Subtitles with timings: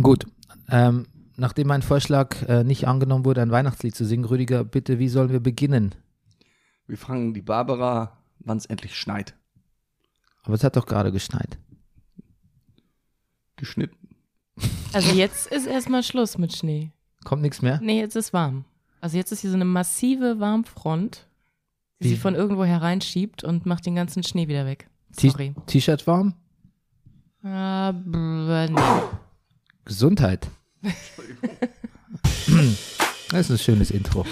[0.00, 0.26] Gut.
[0.68, 5.08] Ähm, nachdem mein Vorschlag äh, nicht angenommen wurde, ein Weihnachtslied zu singen, Rüdiger, bitte, wie
[5.08, 5.94] sollen wir beginnen?
[6.86, 9.34] Wir fragen die Barbara, wann es endlich schneit.
[10.42, 11.58] Aber es hat doch gerade geschneit.
[13.56, 13.96] Geschnitten.
[14.92, 16.92] Also jetzt ist erstmal Schluss mit Schnee.
[17.24, 17.80] Kommt nichts mehr?
[17.82, 18.64] Nee, jetzt ist warm.
[19.00, 21.26] Also jetzt ist hier so eine massive Warmfront,
[22.00, 22.08] die Wie?
[22.10, 24.88] sie von irgendwo hereinschiebt und macht den ganzen Schnee wieder weg.
[25.12, 25.54] Sorry.
[25.66, 26.34] T-Shirt warm?
[27.42, 28.80] Aber nee.
[29.84, 30.48] Gesundheit.
[33.30, 34.24] Das ist ein schönes Intro.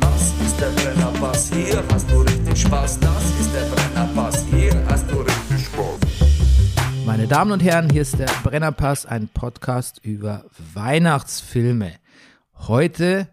[0.00, 3.00] Das ist der Brennerpass, hier hast du richtig Spaß.
[3.00, 5.98] Das ist der Brennerpass, hier hast du richtig Spaß.
[7.04, 11.94] Meine Damen und Herren, hier ist der Brennerpass, ein Podcast über Weihnachtsfilme.
[12.54, 13.28] Heute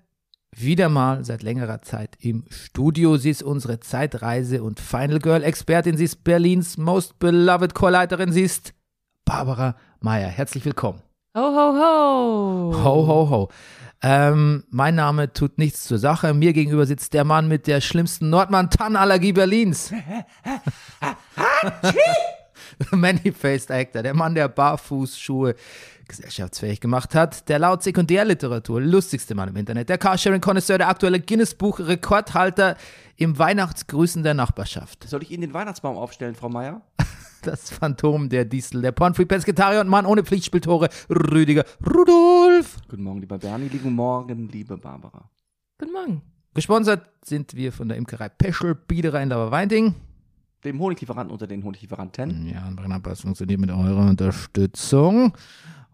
[0.61, 3.17] wieder mal seit längerer Zeit im Studio.
[3.17, 5.97] Sie ist unsere Zeitreise- und Final Girl-Expertin.
[5.97, 8.31] Sie ist Berlins most beloved Chorleiterin.
[8.31, 8.73] Sie ist
[9.25, 10.29] Barbara Meyer.
[10.29, 11.01] Herzlich willkommen.
[11.35, 12.83] Ho, ho, ho.
[12.83, 13.49] Ho, ho, ho.
[14.01, 16.33] Ähm, mein Name tut nichts zur Sache.
[16.33, 19.91] Mir gegenüber sitzt der Mann mit der schlimmsten Nordmann-Tannenallergie Berlins.
[22.91, 25.55] Many-Faced Actor, der Mann, der Barfußschuhe
[26.07, 32.77] gesellschaftsfähig gemacht hat, der laut Sekundärliteratur lustigste Mann im Internet, der Carsharing-Konnoisseur, der aktuelle Guinness-Buch-Rekordhalter
[33.15, 36.81] im Weihnachtsgrüßen der Nachbarschaft, Soll ich Ihnen den Weihnachtsbaum aufstellen, Frau Meier?
[37.43, 42.77] das Phantom der Diesel, der Pornfree-Pesketarier und Mann ohne Pflichtspieltore, Rüdiger Rudolf.
[42.89, 43.69] Guten Morgen, lieber Bernie.
[43.69, 45.29] Guten Morgen, liebe Barbara.
[45.77, 46.21] Guten Morgen.
[46.53, 49.93] Gesponsert sind wir von der Imkerei Peschel, Biederer in Lauerweinding.
[50.63, 52.47] Dem Honiglieferanten unter den Honiglieferanten.
[52.47, 55.33] Ja, ein Brennerpass funktioniert mit eurer Unterstützung.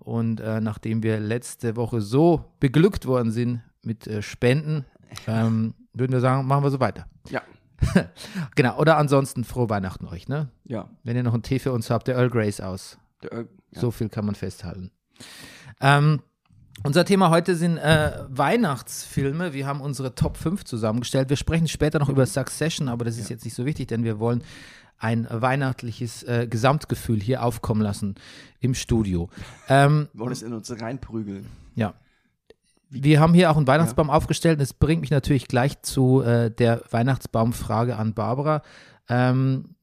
[0.04, 4.86] Und äh, nachdem wir letzte Woche so beglückt worden sind mit äh, Spenden,
[5.28, 7.08] ähm, würden wir sagen, machen wir so weiter.
[7.30, 7.42] Ja.
[8.56, 10.50] Genau, oder ansonsten frohe Weihnachten euch, ne?
[10.66, 10.90] Ja.
[11.04, 12.98] Wenn ihr noch einen Tee für uns habt, der Earl Grace aus.
[13.24, 13.82] Der, Earl- ja.
[13.82, 14.92] So viel kann man festhalten.
[15.82, 16.22] Ähm,
[16.86, 19.54] unser Thema heute sind äh, Weihnachtsfilme.
[19.54, 21.30] Wir haben unsere Top 5 zusammengestellt.
[21.30, 24.20] Wir sprechen später noch über Succession, aber das ist jetzt nicht so wichtig, denn wir
[24.20, 24.44] wollen
[24.98, 28.16] ein weihnachtliches äh, Gesamtgefühl hier aufkommen lassen
[28.60, 29.30] im Studio.
[29.68, 31.48] Ähm, Wir wollen es in uns reinprügeln.
[31.76, 31.94] ja.
[32.96, 34.62] Wir haben hier auch einen Weihnachtsbaum aufgestellt.
[34.62, 38.62] Das bringt mich natürlich gleich zu äh, der Weihnachtsbaumfrage an Barbara.
[39.10, 39.74] Ähm,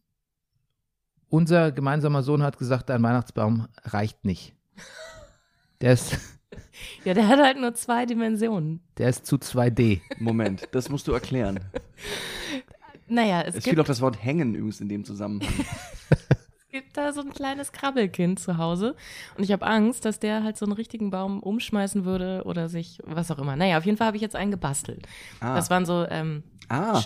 [1.29, 4.55] unser gemeinsamer Sohn hat gesagt, ein Weihnachtsbaum reicht nicht.
[5.81, 6.17] Der ist,
[7.05, 8.81] Ja, der hat halt nur zwei Dimensionen.
[8.97, 10.01] der ist zu 2D.
[10.21, 11.59] Moment, das musst du erklären.
[13.11, 15.49] Naja, es Es gibt, fiel auch das Wort hängen übrigens in dem Zusammenhang.
[16.71, 18.95] gibt da so ein kleines Krabbelkind zu Hause.
[19.37, 23.01] Und ich habe Angst, dass der halt so einen richtigen Baum umschmeißen würde oder sich,
[23.05, 23.57] was auch immer.
[23.57, 25.07] Naja, auf jeden Fall habe ich jetzt einen gebastelt.
[25.41, 25.57] Ah.
[25.57, 27.03] Das waren so ähm, Ah,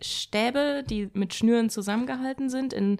[0.00, 2.98] Stäbe, die mit Schnüren zusammengehalten sind, in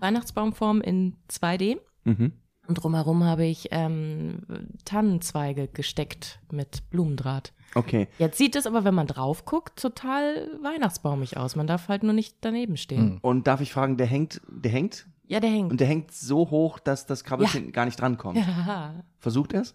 [0.00, 1.78] Weihnachtsbaumform in 2D.
[2.04, 2.32] mhm.
[2.66, 4.40] Und drumherum habe ich ähm,
[4.84, 7.54] Tannenzweige gesteckt mit Blumendraht.
[7.74, 8.08] Okay.
[8.18, 11.56] Jetzt sieht es aber, wenn man drauf guckt, total weihnachtsbaumig aus.
[11.56, 13.18] Man darf halt nur nicht daneben stehen.
[13.22, 15.70] Und darf ich fragen, der hängt, der hängt Ja, der hängt.
[15.70, 18.36] und der hängt so hoch, dass das Krabbelkind gar nicht drankommt.
[18.38, 18.94] ja.
[19.18, 19.74] Versucht er es?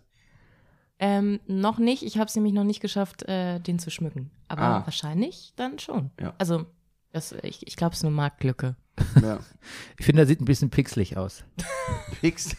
[0.99, 2.03] ähm, noch nicht.
[2.03, 4.31] Ich habe es nämlich noch nicht geschafft, äh, den zu schmücken.
[4.47, 4.81] Aber Ah.
[4.85, 6.11] wahrscheinlich dann schon.
[6.21, 6.33] Ja.
[6.37, 6.65] Also,
[7.11, 8.75] das, ich, ich glaube, es ist eine Marktlücke.
[9.21, 9.39] Ja.
[9.97, 11.43] Ich finde, er sieht ein bisschen pixelig aus.
[12.21, 12.55] Fix.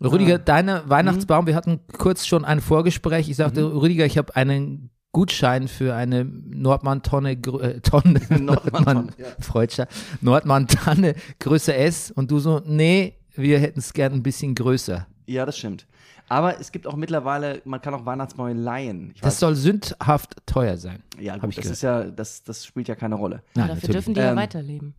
[0.00, 3.28] Rüdiger, deine Weihnachtsbaum, wir hatten kurz schon ein Vorgespräch.
[3.28, 9.26] Ich sagte, Rüdiger, ich habe einen Gutschein für eine Nordmann-Tonne, äh, Tonne, Nordmann-Tonne, ja.
[9.40, 9.88] Freudscher,
[10.20, 12.10] Nordmann-Tanne, Größe S.
[12.10, 15.06] Und du so, nee, wir hätten es gern ein bisschen größer.
[15.26, 15.86] Ja, das stimmt.
[16.30, 19.12] Aber es gibt auch mittlerweile, man kann auch Weihnachtsbäume leihen.
[19.14, 21.02] Ich Das soll sündhaft teuer sein.
[21.18, 21.72] ja, gut, ich das gehört.
[21.76, 23.42] ist ja, das, das spielt ja keine Rolle.
[23.54, 23.92] Nein, Dafür natürlich.
[23.96, 24.94] dürfen die ja Ähm, weiterleben.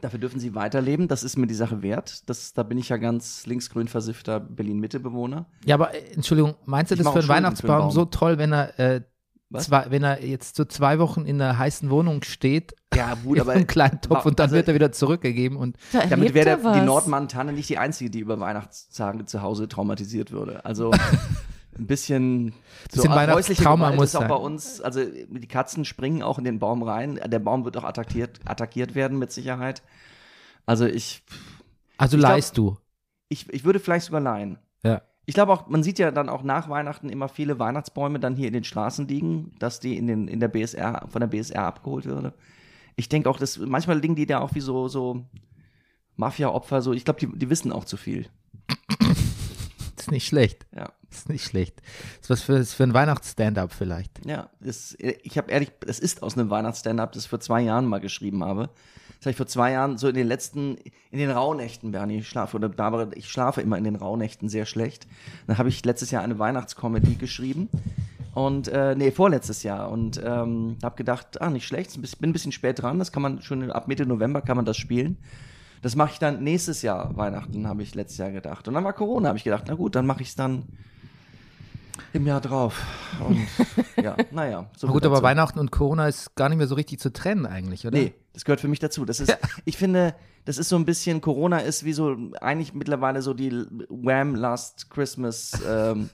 [0.00, 1.08] Dafür dürfen sie weiterleben.
[1.08, 2.28] Das ist mir die Sache wert.
[2.28, 5.46] Das, da bin ich ja ganz linksgrün versiffter Berlin-Mitte-Bewohner.
[5.64, 7.90] Ja, aber äh, Entschuldigung, meinst du Ich das für einen für Weihnachtsbaum Baum.
[7.90, 9.00] so toll, wenn er, äh,
[9.58, 13.42] zwei, wenn er jetzt so zwei Wochen in einer heißen Wohnung steht, Ja, gut, in
[13.42, 16.58] aber einem kleinen Topf und dann also- wird er wieder zurückgegeben und Da damit wäre
[16.74, 16.80] die.
[16.84, 20.64] Nordmann-Tanne nicht die einzige, die über Weihnachtstage zu Hause traumatisiert würde.
[20.64, 20.90] Also
[21.76, 22.52] ein bisschen,
[22.90, 24.28] so Bisschen häusliche Weihnachtstrauma Gewalt muss ist auch sein.
[24.28, 27.20] bei uns, also die Katzen springen auch in den Baum rein.
[27.26, 29.82] Der Baum wird auch attackiert, attackiert werden mit Sicherheit.
[30.66, 31.22] Also ich,
[31.96, 32.76] also Ich glaub- leihst du.
[33.28, 34.58] ich, ich würde vielleicht sogar leihen.
[34.82, 35.02] Ja.
[35.26, 38.46] Ich glaube auch, man sieht ja dann auch nach Weihnachten immer viele Weihnachtsbäume dann hier
[38.48, 42.06] in den Straßen liegen, dass die in, den, in der BSR, von der BSR abgeholt
[42.06, 42.32] würde.
[42.96, 45.26] Ich denke auch, dass manchmal liegen die da auch wie so, so
[46.16, 48.26] Mafia-Opfer, so, ich glaube, die, die wissen auch zu viel.
[50.08, 50.66] Ist nicht schlecht.
[50.74, 50.90] Ja.
[51.10, 51.82] Ist nicht schlecht.
[52.20, 54.24] Ist was für, ist für ein Weihnachts-Stand-up vielleicht.
[54.26, 57.86] Ja, das, ich habe ehrlich, das ist aus einem Weihnachtsstand-up, das ich vor zwei Jahren
[57.86, 58.68] mal geschrieben habe.
[59.18, 60.76] Das habe ich vor zwei Jahren so in den letzten,
[61.10, 64.64] in den Rauhnächten, Bernie, ich schlafe, oder Barbara, ich schlafe immer in den Rauhnächten sehr
[64.64, 65.06] schlecht.
[65.46, 67.68] Dann habe ich letztes Jahr eine Weihnachtscomedy geschrieben.
[68.34, 69.90] Und, äh, nee, vorletztes Jahr.
[69.90, 73.42] Und ähm, habe gedacht, ah, nicht schlecht, bin ein bisschen spät dran, das kann man
[73.42, 75.16] schon ab Mitte November kann man das spielen.
[75.82, 78.66] Das mache ich dann nächstes Jahr, Weihnachten, habe ich letztes Jahr gedacht.
[78.68, 80.64] Und dann war Corona, habe ich gedacht, na gut, dann mache ich es dann
[82.12, 82.82] im Jahr drauf.
[83.26, 83.46] Und
[84.02, 84.70] ja, naja.
[84.76, 85.24] So gut, aber dazu.
[85.24, 87.98] Weihnachten und Corona ist gar nicht mehr so richtig zu trennen eigentlich, oder?
[87.98, 89.04] Nee, das gehört für mich dazu.
[89.04, 90.14] Das ist, ich finde,
[90.44, 93.52] das ist so ein bisschen, Corona ist wie so, eigentlich mittlerweile so die
[93.88, 96.10] Wham Last Christmas, ähm,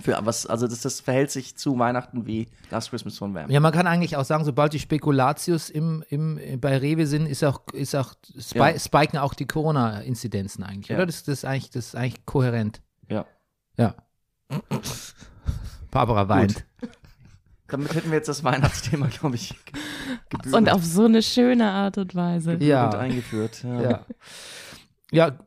[0.00, 3.50] für was, also das, das verhält sich zu Weihnachten wie Last Christmas von Wham.
[3.50, 7.42] Ja, man kann eigentlich auch sagen, sobald die Spekulatius im, im, bei Rewe sind, ist
[7.44, 8.78] auch, ist auch spi Ja.
[8.78, 10.96] spiken auch die Corona-Inzidenzen eigentlich, Ja.
[10.96, 11.06] oder?
[11.06, 12.80] Das, das, ist eigentlich, das ist eigentlich kohärent.
[13.08, 13.26] Ja.
[13.76, 13.94] Ja.
[15.90, 16.64] Barbara weint.
[17.68, 19.54] Damit hätten wir jetzt das Weihnachtsthema, glaube ich,
[20.30, 22.54] gebührend Und auf so eine schöne Art und Weise.
[22.60, 22.86] Ja.
[22.86, 23.62] und eingeführt.
[23.62, 23.82] Ja.
[23.82, 24.06] Ja.
[25.10, 25.38] Ja,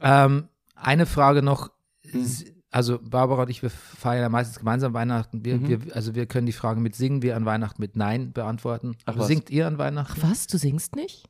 [0.00, 1.70] ähm, eine Frage noch.
[2.12, 2.26] Mhm.
[2.72, 5.44] Also Barbara und ich, wir feiern ja meistens gemeinsam Weihnachten.
[5.44, 5.68] Wir, Mhm.
[5.86, 8.96] wir, also wir können die Frage mit singen wir an Weihnachten mit Nein beantworten.
[9.04, 9.26] Ach Aber was.
[9.26, 10.22] singt ihr an Weihnachten?
[10.22, 10.46] Was?
[10.46, 11.28] Du singst nicht?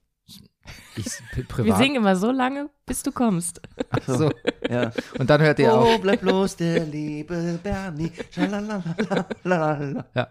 [0.96, 1.66] Ich pri- privat.
[1.66, 3.60] Wir singen immer so lange, bis du kommst.
[3.88, 4.30] Ach so.
[4.68, 4.92] Ja.
[5.18, 5.88] Und dann hört ihr auf.
[5.96, 8.12] Oh, bleib bloß der liebe Bernie.
[8.30, 10.04] Schalalalala.
[10.14, 10.28] Ja.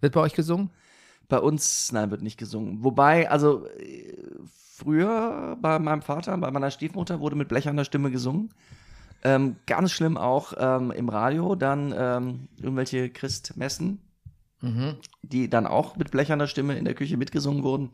[0.00, 0.70] Wird bei euch gesungen?
[1.28, 2.84] Bei uns, nein, wird nicht gesungen.
[2.84, 4.14] Wobei, also äh,
[4.76, 8.50] früher bei meinem Vater, bei meiner Stiefmutter wurde mit blecherner Stimme gesungen.
[9.24, 14.00] Ähm, ganz schlimm auch ähm, im Radio, dann ähm, irgendwelche Christmessen,
[14.60, 14.96] Mhm.
[15.22, 17.90] die dann auch mit blecherner Stimme in der Küche mitgesungen wurden.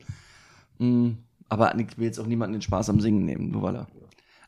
[0.78, 1.10] Mm,
[1.48, 3.86] aber ich will jetzt auch niemanden den Spaß am Singen nehmen, nur weil er.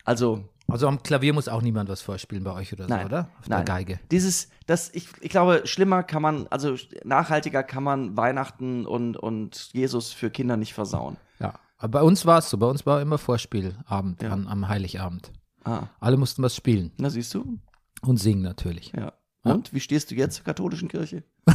[0.04, 3.28] Also, Also am Klavier muss auch niemand was vorspielen bei euch oder so, Nein, oder?
[3.40, 3.64] Auf nein.
[3.64, 4.00] der Geige.
[4.12, 9.70] Dieses, das, ich, ich glaube, schlimmer kann man, also nachhaltiger kann man Weihnachten und, und
[9.72, 11.16] Jesus für Kinder nicht versauen.
[11.40, 11.54] Ja.
[11.78, 12.56] Aber bei uns war es so.
[12.58, 14.30] Bei uns war immer Vorspielabend Ja.
[14.30, 15.32] an, am Heiligabend.
[15.64, 16.92] Ah, Alle mussten was spielen.
[16.98, 17.58] na siehst du?
[18.02, 18.92] Und singen natürlich.
[18.96, 19.12] Ja.
[19.44, 21.22] Und wie stehst du jetzt zur katholischen Kirche?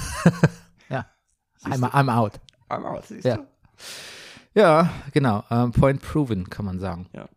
[0.89, 1.05] Ja.
[1.63, 2.39] I'm, I'm out.
[2.69, 3.37] Einmal, siehst Ja.
[3.37, 3.47] du?
[4.53, 5.43] Ja, genau.
[5.51, 7.07] Ähm, point proven, kann man sagen.
[7.13, 7.27] Ja.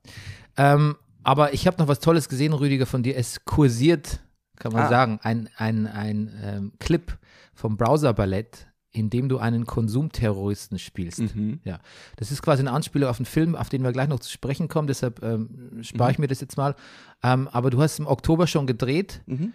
[0.56, 3.16] Ähm, aber ich habe noch was Tolles gesehen, Rüdiger, von dir.
[3.16, 4.20] Es kursiert,
[4.56, 4.88] kann man Ah.
[4.88, 7.18] sagen, ein, ein, ein ähm, Clip
[7.54, 11.34] vom Browser Ballett, in dem du einen Konsumterroristen spielst.
[11.36, 11.60] Mhm.
[11.64, 11.78] Ja,
[12.16, 14.68] das ist quasi eine Anspielung auf einen Film, auf den wir gleich noch zu sprechen
[14.68, 16.22] kommen, deshalb ähm, spare ich Mhm.
[16.22, 16.74] mir das jetzt mal.
[17.22, 19.52] Ähm, aber du hast im Oktober schon gedreht Mhm.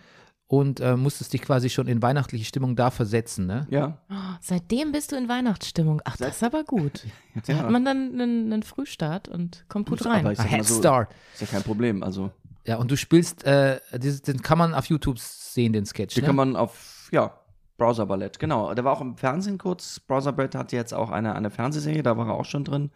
[0.47, 3.67] und äh, musstest dich quasi schon in weihnachtliche Stimmung da versetzen, ne?
[3.69, 3.97] Ja.
[4.09, 6.01] Oh, seitdem bist du in Weihnachtsstimmung.
[6.05, 7.03] Ach, das ist aber gut.
[7.33, 7.59] Da Ja.
[7.59, 10.21] hat man dann einen, einen Frühstart und kommt gut rein.
[10.21, 11.13] aber ich A sag mal Head so, Start.
[11.33, 12.03] Ist ja kein Problem.
[12.03, 12.31] Also,
[12.65, 16.15] Ja, und du spielst, äh, den kann man auf YouTube sehen, den Sketch.
[16.15, 16.27] die ne?
[16.27, 17.33] kann man auf, ja,
[17.77, 18.74] Browser Ballett, genau.
[18.74, 20.00] Der war auch im Fernsehen kurz.
[20.00, 22.92] Browser Ballett hat jetzt auch eine, eine Fernsehserie, da war er auch schon drin.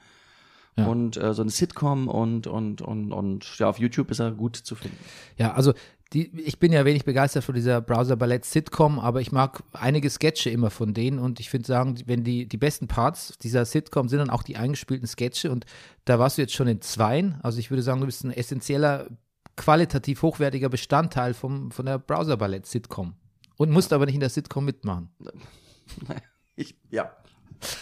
[0.77, 0.85] Ja.
[0.87, 4.55] Und äh, so eine Sitcom und, und, und, und ja, auf YouTube ist er gut
[4.55, 4.97] zu finden.
[5.37, 5.73] Ja, also
[6.13, 10.09] die, ich bin ja wenig begeistert von dieser Browser Ballett Sitcom, aber ich mag einige
[10.09, 14.09] Sketche immer von denen und ich finde sagen, wenn die, die besten Parts dieser Sitcom
[14.09, 15.65] sind dann auch die eingespielten Sketche und
[16.05, 17.39] da warst du jetzt schon in zweien.
[17.43, 19.07] Also ich würde sagen, du bist ein essentieller,
[19.55, 23.13] qualitativ hochwertiger Bestandteil vom, von der Browser Ballett Sitcom.
[23.59, 25.09] Und musst aber nicht in der Sitcom mitmachen.
[26.55, 27.09] Ich, ja.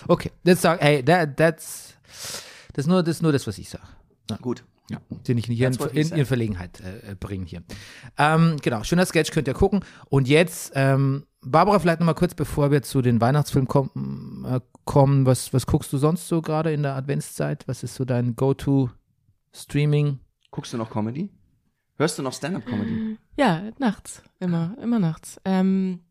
[0.07, 1.95] Okay, das sag, hey, that, that's,
[2.73, 3.87] das ist nur das, ist nur das was ich sage.
[4.39, 4.63] Gut.
[4.87, 7.63] Ja, den ich hier in, in, in Verlegenheit äh, äh, bringen hier.
[8.19, 9.83] Ähm, genau, schöner Sketch, könnt ihr gucken.
[10.09, 15.25] Und jetzt, ähm, Barbara, vielleicht nochmal kurz, bevor wir zu den Weihnachtsfilmen kommen, äh, kommen
[15.25, 17.67] was, was guckst du sonst so gerade in der Adventszeit?
[17.67, 20.19] Was ist so dein Go-To-Streaming?
[20.51, 21.31] Guckst du noch Comedy?
[21.97, 23.17] Hörst du noch Stand-Up-Comedy?
[23.37, 24.21] Ja, nachts.
[24.39, 25.41] Immer, immer nachts.
[25.45, 26.01] Ähm,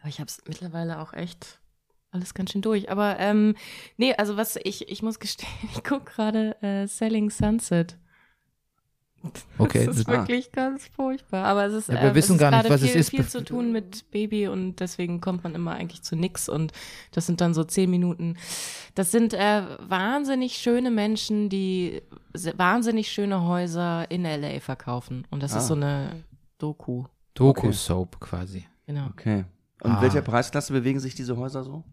[0.00, 1.60] aber ich habe es mittlerweile auch echt
[2.10, 2.90] alles ganz schön durch.
[2.90, 3.54] Aber ähm,
[3.96, 7.96] nee, also was ich, ich muss gestehen, ich gucke gerade äh, Selling Sunset.
[9.58, 10.12] Okay, das ist ah.
[10.12, 11.44] wirklich ganz furchtbar.
[11.44, 13.00] Aber es ist, Ja, wir ähm, wissen es ist gar nicht, gerade was es viel,
[13.00, 13.10] ist.
[13.10, 16.48] viel zu tun mit Baby und deswegen kommt man immer eigentlich zu nix.
[16.48, 16.72] Und
[17.12, 18.36] das sind dann so zehn Minuten.
[18.94, 22.00] Das sind äh, wahnsinnig schöne Menschen, die
[22.56, 25.26] wahnsinnig schöne Häuser in LA verkaufen.
[25.30, 25.58] Und das Ah.
[25.58, 26.24] ist so eine
[26.58, 27.04] Doku.
[27.34, 28.64] Doku-Soap quasi.
[28.86, 29.06] Genau.
[29.08, 29.44] Okay.
[29.82, 30.02] Und Ah.
[30.02, 31.84] welcher Preisklasse bewegen sich diese Häuser so?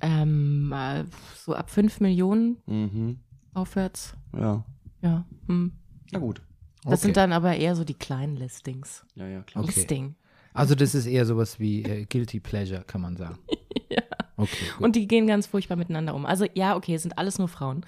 [0.00, 1.04] Ähm, äh,
[1.36, 3.18] so ab 5 Millionen Mhm.
[3.54, 4.14] aufwärts.
[4.36, 4.64] Ja.
[5.02, 5.24] Ja.
[5.46, 5.72] Hm.
[6.12, 6.42] Na gut.
[6.86, 7.06] Das Okay.
[7.08, 9.04] sind dann aber eher so die kleinen Listings.
[9.14, 9.64] Ja, ja, klar.
[9.64, 9.72] Okay.
[9.76, 10.14] Listing.
[10.54, 13.38] Also das ist eher sowas wie äh, Guilty Pleasure, kann man sagen.
[13.88, 14.02] Ja.
[14.36, 14.84] Okay, gut.
[14.84, 16.26] Und die gehen ganz furchtbar miteinander um.
[16.26, 17.86] Also ja, okay, es sind alles nur Frauen.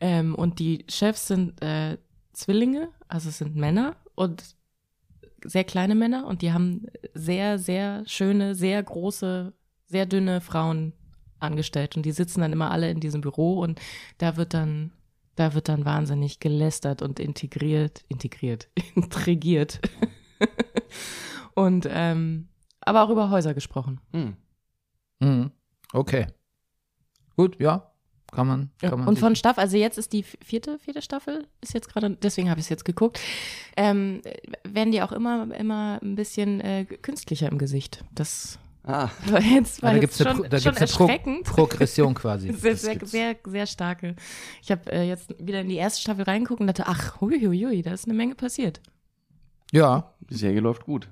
[0.00, 1.98] Ähm, und die Chefs sind äh,
[2.32, 3.96] Zwillinge, also es sind Männer.
[4.14, 4.42] und
[5.44, 9.52] sehr kleine Männer und die haben sehr, sehr schöne, sehr große,
[9.86, 10.92] sehr dünne Frauen
[11.40, 13.80] angestellt und die sitzen dann immer alle in diesem Büro und
[14.18, 14.92] da wird dann,
[15.38, 19.80] da wird dann wahnsinnig gelästert und integriert, integriert, intrigiert.
[21.54, 22.48] und ähm,
[22.80, 24.00] aber auch über Häuser gesprochen.
[24.12, 24.36] Hm.
[25.20, 25.52] Mhm.
[25.92, 26.26] Okay.
[27.36, 27.92] Gut, ja.
[28.30, 28.70] Kann man.
[28.82, 31.88] Ja, Kann man und von Staffel, also jetzt ist die vierte, vierte Staffel, ist jetzt
[31.88, 33.18] gerade, deswegen habe ich es jetzt geguckt,
[33.76, 34.20] ähm,
[34.64, 38.04] werden die auch immer, immer ein bisschen äh, künstlicher im Gesicht.
[38.12, 38.58] Das
[38.90, 40.96] Ah, war jetzt, war Ja, da gibt es eine, schon, Pro- da schon gibt's eine
[40.96, 41.44] Pro erschreckend.
[41.44, 42.52] Progression quasi.
[42.54, 44.16] sehr, sehr, sehr, sehr starke.
[44.62, 47.64] Ich habe äh, jetzt wieder in die erste Staffel reingeguckt und dachte, ach, hui, hui,
[47.64, 48.80] hui, da ist eine Menge passiert.
[49.72, 51.08] Ja, die Serie läuft gut.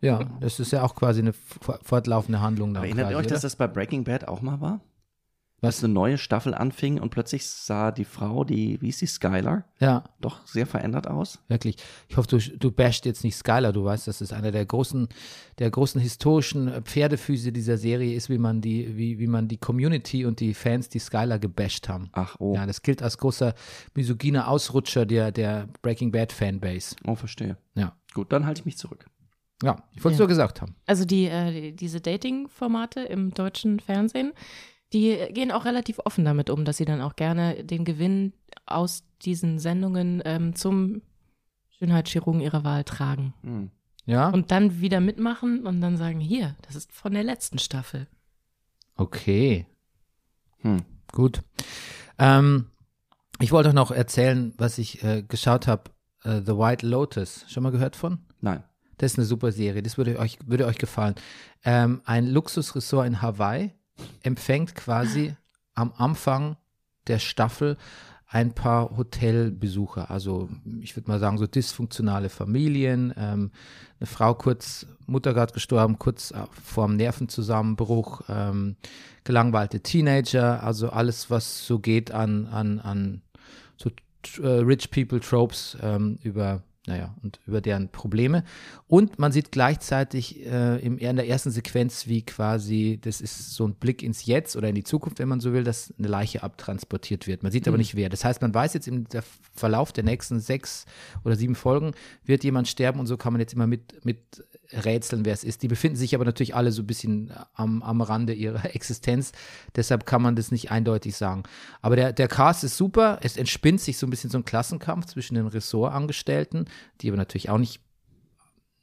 [0.00, 0.20] ja.
[0.40, 2.70] Das ist ja auch quasi eine fortlaufende Handlung.
[2.74, 3.34] Dann Aber erinnert quasi, ihr euch, oder?
[3.36, 4.80] dass das bei Breaking Bad auch mal war?
[5.60, 5.82] Was?
[5.82, 10.04] Eine neue Staffel anfing und plötzlich sah die Frau, die, wie ist die, Skylar, Ja,
[10.20, 11.40] doch sehr verändert aus.
[11.48, 11.76] wirklich.
[12.08, 13.72] Ich hoffe, du, du basht jetzt nicht Skylar.
[13.72, 15.08] Du weißt, dass es einer der großen,
[15.58, 20.24] der großen historischen Pferdefüße dieser Serie ist, wie man die, wie, wie man die Community
[20.24, 22.08] und die Fans, die Skylar gebasht haben.
[22.12, 23.54] Ach, oh, Ja, das gilt als großer
[23.94, 26.94] misogyner Ausrutscher der, der Breaking Bad Fanbase.
[27.04, 27.56] oh, verstehe.
[27.74, 27.96] Ja.
[28.14, 29.06] Gut, dann halte ich mich zurück.
[29.60, 30.22] Ja, ich wollte es Ja.
[30.22, 30.76] nur gesagt haben.
[30.86, 34.32] Also die, äh, die diese Dating-Formate im deutschen Fernsehen,
[34.92, 38.32] die gehen auch relativ offen damit um, dass sie dann auch gerne den Gewinn
[38.66, 41.02] aus diesen Sendungen ähm, zum
[41.78, 43.34] Schönheitschirurgen ihrer Wahl tragen.
[43.42, 43.70] Hm.
[44.06, 48.06] Ja, Und dann wieder mitmachen und dann sagen, hier, das ist von der letzten Staffel.
[48.96, 49.66] okay.
[50.60, 50.78] Hm.
[51.12, 51.42] Gut.
[52.18, 52.66] Ähm,
[53.38, 55.84] ich wollte auch noch erzählen, was ich äh, geschaut habe.
[56.24, 57.44] Äh, The White Lotus.
[57.48, 58.18] Schon mal gehört von?
[58.40, 58.64] Nein.
[58.96, 59.82] Das ist eine super Serie.
[59.82, 61.14] Das würde euch, würde euch gefallen.
[61.64, 63.72] Ähm, ein Luxusressort in Hawaii
[64.22, 65.34] empfängt quasi
[65.74, 66.56] am Anfang
[67.06, 67.76] der Staffel
[68.30, 70.10] ein paar Hotelbesucher.
[70.10, 70.50] Also
[70.80, 73.14] ich würde mal sagen, so dysfunktionale Familien.
[73.16, 73.50] Ähm,
[73.98, 78.22] eine Frau kurz, Mutter gerade gestorben, kurz äh, vorm Nervenzusammenbruch.
[78.28, 78.76] Ähm,
[79.24, 80.62] gelangweilte Teenager.
[80.62, 83.22] Also alles, was so geht an, an, an
[83.76, 83.90] so
[84.42, 88.44] äh, Rich People Tropes ähm, über, naja, und über deren Probleme.
[88.86, 93.68] Und man sieht gleichzeitig äh, im, in der ersten Sequenz, wie quasi, das ist so
[93.68, 96.42] ein Blick ins Jetzt oder in die Zukunft, wenn man so will, dass eine Leiche
[96.42, 97.42] abtransportiert wird.
[97.42, 98.08] Man sieht aber nicht wer.
[98.08, 99.06] Das heißt, man weiß jetzt im
[99.54, 100.86] Verlauf der nächsten sechs
[101.24, 101.92] oder sieben Folgen,
[102.24, 104.42] wird jemand sterben und so kann man jetzt immer mit, mit
[104.72, 105.62] rätseln, wer es ist.
[105.62, 109.32] Die befinden sich aber natürlich alle so ein bisschen am, am Rande ihrer Existenz.
[109.76, 111.44] Deshalb kann man das nicht eindeutig sagen.
[111.80, 113.18] Aber der, der Cast ist super.
[113.22, 116.66] Es entspinnt sich so ein bisschen so ein Klassenkampf zwischen den Ressortangestellten,
[117.00, 117.80] die aber natürlich auch nicht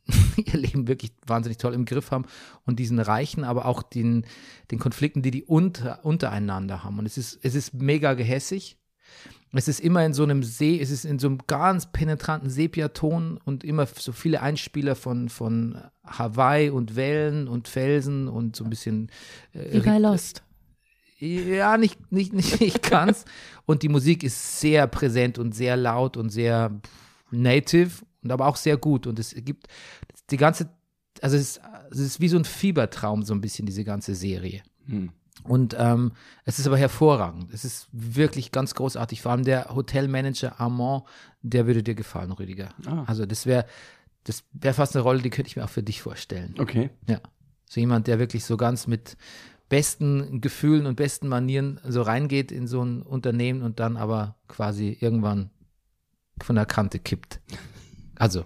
[0.38, 2.26] ihr Leben wirklich wahnsinnig toll im Griff haben
[2.66, 4.26] und diesen Reichen, aber auch den,
[4.72, 7.00] den Konflikten, die die unter, untereinander haben.
[7.00, 8.78] Und es ist, es ist mega gehässig.
[9.58, 13.40] Es ist immer in so einem See, es ist in so einem ganz penetranten Sepiaton
[13.46, 18.70] und immer so viele Einspieler von, von Hawaii und Wellen und Felsen und so ein
[18.70, 19.10] bisschen
[19.54, 20.44] äh, Wie bei Lost.
[21.20, 23.26] ja, nicht, nicht, nicht, nicht ganz.
[23.66, 26.72] Und die Musik ist sehr präsent und sehr laut und sehr
[27.32, 29.08] native und aber auch sehr gut.
[29.08, 29.68] Und es gibt
[30.32, 30.70] die ganze,
[31.22, 34.64] also es ist, es ist wie so ein Fiebertraum, so ein bisschen, diese ganze Serie.
[34.88, 35.12] Hm.
[35.48, 36.12] Und ähm,
[36.44, 37.54] es ist aber hervorragend.
[37.54, 39.22] Es ist wirklich ganz großartig.
[39.22, 41.04] Vor allem der Hotelmanager Armand,
[41.42, 42.70] der würde dir gefallen, Rüdiger.
[42.86, 43.04] Ah.
[43.06, 43.66] Also das wäre
[44.26, 46.56] das wäre fast eine Rolle, die könnte ich mir auch für dich vorstellen.
[46.60, 46.90] Okay.
[47.08, 47.22] Ja.
[47.70, 49.18] So jemand, der wirklich so ganz mit
[49.70, 54.98] besten Gefühlen und besten Manieren so reingeht in so ein Unternehmen und dann aber quasi
[55.00, 55.52] irgendwann
[56.42, 57.40] von der Kante kippt.
[58.16, 58.46] Also,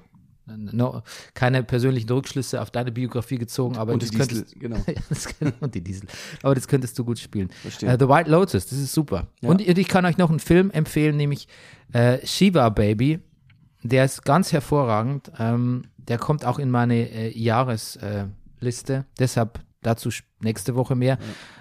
[0.57, 1.01] no,
[1.33, 4.77] keine persönlichen Rückschlüsse auf deine Biografie gezogen, aber Und das die Diesel, könntest genau.
[4.87, 5.27] Ja, das
[5.59, 6.07] und die Diesel.
[6.43, 7.49] Aber das könntest du gut spielen.
[7.49, 7.89] Verstehe.
[7.89, 9.27] Äh, The White Lotus, das ist super.
[9.41, 9.49] Ja.
[9.49, 11.47] Und ich kann euch noch einen Film empfehlen, nämlich
[11.93, 13.19] äh, Shiva Baby.
[13.83, 15.31] Der ist ganz hervorragend.
[15.39, 18.93] Ähm, der kommt auch in meine äh, Jahresliste.
[18.93, 19.03] Äh.
[19.19, 20.09] Deshalb dazu
[20.41, 21.17] nächste Woche mehr.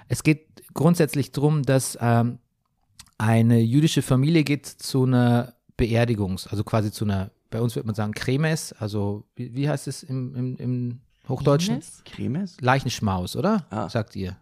[0.09, 2.39] Es geht grundsätzlich darum, dass ähm,
[3.19, 7.95] eine jüdische Familie geht zu einer Beerdigungs-, also quasi zu einer, bei uns würde man
[7.95, 11.81] sagen Kremes, also wie, wie heißt es im, im, im Hochdeutschen?
[12.05, 12.57] Cremes?
[12.61, 13.67] Leichenschmaus, oder?
[13.71, 13.89] Ah.
[13.89, 14.37] Sagt ihr.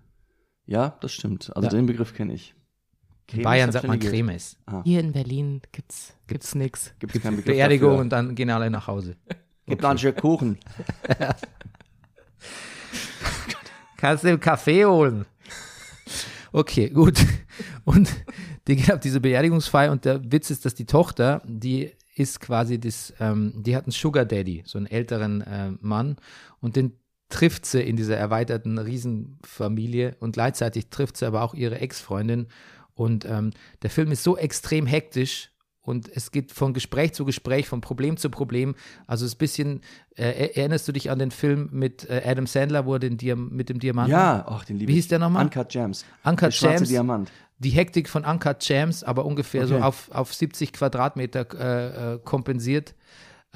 [0.66, 1.54] Ja, das stimmt.
[1.54, 1.74] Also Ja.
[1.74, 2.54] den Begriff kenne ich.
[3.32, 4.56] In Bayern sagt man Cremes.
[4.66, 4.84] Cremes.
[4.84, 6.94] Hier in Berlin gibt's, gibt's nix.
[7.00, 8.00] Gibt es keinen Begriff Beerdigung dafür.
[8.02, 9.16] und dann gehen alle nach Hause.
[9.66, 10.58] Gibt noch einen Stück Kuchen.
[13.96, 15.24] Kannst du einen Kaffee holen?
[16.52, 17.18] Okay, gut.
[17.84, 18.08] Und
[18.66, 22.80] die geht auf diese Beerdigungsfeier und der Witz ist, dass die Tochter, die ist quasi
[22.80, 26.16] das, ähm, die hat einen Sugar Daddy, so einen älteren äh, Mann.
[26.60, 30.16] Und den trifft sie in dieser erweiterten Riesenfamilie.
[30.18, 32.46] Und gleichzeitig trifft sie aber auch ihre Ex-Freundin.
[32.94, 33.50] Und ähm,
[33.82, 35.50] der Film ist so extrem hektisch
[35.86, 38.74] und es geht von Gespräch zu Gespräch, von Problem zu Problem.
[39.06, 39.80] Also es ist ein bisschen,
[40.16, 43.50] äh, erinnerst du dich an den Film mit äh, Adam Sandler, wo er den Diam
[43.50, 44.10] mit dem Diamanten?
[44.10, 45.44] Ja, ach, den liebe Wie hieß der nochmal?
[45.44, 46.04] Uncut Gems.
[46.24, 46.88] Uncut der Gems.
[46.88, 47.30] Diamant.
[47.58, 49.84] Die Hektik von Uncut Jams, aber ungefähr so Okay.
[49.84, 52.94] auf, auf 70 Quadratmeter äh, äh, kompensiert,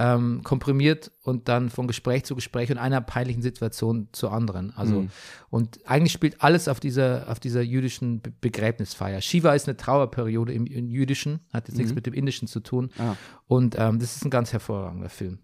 [0.03, 4.73] ähm, komprimiert und dann von Gespräch zu Gespräch und einer peinlichen Situation zur anderen.
[4.75, 5.11] Also, Mhm.
[5.51, 9.21] und eigentlich spielt alles auf dieser, auf dieser jüdischen Be Begräbnisfeier.
[9.21, 12.91] Shiva ist eine Trauerperiode im, im Jüdischen, hat jetzt nichts mit dem Indischen zu tun.
[12.97, 13.01] Mhm.
[13.03, 13.17] Ah.
[13.47, 15.39] Und ähm, das ist ein ganz hervorragender Film.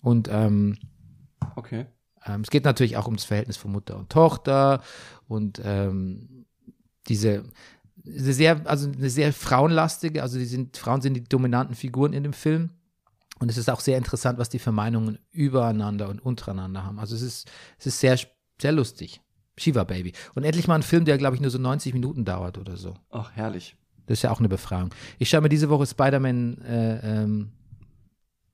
[0.00, 0.78] Und ähm,
[1.56, 1.86] Okay.
[2.24, 4.80] ähm, es geht natürlich auch ums Verhältnis von Mutter und Tochter
[5.26, 6.46] und ähm,
[7.08, 7.42] diese
[8.06, 12.22] eine sehr, also eine sehr frauenlastige, also die sind, Frauen sind die dominanten Figuren in
[12.22, 12.70] dem Film.
[13.38, 16.98] Und es ist auch sehr interessant, was die für Meinungen übereinander und untereinander haben.
[16.98, 18.18] Also es ist, es ist sehr,
[18.60, 19.20] sehr lustig.
[19.58, 20.12] Shiva Baby.
[20.34, 22.94] Und endlich mal ein Film, der, glaube ich, nur so 90 Minuten dauert oder so.
[23.10, 23.76] Ach, herrlich.
[24.06, 24.90] Das ist ja auch eine Befragung.
[25.18, 27.52] Ich schaue mir diese Woche Spider-Man, äh, ähm,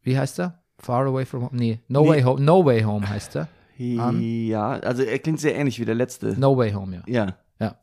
[0.02, 0.62] wie heißt er?
[0.78, 1.56] Far Away from Home?
[1.56, 2.08] Nee, No Nee.
[2.08, 2.40] Way Home.
[2.40, 3.48] No Way Home heißt er.
[3.76, 6.38] Ja, also er klingt sehr ähnlich wie der letzte.
[6.38, 7.02] No Way Home, ja.
[7.06, 7.36] Ja.
[7.62, 7.76] Ja.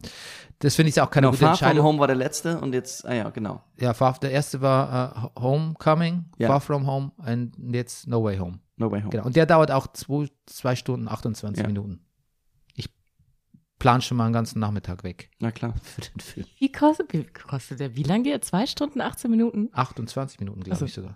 [0.60, 1.86] Das finde ich auch keine Genau, gute Far From Entscheidung.
[1.86, 3.62] Home war der letzte und jetzt, ah ja, genau.
[3.80, 6.48] Ja, Far, der erste war äh, Homecoming, Ja.
[6.50, 8.60] Far From Home und jetzt No Way Home.
[8.76, 9.10] No Way Home.
[9.10, 9.26] Genau.
[9.26, 11.68] Und der dauert auch zwei, zwei Stunden 28 Ja.
[11.68, 12.02] Minuten.
[13.80, 15.74] Ich plan schon mal einen ganzen Nachmittag weg Na klar.
[15.84, 16.46] für den Film.
[16.58, 17.96] Wie kostet, wie kostet der?
[17.96, 18.42] Wie lange geht er?
[18.42, 19.70] Zwei Stunden, 18 Minuten?
[19.72, 21.16] 28 Minuten, glaube Also, ich sogar.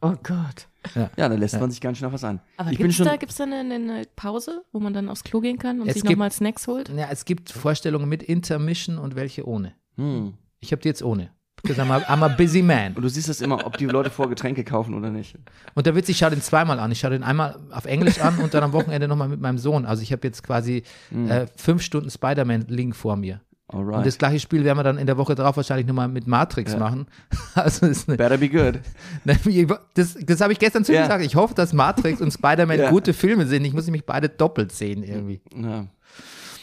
[0.00, 0.68] Oh Gott.
[0.94, 2.40] Ja, da lässt man sich ganz schön auf was ein.
[2.56, 3.04] Aber gibt's schon.
[3.04, 5.92] da, gibt's da eine, eine Pause, wo man dann aufs Klo gehen kann und Es
[5.92, 6.88] sich gibt- nochmal Snacks holt?
[6.88, 9.74] Ja, es gibt Vorstellungen mit Intermission und welche ohne.
[9.96, 10.32] Hm.
[10.60, 11.30] Ich habe die jetzt ohne.
[11.62, 12.94] Because I'm a, I'm a busy man.
[12.94, 15.36] Und du siehst das immer, ob die Leute vor Getränke kaufen oder nicht.
[15.74, 16.90] Und der Witz, ich schaue den zweimal an.
[16.90, 19.86] Ich schaue den einmal auf Englisch an und dann am Wochenende nochmal mit meinem Sohn.
[19.86, 20.82] Also ich habe jetzt quasi
[21.28, 23.40] äh, fünf Stunden Spider-Man-Link vor mir.
[23.68, 24.18] Und das Alright.
[24.18, 26.78] gleiche Spiel werden wir dann in der Woche drauf wahrscheinlich nochmal mit Matrix Ja.
[26.78, 27.06] machen.
[27.54, 28.80] Also ist eine, Better be good.
[29.94, 31.02] das, das habe ich gestern zu ihm Ja.
[31.02, 31.24] gesagt.
[31.24, 32.90] Ich hoffe, dass Matrix und Spider-Man Ja.
[32.90, 33.64] gute Filme sind.
[33.64, 35.40] Ich muss nämlich beide doppelt sehen irgendwie.
[35.56, 35.86] Ja.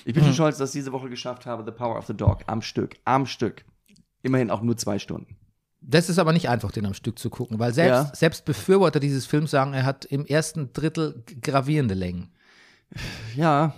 [0.06, 0.14] Ich Hm.
[0.14, 2.62] bin schon stolz, dass ich diese Woche geschafft habe, The Power of the Dog am
[2.62, 2.96] Stück.
[3.06, 3.64] Am Stück.
[4.22, 5.36] Immerhin auch nur zwei Stunden.
[5.82, 8.12] Das ist aber nicht einfach, den am Stück zu gucken, weil selbst, Ja.
[8.16, 12.30] selbst Befürworter dieses Films sagen, er hat im ersten Drittel gravierende Längen.
[13.36, 13.74] Ja.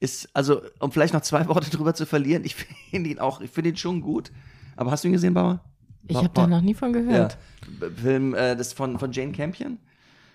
[0.00, 2.54] Ist, also, um vielleicht noch zwei Worte drüber zu verlieren, ich
[2.90, 4.32] finde ihn auch, ich finde ihn schon gut.
[4.76, 5.60] Aber hast du ihn gesehen, Bauer?
[6.06, 7.00] Ich habe da noch nie von Ja.
[7.00, 7.38] gehört.
[7.80, 9.78] B- Film, äh, das von, von Jane Campion.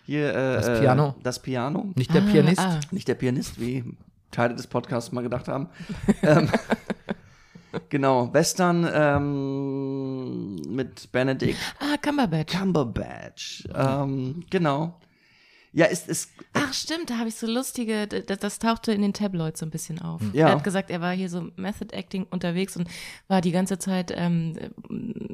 [0.05, 1.15] Hier, äh, Das äh, Piano.
[1.23, 1.91] Das Piano.
[1.95, 2.59] Nicht der Ah, Pianist.
[2.59, 2.79] ah.
[2.91, 3.83] Nicht der Pianist, wie
[4.31, 5.67] Teile des Podcasts mal gedacht haben.
[6.23, 6.49] ähm,
[7.89, 12.53] genau, Western ähm, mit Benedict Ah, Cumberbatch.
[12.57, 13.67] Cumberbatch.
[13.73, 14.99] Ähm, genau.
[15.75, 19.13] Ja, ist, ist Ach stimmt, da habe ich so lustige, das, das tauchte in den
[19.13, 20.21] Tabloids so ein bisschen auf.
[20.33, 20.49] Ja.
[20.49, 22.87] Er hat gesagt, er war hier so Method Acting unterwegs und
[23.27, 24.55] war die ganze Zeit, ähm,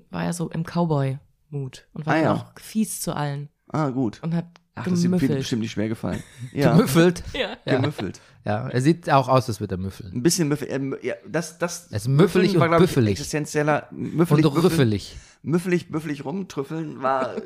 [0.10, 2.34] war ja so im Cowboy-Mut und war Ah, ja.
[2.36, 4.24] auch fies zu allen ah, gut.
[4.24, 5.40] und hat Ach, das ist ihm gemüffelt.
[5.40, 6.24] bestimmt nicht schwer gefallen.
[6.54, 7.22] Ja, Müffelt.
[7.34, 7.58] Ja.
[7.66, 7.76] Ja.
[7.76, 8.22] gemüffelt.
[8.46, 10.14] Ja, er sieht auch aus, als würde er müffeln.
[10.14, 10.74] Ein bisschen müffelig.
[10.74, 13.12] Ähm, ja, das, das Er ist müffelig war, und glaub büffelig.
[13.12, 13.88] Existenzieller.
[13.92, 15.18] Müffelig, Und rüffelig.
[15.44, 17.42] müffelig, büffelig rumtrüffeln war äh,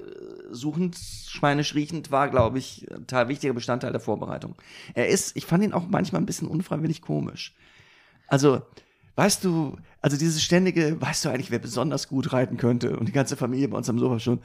[0.52, 0.96] suchend,
[1.28, 4.56] schweinisch riechend, war, glaube ich, ein total wichtiger Bestandteil der Vorbereitung.
[4.94, 7.56] Er ist, ich fand ihn auch manchmal ein bisschen unfreiwillig komisch.
[8.28, 8.62] Also,
[9.16, 12.98] weißt du, also dieses ständige, weißt du eigentlich, wer besonders gut reiten könnte?
[12.98, 14.40] Und die ganze Familie bei uns am Sofa schon,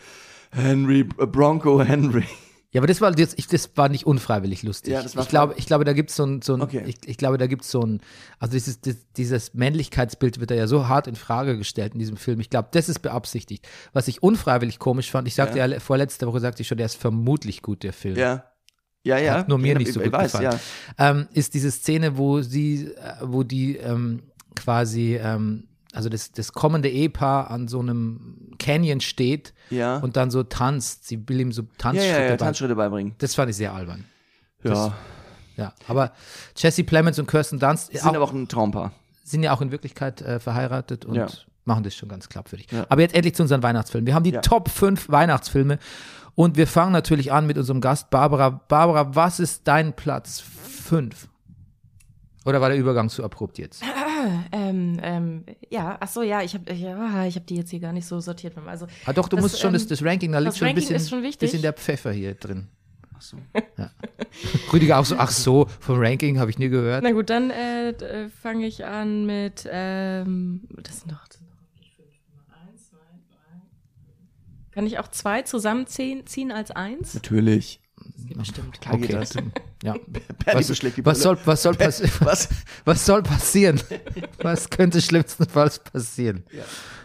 [0.51, 2.25] Henry, äh, Bronco Henry.
[2.71, 4.93] Ja, aber das war jetzt, ich, das war nicht unfreiwillig lustig.
[4.93, 6.85] Ja, das war ich glaube, ich glaube, da gibt es so ein, so ein Okay.
[6.87, 8.01] ich, ich glaube, da gibt es so ein,
[8.39, 8.81] also dieses,
[9.17, 12.41] dieses Männlichkeitsbild wird da ja so hart in Frage gestellt in diesem Film.
[12.41, 13.67] Ich glaube, das ist beabsichtigt.
[13.95, 15.81] Was ich unfreiwillig komisch fand, ich sagte ja, Ja.
[15.81, 18.17] vorletzte Woche sagte ich schon, der ist vermutlich gut, der Film.
[18.17, 18.45] Ja.
[19.03, 19.35] Ja, ja.
[19.39, 20.59] Hat nur mir Ich- nicht so gut weiß, gefallen.
[20.99, 21.11] Ja.
[21.11, 26.53] ähm, ist diese Szene, wo sie, äh, wo die ähm, quasi, ähm, also das, das
[26.53, 29.97] kommende Ehepaar an so einem Canyon steht Ja.
[29.99, 31.07] und dann so tanzt.
[31.09, 33.15] Sie will ihm so ja, Tanzschritte ja, ja, bei- Tanzschritte beibringen.
[33.19, 34.05] Das fand ich sehr albern.
[34.63, 34.95] Ja.
[35.57, 36.13] Ja, aber
[36.57, 38.93] Jesse Plemons und Kirsten Dunst Die auch, sind aber auch ein Traumpaar.
[39.25, 41.27] sind ja auch in Wirklichkeit äh, verheiratet und Ja.
[41.65, 42.69] machen das schon ganz glaubwürdig.
[42.71, 42.87] Ja.
[42.89, 44.07] Aber jetzt endlich zu unseren Weihnachtsfilmen.
[44.07, 44.41] Wir haben die Ja.
[44.41, 45.79] Top 5 Weihnachtsfilme
[46.37, 48.51] und wir fangen natürlich an mit unserem Gast Barbara.
[48.51, 51.29] Barbara, was ist dein Platz 5?
[52.45, 53.83] Oder war der Übergang zu abrupt jetzt?
[54.53, 57.93] Ähm, ähm, ja, ach so, ja, ich habe ja, ich hab die jetzt hier gar
[57.93, 58.57] nicht so sortiert.
[58.67, 60.67] Also, Ah, doch, du Das, musst schon das, ähm, das Ranking, da liegt das schon
[60.67, 61.39] ein Ranking bisschen, ist schon wichtig.
[61.41, 62.69] bisschen der Pfeffer hier drin.
[63.17, 63.37] Ach so.
[64.73, 67.03] Rüdiger auch so, ach so, vom Ranking habe ich nie gehört.
[67.03, 71.39] na gut, dann äh, äh, fange ich an mit, ähm, das sind doch, das.
[74.71, 77.15] Kann ich auch zwei zusammenziehen ziehen als eins?
[77.15, 77.81] Natürlich.
[78.37, 78.81] Bestimmt.
[78.81, 79.35] Klar geht Okay, das.
[79.83, 79.95] ja.
[80.53, 80.69] Was,
[81.05, 81.79] was, soll, was, soll
[82.21, 82.49] Was?
[82.85, 83.81] was soll passieren?
[84.39, 86.45] Was könnte schlimmstenfalls passieren?
[86.53, 86.65] Ja.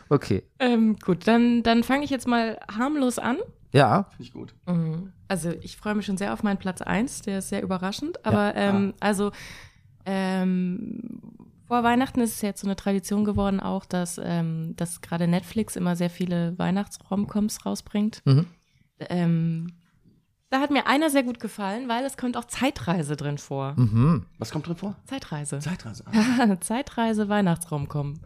[0.10, 0.44] Okay.
[0.60, 3.38] Ähm, gut, dann, dann fange ich jetzt mal harmlos an.
[3.72, 4.04] Ja.
[4.12, 4.54] Finde ich gut.
[5.28, 8.24] Also ich freue mich schon sehr auf meinen Platz 1, der ist sehr überraschend.
[8.24, 9.32] Aber ähm, also
[10.06, 11.20] ähm,
[11.68, 15.76] vor Weihnachten ist es jetzt so eine Tradition geworden auch, dass, ähm, dass gerade Netflix
[15.76, 18.22] immer sehr viele Weihnachtsromcoms rausbringt.
[18.26, 18.46] Mhm.
[19.00, 19.74] Ähm,
[20.54, 23.74] da hat mir einer sehr gut gefallen, weil es kommt auch Zeitreise drin vor.
[23.76, 24.26] Mhm.
[24.38, 24.96] Was kommt drin vor?
[25.06, 25.58] Zeitreise.
[25.60, 26.04] Zeitreise.
[26.62, 28.20] Zeitreise Weihnachtsromcom.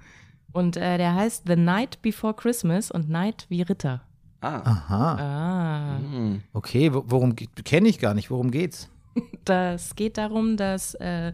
[0.51, 4.01] Und äh, der heißt The Night Before Christmas und Night wie Ritter.
[4.41, 4.57] Ah.
[4.63, 5.15] Aha.
[5.15, 5.97] Ah.
[5.99, 6.41] Hm.
[6.53, 8.29] Okay, wo- worum kenne ich gar nicht.
[8.29, 8.89] Worum geht's?
[9.45, 11.31] Das geht darum, dass äh,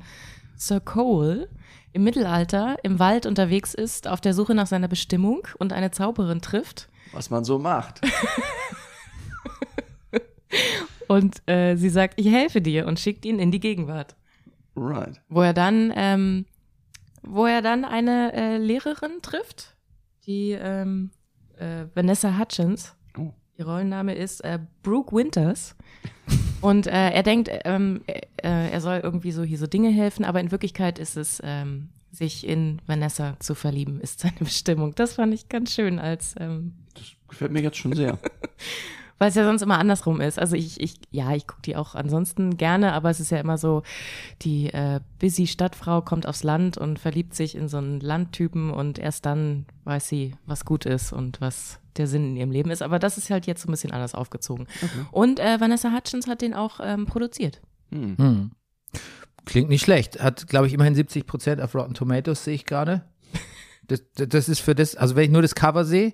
[0.56, 1.50] Sir Cole
[1.92, 6.40] im Mittelalter im Wald unterwegs ist, auf der Suche nach seiner Bestimmung und eine Zauberin
[6.42, 6.88] trifft.
[7.12, 8.00] Was man so macht.
[11.08, 14.16] Und äh, sie sagt, ich helfe dir und schickt ihn in die Gegenwart.
[14.76, 15.22] Right.
[15.30, 16.46] Wo er dann, ähm,
[17.22, 19.76] wo er dann eine äh, Lehrerin trifft,
[20.26, 21.12] die ähm,
[21.58, 22.96] äh, Vanessa Hutchins.
[23.18, 23.32] Oh.
[23.58, 25.76] Ihr Rollenname ist äh, Brooke Winters.
[26.62, 30.40] Und äh, er denkt, ähm, äh, er soll irgendwie so hier so Dinge helfen, aber
[30.40, 34.96] in Wirklichkeit ist es, ähm, sich in Vanessa zu verlieben, ist seine Bestimmung.
[34.96, 38.18] Das fand ich ganz schön als ähm, Das gefällt mir jetzt schon sehr.
[39.18, 40.40] weil es ja sonst immer andersrum ist.
[40.40, 43.58] Also ich, ich ja, ich gucke die auch ansonsten gerne, aber es ist ja immer
[43.58, 43.84] so,
[44.42, 49.00] die äh, busy Stadtfrau kommt aufs Land und verliebt sich in so einen Landtypen und
[49.00, 52.82] erst dann weiß sie, was gut ist und was der Sinn in ihrem Leben ist.
[52.82, 54.68] Aber das ist halt jetzt so ein bisschen anders aufgezogen.
[55.12, 57.62] Und äh, Vanessa Hutchins hat den auch ähm, produziert.
[57.92, 58.18] Hm.
[58.18, 58.52] Hm.
[59.46, 60.22] Klingt nicht schlecht.
[60.22, 63.04] Hat, glaube ich, immerhin 70 Prozent auf Rotten Tomatoes, sehe ich gerade.
[63.88, 66.14] Das, das das ist für das, also wenn ich nur das Cover sehe,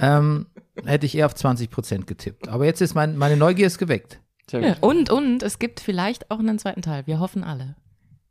[0.00, 0.46] ähm,
[0.84, 2.48] hätte ich eher auf 20 Prozent getippt.
[2.48, 4.20] Aber jetzt ist mein, meine Neugier ist geweckt.
[4.50, 4.74] Sehr Ja.
[4.74, 4.82] gut.
[4.82, 7.06] Und, und es gibt vielleicht auch einen zweiten Teil.
[7.06, 7.76] Wir hoffen alle.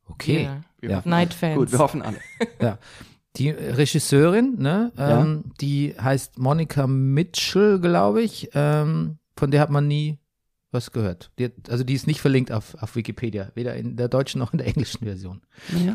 [0.08, 0.44] Okay.
[0.44, 0.62] Ja.
[0.80, 0.98] Wir Ja.
[0.98, 1.56] hoffen- Night-Fans.
[1.58, 2.18] Gut, wir hoffen alle.
[2.62, 2.78] Ja.
[3.38, 8.50] Die Regisseurin, ne, ähm, die heißt Monica Mitchell, glaube ich.
[8.54, 10.20] Ähm, von der hat man nie
[10.74, 11.32] was gehört.
[11.40, 14.52] Die hat, also die ist nicht verlinkt auf, auf Wikipedia, weder in der deutschen noch
[14.54, 15.42] in der englischen Version.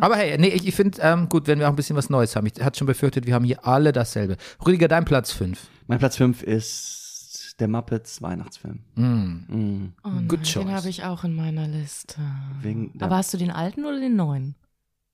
[0.00, 2.36] Aber hey, nee, ich, ich finde ähm, gut, wenn wir auch ein bisschen was Neues
[2.36, 2.46] haben.
[2.46, 4.36] Ich hatte schon befürchtet, wir haben hier alle dasselbe.
[4.64, 5.60] Rüdiger, dein Platz 5.
[5.86, 8.80] Mein Platz 5 ist der Muppets Weihnachtsfilm.
[8.94, 9.02] Mm.
[9.48, 9.92] Hm.
[10.04, 10.64] Oh nein, Good choice.
[10.64, 12.16] den habe ich auch in meiner Liste.
[12.62, 14.54] Wegen der, Aber hast du den alten oder den neuen?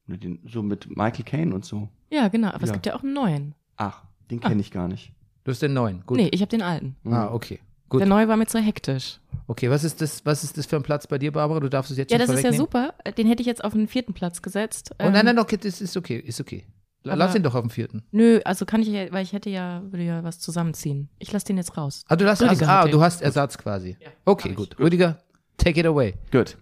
[0.07, 1.89] mit den, so mit Michael Caine und so.
[2.11, 2.49] Ja, genau.
[2.49, 2.75] Aber es Ja.
[2.75, 3.55] gibt ja auch einen neuen.
[3.79, 5.13] Ach, den kenne ich gar nicht.
[5.45, 6.03] Du hast den neuen.
[6.05, 6.19] Gut.
[6.19, 6.97] Nee, ich habe den alten.
[7.07, 7.61] Ah, okay.
[7.95, 8.01] Gut.
[8.01, 9.21] Der neue war mir zu hektisch.
[9.47, 11.61] Okay, was ist das, was ist das für ein Platz bei dir, Barbara?
[11.61, 12.95] Du darfst es jetzt Ja, schon das ist ja super.
[13.17, 14.91] Den hätte ich jetzt auf den vierten Platz gesetzt.
[14.93, 16.65] Oh, nein, Ähm, nein, okay, das ist okay, ist okay.
[17.05, 18.03] Aber- Lass ihn doch auf dem vierten.
[18.13, 21.11] Nö, also kann ich ja, weil ich hätte ja, würde ja was zusammenziehen.
[21.19, 22.03] Ich lasse den jetzt raus.
[22.09, 23.97] Ah, du, hast, also, ah, du hast Ersatz quasi.
[24.25, 24.79] okay, gut.
[24.79, 25.19] Rüdiger,
[25.59, 26.15] take it away.
[26.33, 26.57] Gut.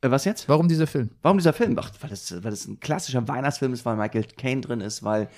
[0.00, 0.48] Äh, was jetzt?
[0.48, 1.10] Warum dieser Film?
[1.20, 1.76] Warum dieser Film?
[1.78, 5.28] Ach, weil das, weil das ein klassischer Weihnachtsfilm ist, weil Michael Caine drin ist, weil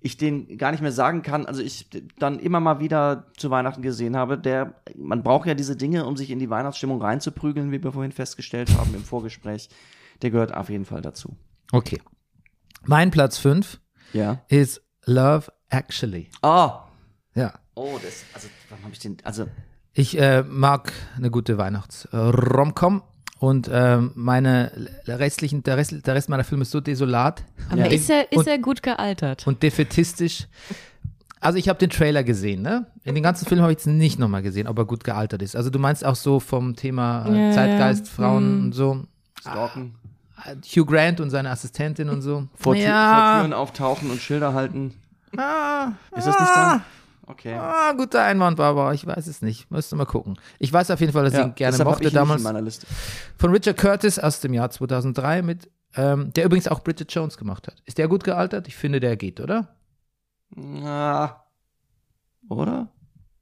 [0.00, 1.46] ich den gar nicht mehr sagen kann.
[1.46, 5.76] Also ich dann immer mal wieder zu Weihnachten gesehen habe, der, man braucht ja diese
[5.76, 9.68] Dinge, um sich in die Weihnachtsstimmung reinzuprügeln, wie wir vorhin festgestellt haben im Vorgespräch.
[10.22, 11.36] Der gehört auf jeden Fall dazu.
[11.72, 12.00] Okay.
[12.84, 13.80] Mein Platz 5
[14.12, 14.40] Ja.
[14.48, 16.30] ist Love Actually.
[16.42, 16.70] Oh.
[17.34, 17.54] Ja.
[17.74, 19.46] Oh, das, also, warum habe ich den, also,
[19.92, 23.02] Ich äh, mag eine gute Weihnachts-Romcom
[23.38, 24.72] und ähm, meine
[25.06, 27.86] restlichen, der Rest, der Rest meiner Filme ist so desolat Aber Ja.
[27.86, 29.46] ist er, ist Und- er gut gealtert?
[29.46, 30.46] und defetistisch.
[31.40, 32.86] Also ich habe den Trailer gesehen, ne?
[33.04, 35.54] In den ganzen Film habe ich jetzt nicht nochmal gesehen, ob er gut gealtert ist.
[35.54, 38.12] Also du meinst auch so vom Thema äh, Ja, Zeitgeist, ja.
[38.12, 38.64] Frauen Mhm.
[38.64, 39.04] und so.
[39.40, 39.94] Stalken,
[40.44, 42.48] Äh, Hugh Grant und seine Assistentin und so.
[42.56, 43.38] vor, Tü- vor ja.
[43.38, 44.94] Türen auftauchen und Schilder halten.
[45.36, 46.80] Ah, Ist das nicht da?
[47.30, 47.54] Okay.
[47.54, 48.94] Ah, guter Einwand, Barbara.
[48.94, 49.70] Ich weiß es nicht.
[49.70, 50.38] Müsste mal gucken.
[50.58, 52.40] Ich weiß auf jeden Fall, dass ich ihn gerne mochte ich ihn nicht damals.
[52.40, 52.86] in meiner Liste.
[53.36, 57.66] Von Richard Curtis aus dem Jahr 2003 mit, ähm, der übrigens auch Bridget Jones gemacht
[57.66, 57.82] hat.
[57.84, 58.66] Ist der gut gealtert?
[58.66, 59.76] Ich finde, der geht, oder?
[60.56, 61.44] Na,
[62.48, 62.88] oder?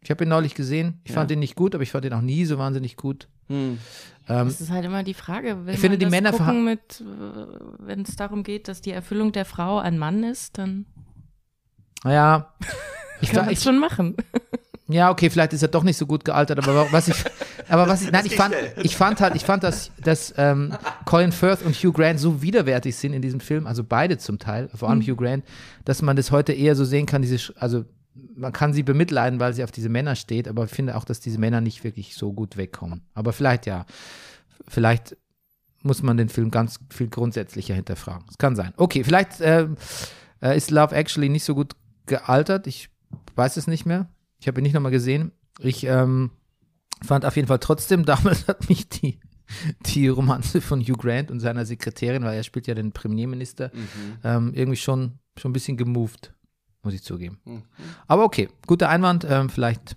[0.01, 1.01] Ich habe ihn neulich gesehen.
[1.05, 1.17] Ich Ja.
[1.17, 3.29] fand ihn nicht gut, aber ich fand ihn auch nie so wahnsinnig gut.
[3.49, 3.79] Hm.
[4.29, 5.65] Ähm, Das ist halt immer die Frage.
[5.67, 7.05] Will Ich finde, man die Männer gucken mit, äh,
[7.79, 10.87] wenn es darum geht, dass die Erfüllung der Frau ein Mann ist, dann
[12.03, 12.53] naja.
[13.21, 14.15] Ich, kann es schon machen.
[14.89, 17.17] ja, okay, vielleicht ist er doch nicht so gut gealtert, aber was ich,
[17.69, 20.75] aber was ich, nein, ich fand, ich fand halt, ich fand, dass, dass ähm,
[21.05, 24.69] Colin Firth und Hugh Grant so widerwärtig sind in diesem Film, also beide zum Teil,
[24.75, 25.45] vor allem Hugh Grant,
[25.85, 27.85] dass man das heute eher so sehen kann, diese, Sch- also
[28.35, 31.21] man kann sie bemitleiden, weil sie auf diese Männer steht, aber ich finde auch, dass
[31.21, 33.03] diese Männer nicht wirklich so gut wegkommen.
[33.15, 33.85] Aber vielleicht ja,
[34.69, 35.17] vielleicht
[35.83, 38.25] muss man den Film ganz viel grundsätzlicher hinterfragen.
[38.31, 38.73] Es kann sein.
[38.77, 39.77] Okay, vielleicht ähm,
[40.43, 41.75] äh, ist Love Actually nicht so gut
[42.07, 42.67] gealtert.
[42.67, 42.89] Ich
[43.37, 44.09] weiß es nicht mehr.
[44.39, 45.33] Ich habe ihn nicht nochmal gesehen.
[45.59, 46.31] Ich ähm,
[47.05, 49.21] fand auf jeden Fall trotzdem, damals hat mich die,
[49.87, 53.71] die Romanze von Hugh Grant und seiner Sekretärin, weil er spielt ja den Premierminister,
[54.25, 56.33] ähm, irgendwie schon, schon ein bisschen gemoved.
[56.83, 57.39] muss ich zugeben.
[57.45, 57.63] Mhm.
[58.07, 59.27] Aber okay, guter Einwand.
[59.29, 59.97] Ähm, vielleicht,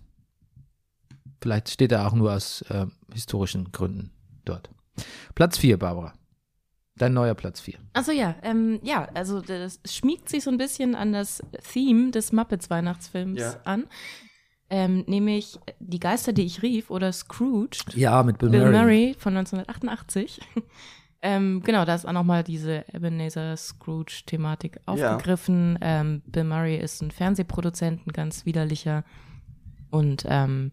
[1.42, 4.12] vielleicht steht er auch nur aus ähm, historischen Gründen
[4.46, 4.70] dort.
[5.36, 6.14] Platz 4, Barbara.
[7.00, 7.80] Dein neuer Platz 4.
[7.94, 11.42] Achso, ja, ähm, ja, also das schmiegt sich so ein bisschen an das
[11.74, 13.56] Theme des Muppets Weihnachtsfilms Ja.
[13.64, 13.86] an.
[14.70, 17.96] Ähm, nämlich Die Geister, die ich rief oder Scrooged.
[17.96, 18.78] Ja, mit Bill, Bill Murray.
[18.78, 20.40] Murray von 1988.
[21.24, 25.80] ähm, genau, da ist auch nochmal diese Ebenezer Scrooge-Thematik aufgegriffen.
[25.82, 29.04] Ähm, Bill Murray ist ein Fernsehproduzent, ein ganz widerlicher
[29.90, 30.72] und ähm,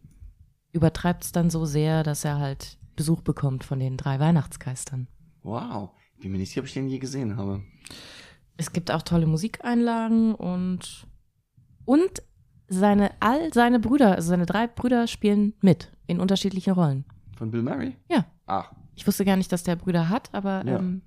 [0.73, 5.09] übertreibt es dann so sehr, dass er halt Besuch bekommt von den drei Weihnachtsgeistern.
[5.43, 5.91] Wow.
[6.17, 7.63] Ich bin mir nicht sicher, ob ich den je gesehen habe.
[8.57, 11.07] Es gibt auch tolle Musikeinlagen und
[11.85, 12.23] und
[12.69, 17.05] seine all seine Brüder, also seine drei Brüder spielen mit in unterschiedlichen Rollen.
[17.37, 17.95] Von Bill Murray?
[18.11, 18.73] Ja, Ach.
[18.97, 20.79] ich wusste gar nicht, dass der Brüder hat, aber Ja.
[20.79, 21.03] ähm,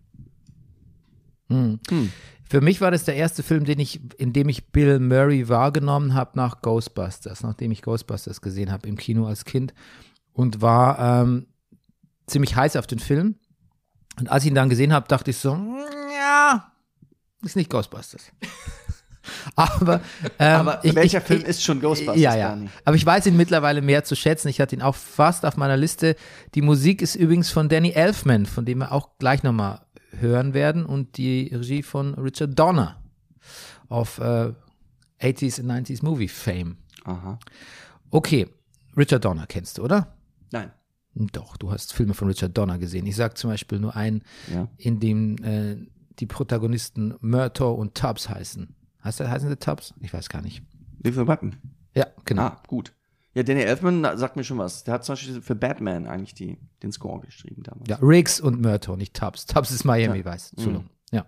[1.49, 1.79] Hm.
[1.89, 2.11] Hm.
[2.43, 6.13] Für mich war das der erste Film, den ich, in dem ich Bill Murray wahrgenommen
[6.13, 9.73] habe nach Ghostbusters, nachdem ich Ghostbusters gesehen habe im Kino als Kind
[10.33, 11.47] und war ähm,
[12.27, 13.35] ziemlich heiß auf den Film.
[14.19, 15.57] Und als ich ihn dann gesehen habe, dachte ich so,
[16.13, 16.71] ja,
[17.43, 18.31] ist nicht Ghostbusters.
[19.55, 20.01] Aber,
[20.39, 22.19] ähm, Aber ich, welcher ich, Film ich, ist schon Ghostbusters?
[22.19, 22.57] Ja, ja.
[22.85, 24.47] Aber ich weiß ihn mittlerweile mehr zu schätzen.
[24.47, 26.15] Ich hatte ihn auch fast auf meiner Liste.
[26.55, 29.81] Die Musik ist übrigens von Danny Elfman, von dem wir auch gleich nochmal
[30.17, 30.85] hören werden.
[30.85, 33.01] Und die Regie von Richard Donner
[33.87, 34.51] auf äh,
[35.21, 36.77] 80s und 90s Movie Fame.
[37.05, 37.39] Aha.
[38.11, 38.47] Okay,
[38.97, 40.15] Richard Donner kennst du, oder?
[40.51, 40.71] Nein.
[41.27, 43.05] Doch, du hast Filme von Richard Donner gesehen.
[43.05, 44.67] Ich sag zum Beispiel nur einen, Ja.
[44.77, 45.77] in dem äh,
[46.19, 48.75] die Protagonisten Murtaugh und Tubbs heißen.
[49.03, 49.93] Heißt das, heißen sie Tubbs?
[50.01, 50.61] Ich weiß gar nicht.
[51.03, 51.55] Little Weapon.
[51.95, 52.41] Ja, genau.
[52.43, 52.93] Ah, gut.
[53.33, 54.83] Ja, Danny Elfman sagt mir schon was.
[54.83, 57.87] Der hat zum Beispiel für Batman eigentlich die, den Score geschrieben damals.
[57.89, 59.45] Ja, Riggs und Murtaugh, nicht Tubbs.
[59.45, 60.33] Tubbs ist Miami Ja.
[60.33, 60.51] Vice.
[60.53, 60.89] Entschuldigung.
[61.11, 61.25] Ja.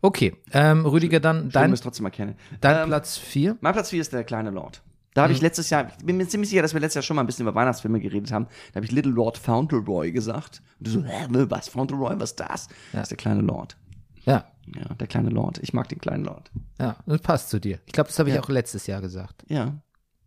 [0.00, 2.34] Okay, ähm, Rüdiger, dann Schön, dein, trotzdem erkennen.
[2.60, 3.56] dein Ähm, Platz 4.
[3.60, 4.82] Mein Platz 4 ist der kleine Lord.
[5.14, 7.16] Da habe ich letztes Jahr, ich bin mir ziemlich sicher, dass wir letztes Jahr schon
[7.16, 8.46] mal ein bisschen über Weihnachtsfilme geredet haben.
[8.72, 10.62] Da habe ich Little Lord Fauntleroy gesagt.
[10.78, 12.68] Und du so, hä, was, Fauntleroy, was ist das?
[12.92, 13.76] Das ist der kleine Lord.
[14.24, 15.58] Ja, Ja, der kleine Lord.
[15.58, 16.50] Ich mag den kleinen Lord.
[16.78, 17.78] ja, das passt zu dir.
[17.86, 18.42] Ich glaube, das habe ich Ja.
[18.42, 19.44] auch letztes Jahr gesagt.
[19.48, 19.74] Ja.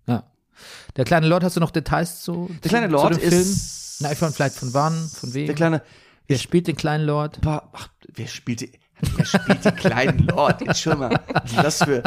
[0.06, 0.24] Ja.
[0.96, 3.42] Der kleine Lord, hast du noch Details zu Der kleine Lord zu dem Film?
[3.42, 4.02] ist.
[4.02, 5.46] Nein, von vielleicht von wann, von wem?
[5.48, 5.82] Der kleine.
[6.28, 7.40] Wer spielt den kleinen Lord?
[7.46, 8.72] Ach, wer spielt die,
[9.16, 10.62] wer spielt den kleinen Lord?
[10.62, 11.20] Jetzt schon mal.
[11.34, 12.04] Was das für,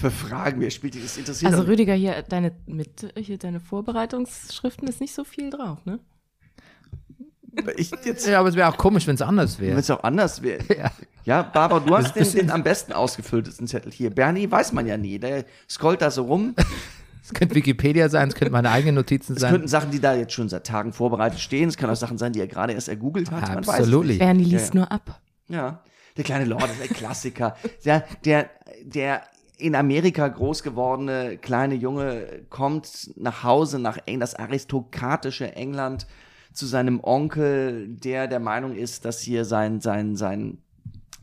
[0.00, 0.60] für Fragen?
[0.60, 1.02] Wer spielt die?
[1.02, 5.84] Das interessiert also Rüdiger hier deine mit hier deine Vorbereitungsschriften ist nicht so viel drauf,
[5.84, 6.00] ne?
[7.76, 8.26] ich jetzt.
[8.26, 9.80] Ja, aber es wäre auch komisch, wenn es anders Wenn wäre.
[9.80, 10.62] es auch anders wäre.
[10.76, 10.90] Ja.
[11.24, 14.08] Ja, Barbara, du hast den, den am besten ausgefülltesten Zettel hier.
[14.10, 15.18] Bernie weiß man ja nie.
[15.18, 16.54] Der scrollt da so rum.
[17.22, 19.52] Es könnte Wikipedia sein, es könnten meine eigenen Notizen Es sein.
[19.52, 21.68] könnten Sachen, die da jetzt schon seit Tagen vorbereitet stehen.
[21.68, 23.68] Es können auch Sachen sein, die er gerade erst ergoogelt hat.
[23.68, 24.18] Es nicht.
[24.18, 24.80] Bernie liest ja.
[24.80, 25.20] nur ab.
[25.46, 25.84] Ja,
[26.16, 27.56] der kleine Lord ist ein Klassiker.
[27.84, 28.50] Der, der,
[28.82, 29.22] der
[29.60, 36.06] in Amerika groß gewordene kleine Junge kommt nach Hause nach das aristokratische England
[36.52, 40.58] zu seinem Onkel, der der Meinung ist, dass hier sein sein sein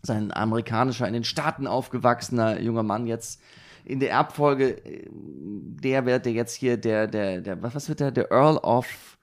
[0.04, 3.42] sein amerikanischer in den Staaten aufgewachsener junger Mann jetzt
[3.84, 8.00] in der Erbfolge äh, der wird der jetzt hier der der der was was wird
[8.00, 9.18] der der Earl of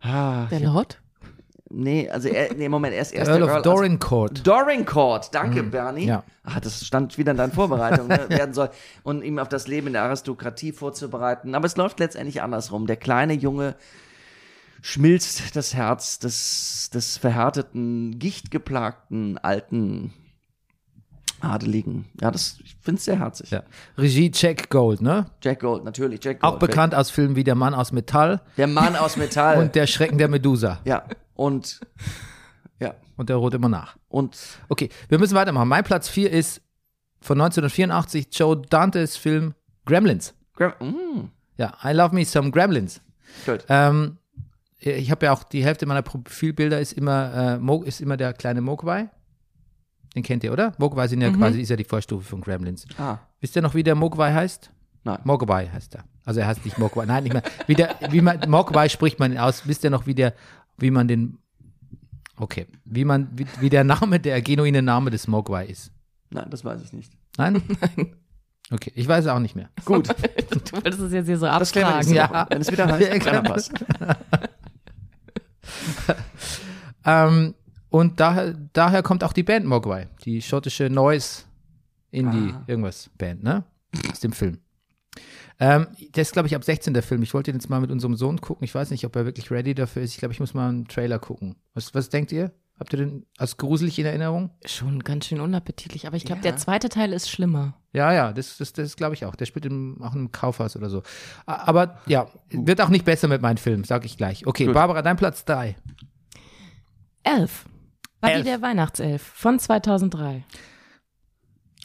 [0.00, 1.01] ah, Der Lord?
[1.72, 4.46] Nee also er, nee Moment er ist erst Earl of Earl also- Dorincourt.
[4.46, 6.06] Dorincourt, danke Bernie.
[6.06, 6.24] ja.
[6.44, 8.70] Ah, das stand wieder in deinen Vorbereitungen, ne, werden soll,
[9.04, 11.54] und ihm auf das Leben in der Aristokratie vorzubereiten.
[11.54, 12.86] Aber es läuft letztendlich andersrum.
[12.86, 13.76] Der kleine Junge
[14.80, 20.12] schmilzt das Herz des, des verhärteten, gichtgeplagten, alten
[21.40, 22.04] Adeligen.
[22.20, 23.50] Ja, das, ich finde es sehr herzig.
[23.50, 23.62] Ja.
[23.98, 25.26] Regie Jack Gold, ne?
[25.42, 26.54] Jack Gold, natürlich, Jack Gold.
[26.54, 29.58] Auch bekannt aus Filmen wie Der Mann aus Metall Der Mann aus Metall.
[29.60, 30.80] und Der Schrecken der Medusa.
[30.84, 31.02] ja,
[31.34, 31.80] und,
[32.80, 33.96] ja, Und der ruht immer nach.
[34.08, 34.36] und,
[34.68, 35.68] Okay, wir müssen weitermachen.
[35.68, 36.60] Mein Platz 4 ist
[37.20, 39.54] von 1984 Joe Dantes Film
[39.86, 40.34] Gremlins.
[40.56, 43.00] Gra- mm, Ja, I Love Me Some Gremlins.
[43.46, 43.64] gut.
[43.68, 44.18] Ähm,
[44.78, 48.32] ich habe ja auch die Hälfte meiner Profilbilder ist immer, äh, Mo, ist immer der
[48.32, 49.08] kleine Mogwai.
[50.16, 50.74] Den kennt ihr, oder?
[50.76, 52.84] Mogwai sind ja quasi, ist ja die Vorstufe von Gremlins.
[52.98, 54.70] Ah, Wisst ihr noch, wie der Mogwai heißt?
[55.04, 55.18] nein.
[55.24, 56.04] Mogwai heißt er.
[56.24, 57.06] Also er heißt nicht Mogwai.
[57.06, 57.42] Nein, nicht mehr.
[57.66, 59.66] Wie, der, wie man, Mogwai spricht man ihn aus.
[59.66, 60.34] Wisst ihr noch, wie der,
[60.82, 61.38] wie man den,
[62.36, 65.90] okay, wie man, wie, wie der Name, der genuine Name des Mogwai ist?
[66.30, 67.12] Nein, das weiß ich nicht.
[67.38, 67.62] Nein?
[68.70, 69.68] Okay, ich weiß es auch nicht mehr.
[69.84, 70.08] Gut.
[70.50, 72.14] Du wolltest es jetzt hier so Das abfragen.
[72.14, 72.46] Ja.
[72.48, 73.42] Wenn es wieder heißt, Ja, klar.
[73.42, 73.70] Brennerpass.
[77.04, 77.54] Ähm,
[77.90, 81.42] und daher, daher kommt auch die Band Mogwai, die schottische Noise
[82.10, 82.62] Indie Ah.
[82.66, 83.64] irgendwas Band, ne?
[84.10, 84.58] Aus dem Film.
[85.64, 87.22] Ähm, das ist, glaube ich, ab 16 der Film.
[87.22, 88.64] Ich wollte den jetzt mal mit unserem Sohn gucken.
[88.64, 90.12] Ich weiß nicht, ob er wirklich ready dafür ist.
[90.12, 91.54] Ich glaube, ich muss mal einen Trailer gucken.
[91.74, 92.50] Was, was denkt ihr?
[92.80, 94.50] Habt ihr den als gruselig in Erinnerung?
[94.66, 96.50] Schon ganz schön unappetitlich, aber ich glaube, Ja.
[96.50, 97.76] der zweite Teil ist schlimmer.
[97.92, 99.36] Ja, ja, das, das, das glaube ich auch.
[99.36, 101.04] Der spielt im, auch im Kaufhaus oder so.
[101.46, 104.44] Aber ja, wird auch nicht besser mit meinen Filmen, sag ich gleich.
[104.46, 104.74] Okay, Gut.
[104.74, 105.76] Barbara, dein Platz drei.
[107.22, 107.66] Elf.
[108.20, 108.44] Buddy Elf.
[108.44, 110.42] der Weihnachtself von 2003.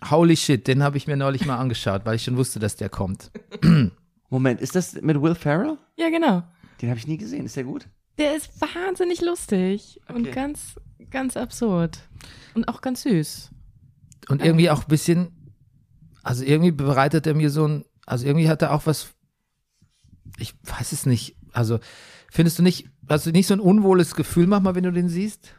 [0.10, 2.90] Holy shit, den habe ich mir neulich mal angeschaut, weil ich schon wusste, dass der
[2.90, 3.32] kommt.
[4.30, 5.78] Moment, ist das mit Will Ferrell?
[5.98, 6.44] Ja, genau.
[6.82, 7.46] Den habe ich nie gesehen.
[7.46, 7.88] Ist der gut?
[8.18, 10.32] Der ist wahnsinnig lustig und Okay.
[10.32, 10.76] ganz,
[11.10, 12.00] ganz absurd.
[12.54, 13.52] Und auch ganz süß.
[14.30, 15.54] Und irgendwie auch ein bisschen,
[16.24, 19.10] also irgendwie bereitet er mir so ein, also irgendwie hat er auch was,
[20.38, 21.80] ich weiß es nicht, also
[22.30, 25.56] findest du nicht, hast du nicht so ein unwohles Gefühl manchmal, wenn du den siehst?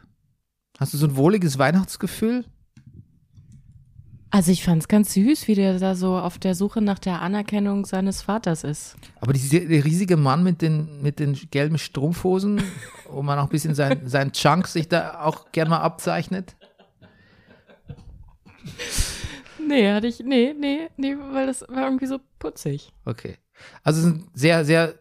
[0.77, 2.45] Hast du so ein wohliges Weihnachtsgefühl?
[4.31, 7.85] Also ich fand's ganz süß, wie der da so auf der Suche nach der Anerkennung
[7.85, 8.95] seines Vaters ist.
[9.21, 12.61] Aber dieser der riesige Mann mit den, mit den gelben Strumpfhosen,
[13.09, 16.55] wo man auch ein bisschen sein, sein Chunk sich da auch gern mal abzeichnet.
[19.67, 22.91] Nee, hatte ich, nee, nee, nee, weil das war irgendwie so putzig.
[23.05, 23.37] Okay.
[23.83, 24.98] Also es ist ein sehr, sehr,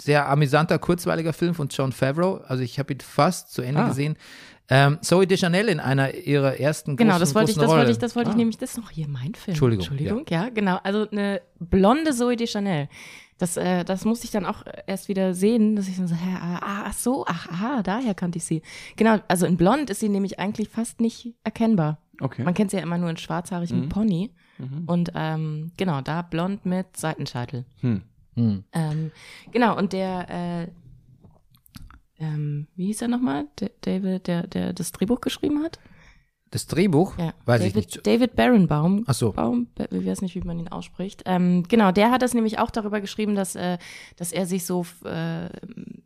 [0.00, 2.40] sehr amüsanter, kurzweiliger Film von John Favreau.
[2.46, 3.88] Also ich habe ihn fast zu Ende Ah.
[3.88, 4.16] gesehen.
[4.70, 7.78] Ähm, Zoe Deschanel in einer ihrer ersten Genau, großen, das wollte ich, das Rolle.
[7.78, 8.32] wollte ich, das wollte Ah.
[8.32, 9.52] ich nämlich, das ist noch hier mein Film.
[9.54, 10.50] Entschuldigung, Entschuldigung, ja.
[10.50, 10.78] genau.
[10.82, 12.88] Also eine blonde Zoe de Chanel.
[13.38, 16.36] Das, äh, das musste ich dann auch erst wieder sehen, dass ich dann so, hä,
[16.40, 18.62] ah, ach so, ach, aha, daher kannte ich sie.
[18.96, 21.98] Genau, also in blond ist sie nämlich eigentlich fast nicht erkennbar.
[22.20, 22.42] Okay.
[22.42, 23.88] Man kennt sie ja immer nur in schwarzhaarigem Mhm.
[23.90, 24.34] Pony.
[24.58, 24.82] Mhm.
[24.86, 27.64] Und ähm, genau, da blond mit Seitenscheitel.
[27.80, 28.02] Hm.
[28.38, 28.62] Hm.
[28.72, 29.10] Ähm,
[29.50, 33.48] genau, und der, äh, ähm, wie hieß er nochmal?
[33.80, 35.80] David, der, der das Drehbuch geschrieben hat?
[36.50, 37.18] Das Drehbuch?
[37.18, 37.34] Ja.
[37.44, 38.06] Weiß David, ich nicht.
[38.06, 39.04] David Barenbaum.
[39.06, 39.32] Ach so.
[39.32, 41.22] Baum, Ba- ich weiß nicht, wie man ihn ausspricht.
[41.26, 43.76] Ähm, genau, der hat das nämlich auch darüber geschrieben, dass, äh,
[44.16, 45.50] dass er sich so äh,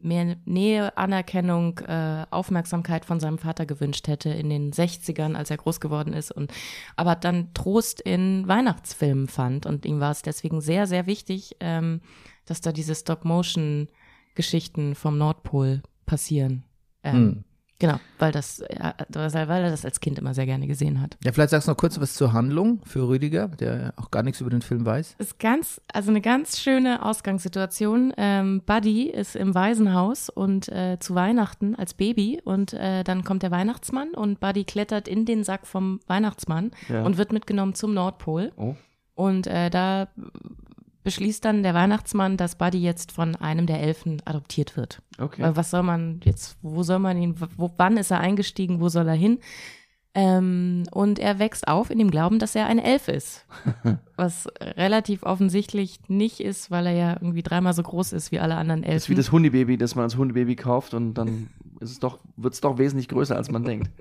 [0.00, 5.58] mehr Nähe, Anerkennung, äh, Aufmerksamkeit von seinem Vater gewünscht hätte in den 60ern, als er
[5.58, 6.52] groß geworden ist und
[6.96, 12.00] aber dann Trost in Weihnachtsfilmen fand und ihm war es deswegen sehr, sehr wichtig, ähm,
[12.46, 16.64] dass da diese Stop-Motion-Geschichten vom Nordpol passieren.
[17.04, 17.44] Ähm, Hm.
[17.82, 21.18] Genau, weil das, ja, weil er das als Kind immer sehr gerne gesehen hat.
[21.24, 24.40] Ja, vielleicht sagst du noch kurz was zur Handlung für Rüdiger, der auch gar nichts
[24.40, 25.16] über den Film weiß.
[25.18, 28.14] ist ganz, also eine ganz schöne Ausgangssituation.
[28.16, 33.42] Ähm, Buddy ist im Waisenhaus und äh, zu Weihnachten als Baby und äh, dann kommt
[33.42, 37.02] der Weihnachtsmann und Buddy klettert in den Sack vom Weihnachtsmann Ja.
[37.02, 38.52] und wird mitgenommen zum Nordpol.
[38.56, 38.76] Oh.
[39.14, 40.06] Und äh, da
[41.02, 45.02] beschließt dann der Weihnachtsmann, dass Buddy jetzt von einem der Elfen adoptiert wird.
[45.18, 45.42] Okay.
[45.42, 48.88] Weil was soll man jetzt, wo soll man ihn, wo, wann ist er eingestiegen, wo
[48.88, 49.38] soll er hin?
[50.14, 53.46] Ähm, und er wächst auf in dem Glauben, dass er ein Elf ist.
[54.16, 58.56] Was relativ offensichtlich nicht ist, weil er ja irgendwie dreimal so groß ist wie alle
[58.56, 59.16] anderen Das ist wie Elfen.
[59.16, 61.48] das Hundebaby, das man als Hundebaby kauft und dann
[61.82, 63.90] ist es doch, wird es doch wesentlich größer, als man denkt.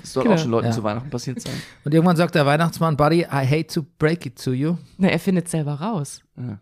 [0.00, 0.34] Das soll Genau.
[0.36, 0.72] auch schon Leuten Ja.
[0.72, 1.54] zu Weihnachten passiert sein.
[1.84, 4.76] Und irgendwann sagt der Weihnachtsmann, Buddy, I hate to break it to you.
[4.98, 6.22] Na, er findet selber raus.
[6.36, 6.58] Ja.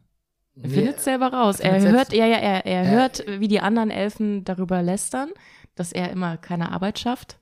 [0.63, 1.61] Er findet selber raus.
[1.61, 2.91] er Er hört, ja, ja, er, er Ja.
[2.91, 5.31] hört, wie die anderen Elfen darüber lästern,
[5.75, 7.39] dass er immer keine Arbeit schafft.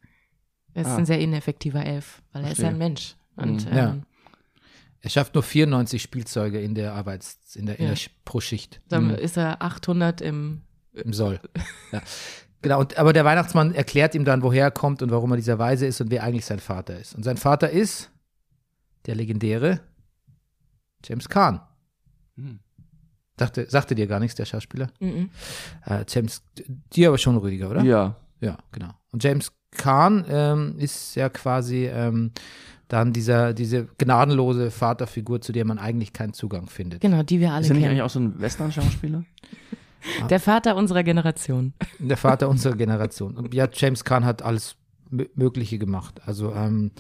[0.74, 0.96] Er ist Ah.
[0.96, 2.88] ein sehr ineffektiver Elf, weil er ist ja ein Verstehe.
[2.88, 3.16] Mensch.
[3.36, 3.76] Und Mhm.
[3.76, 3.88] Ja.
[3.90, 4.02] ähm,
[5.04, 7.90] Er schafft nur 94 Spielzeuge in der Arbeits-, in der, in Ja.
[7.90, 8.80] der Sch- pro Schicht.
[8.88, 9.14] dann Mhm.
[9.16, 10.62] ist er 800 im Im
[11.10, 11.40] Soll.
[11.90, 12.02] Ja.
[12.62, 15.58] Genau, und, aber der Weihnachtsmann erklärt ihm dann, woher er kommt und warum er dieser
[15.58, 17.14] Weise ist und wer eigentlich sein Vater ist.
[17.14, 18.10] Und sein Vater ist
[19.06, 19.80] der legendäre
[21.04, 21.60] James Caan.
[22.36, 22.60] Hm.
[23.36, 24.88] Dachte, sagte dir gar nichts, der Schauspieler?
[25.00, 25.30] Mhm.
[25.86, 26.42] Äh, James,
[26.94, 27.82] dir aber schon Rüdiger, oder?
[27.82, 28.16] Ja.
[28.40, 28.90] Ja, genau.
[29.10, 32.30] Und James Caan ähm, ist ja quasi ähm,
[32.88, 37.00] dann dieser, diese gnadenlose Vaterfigur, zu der man eigentlich keinen Zugang findet.
[37.00, 37.92] Genau, die wir alle Ist er nicht kennen.
[37.92, 39.24] eigentlich auch so ein Western-Schauspieler?
[40.30, 41.74] Der Vater unserer Generation.
[41.98, 43.36] Der Vater unserer Generation.
[43.36, 44.76] Und ja, James Caan hat alles
[45.10, 46.20] Mögliche gemacht.
[46.26, 46.90] Also ähm,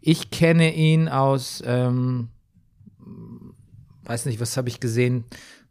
[0.00, 2.28] ich kenne ihn aus, ähm,
[4.04, 5.24] weiß nicht, was habe ich gesehen?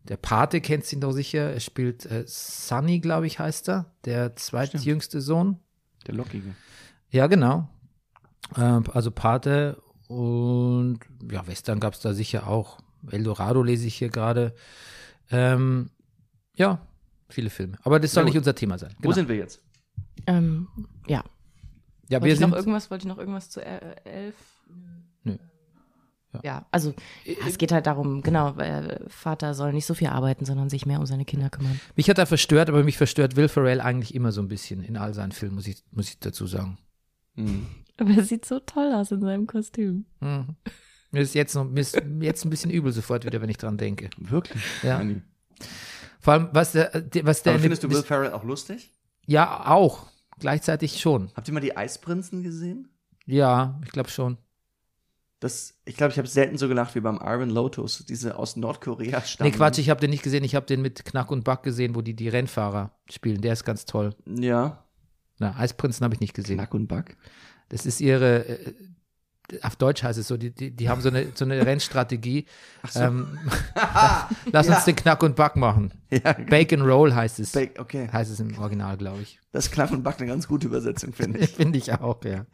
[0.04, 1.54] Der Pate kennt ihn doch sicher.
[1.54, 5.60] Er spielt äh, Sunny, glaube ich, heißt er, der zweitjüngste Sohn.
[6.08, 6.56] Der Lockige.
[7.10, 7.68] Ja, genau.
[8.58, 12.80] Ähm, also Pate und ja, Western gab es da sicher auch.
[13.10, 14.56] Eldorado lese ich hier gerade.
[15.30, 15.90] Ähm,
[16.56, 16.86] ja,
[17.30, 17.78] viele Filme.
[17.84, 18.94] Aber das soll Ja, nicht unser Thema sein.
[18.98, 19.14] Wo Genau.
[19.16, 19.62] sind wir jetzt?
[20.28, 20.68] Ähm,
[21.08, 21.24] ja.
[22.10, 24.36] ja, Wollte wir ich noch irgendwas, wollte ich noch irgendwas zu äh, elf?
[25.24, 25.38] Nö.
[26.44, 26.94] Ja, also
[27.26, 30.86] ja, es geht halt darum, genau, äh, Vater soll nicht so viel arbeiten, sondern sich
[30.86, 31.80] mehr um seine Kinder kümmern.
[31.96, 34.96] Mich hat er verstört, aber mich verstört Will Ferrell eigentlich immer so ein bisschen in
[34.96, 36.78] all seinen Filmen, muss ich, muss ich dazu sagen.
[37.36, 37.66] Hm.
[37.98, 40.06] Aber er sieht so toll aus in seinem Kostüm.
[40.22, 40.56] Mhm.
[41.12, 43.78] Mir ist jetzt noch mir ist jetzt ein bisschen übel sofort wieder, wenn ich dran
[43.78, 44.10] denke.
[44.18, 44.64] Wirklich?
[44.84, 44.98] Ja.
[45.00, 45.22] Anni.
[46.22, 46.92] Vor allem, was der,
[47.24, 48.92] was der Aber in findest du Will Ferrell auch lustig?
[49.26, 50.08] Ja, auch.
[50.40, 51.32] Gleichzeitig schon.
[51.36, 52.90] Habt ihr mal die Eisprinzen gesehen?
[53.26, 54.38] Ja, ich glaube schon.
[55.40, 59.22] Das, ich glaube, ich habe selten so gelacht wie beim Iron Lotus, diese aus Nordkorea
[59.22, 59.50] stammen.
[59.50, 60.44] Nee, Quatsch, ich habe den nicht gesehen.
[60.44, 63.42] Ich habe den mit Knack und Back gesehen, wo die die Rennfahrer spielen.
[63.42, 64.16] Der ist ganz toll.
[64.28, 64.84] Ja,
[65.40, 66.58] Na, Eisprinzen habe ich nicht gesehen.
[66.58, 67.18] Knack und Back.
[67.70, 68.74] Das ist ihre, äh,
[69.62, 72.46] auf Deutsch heißt es so, die, die, die haben so eine, so eine Rennstrategie.
[72.96, 73.38] Ähm,
[74.52, 75.94] lass uns den Knack und Back machen.
[76.10, 77.52] Ja, Bacon Roll heißt es.
[77.52, 78.08] Bake, okay.
[78.12, 79.40] heißt es im Original, glaube ich.
[79.52, 81.50] Das ist Knack und Back eine ganz gute Übersetzung, finde ich.
[81.62, 82.46] Finde ich auch, ja.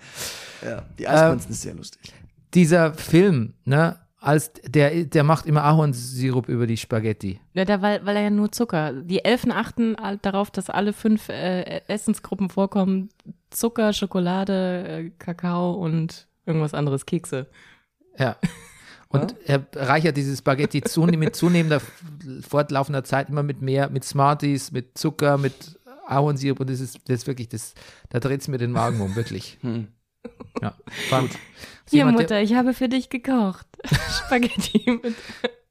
[0.65, 2.13] Ja, die Eisprinzen ist sehr lustig.
[2.53, 7.39] Dieser Film, ne, als der, der macht immer Ahornsirup über die Spaghetti.
[7.53, 8.93] Ja, da, weil, weil er ja nur Zucker.
[8.93, 13.09] Die Elfen achten all- darauf, dass alle fünf äh, Essensgruppen vorkommen.
[13.51, 17.47] Zucker, Schokolade, äh, Kakao und irgendwas anderes, Kekse.
[18.17, 18.37] Ja.
[19.09, 21.81] Und er reichert diese Spaghetti zune mit zunehmender
[22.47, 27.21] fortlaufender Zeit immer mit mehr, mit Smarties, mit Zucker, mit Ahornsirup und das ist, das
[27.21, 27.73] ist wirklich, das,
[28.09, 29.57] da dreht es mir den Magen um, wirklich.
[29.61, 29.87] Hm.
[30.61, 30.73] Ja,
[31.07, 31.31] spannend.
[31.31, 33.65] Ist Hier, jemand, der- Mutter, ich habe für dich gekocht.
[34.25, 35.15] Spaghetti mit,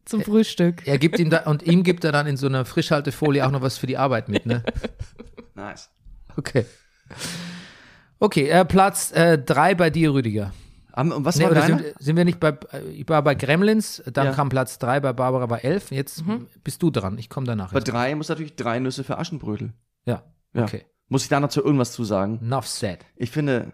[0.07, 0.87] zum Frühstück.
[0.87, 3.61] Er gibt ihm da, und ihm gibt er dann in so einer Frischhaltefolie auch noch
[3.61, 4.63] was für die Arbeit mit, ne?
[5.55, 5.91] Nice.
[6.37, 6.65] Okay.
[8.19, 10.53] Okay, äh, Platz äh, drei bei dir, Rüdiger.
[10.97, 11.79] Und was Nee, war deiner?
[11.79, 14.33] sind, sind wir nicht bei, äh, ich war bei Gremlins, dann Ja.
[14.33, 16.25] kam Platz drei bei Barbara bei elf, jetzt
[16.65, 17.73] bist du dran, ich komme danach.
[17.73, 17.89] Bei Jetzt.
[17.93, 19.73] drei muss natürlich drei Nüsse für Aschenbrödel.
[20.07, 20.23] Ja,
[20.55, 20.63] Ja.
[20.65, 20.85] okay.
[21.09, 22.41] Muss ich da noch zu irgendwas zu sagen?
[22.43, 23.05] Enough said.
[23.15, 23.73] Ich finde,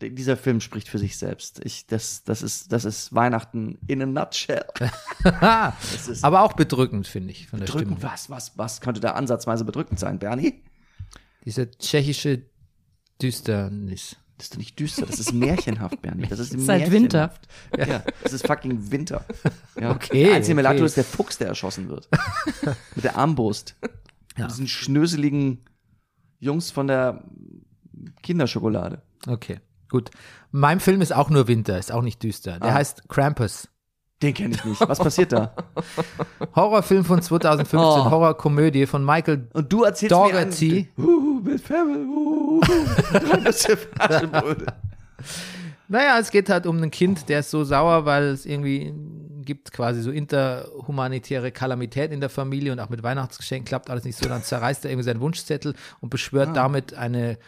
[0.00, 1.60] dieser Film spricht für sich selbst.
[1.64, 4.64] Ich, das, das, ist, das ist Weihnachten in a nutshell.
[5.22, 8.02] Das ist Aber auch bedrückend, finde ich, bedrückend.
[8.02, 10.62] Was, was, was könnte da ansatzweise bedrückend sein, Bernie?
[11.44, 12.42] Diese tschechische
[13.20, 14.16] Düsternis.
[14.40, 16.26] Das ist doch nicht düster, das ist märchenhaft, Bernie.
[16.26, 17.34] Das ist ist halt Winter.
[17.76, 17.86] Ja.
[17.86, 19.22] ja, das ist fucking Winter.
[19.78, 19.90] Ja.
[19.90, 20.62] Okay, Der einzige okay.
[20.62, 22.08] Melato ist der Fuchs, der erschossen wird.
[22.94, 23.76] Mit der Armbrust.
[24.38, 24.44] Ja.
[24.44, 25.58] Mit diesen schnöseligen
[26.38, 27.22] Jungs von der
[28.22, 29.02] Kinderschokolade.
[29.26, 29.60] Okay,
[29.90, 30.10] gut.
[30.52, 32.58] Mein Film ist auch nur Winter, ist auch nicht düster.
[32.60, 32.74] Der Ah.
[32.74, 33.68] heißt Krampus.
[34.22, 34.80] Den kenne ich nicht.
[34.86, 35.54] Was passiert da?
[36.54, 38.10] Horrorfilm von 2015, Oh.
[38.10, 40.88] Horrorkomödie von Michael Und du erzählst Dougherty.
[40.96, 42.60] mir an, uh, mit Family, uh, uh,
[43.44, 44.66] das ist Aschenbrödel.
[45.88, 48.92] Naja, es geht halt um ein Kind, der ist so sauer, weil es irgendwie
[49.42, 54.16] gibt quasi so interhumanitäre Kalamität in der Familie und auch mit Weihnachtsgeschenken klappt alles nicht
[54.16, 54.28] so.
[54.28, 57.38] Dann zerreißt er irgendwie seinen Wunschzettel und beschwört damit eine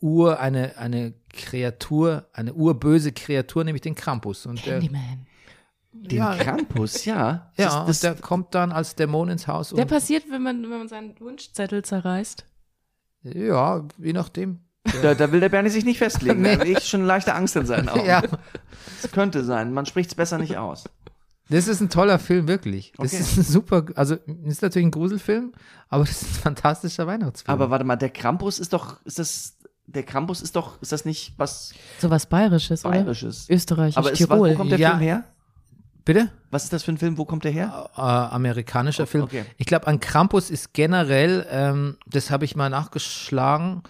[0.00, 4.46] Ur, eine, eine Kreatur, eine urböse Kreatur, nämlich den Krampus.
[4.46, 5.26] Und der, Candyman.
[5.96, 6.34] Den Ja.
[6.36, 7.50] Krampus, ja.
[7.56, 9.70] ja, Das, und das, der kommt dann als Dämon ins Haus.
[9.70, 12.44] Der Und, passiert, wenn man, wenn man seinen Wunschzettel zerreißt.
[13.22, 14.60] ja, je nachdem.
[15.02, 16.42] da, da will der Bernie sich nicht festlegen.
[16.42, 16.54] Nee.
[16.56, 18.04] Da habe ich schon leichte Angst in seinen Augen.
[18.04, 18.22] Ja,
[19.00, 19.72] Das könnte sein.
[19.72, 20.84] Man spricht es besser nicht aus.
[21.48, 22.92] das ist ein toller Film, wirklich.
[22.98, 23.22] Das Okay.
[23.22, 25.52] ist ein super, also ist natürlich ein Gruselfilm,
[25.88, 27.54] aber das ist ein fantastischer Weihnachtsfilm.
[27.54, 31.06] Aber warte mal, der Krampus ist doch, ist das, der Krampus ist doch, ist das
[31.06, 32.92] nicht was Sowas Bayerisches, oder?
[32.92, 33.48] Bayerisches?
[33.48, 34.50] Österreichisch, Aber ist, was, Tirol.
[34.52, 34.90] wo kommt der Ja.
[34.90, 35.24] Film her?
[36.04, 36.30] Bitte?
[36.50, 37.16] Was ist das für ein Film?
[37.18, 37.90] Wo kommt der her?
[37.96, 39.24] äh, amerikanischer Film.
[39.24, 39.44] okay.
[39.56, 43.82] Ich glaube, an Krampus ist generell, ähm, das habe ich mal nachgeschlagen,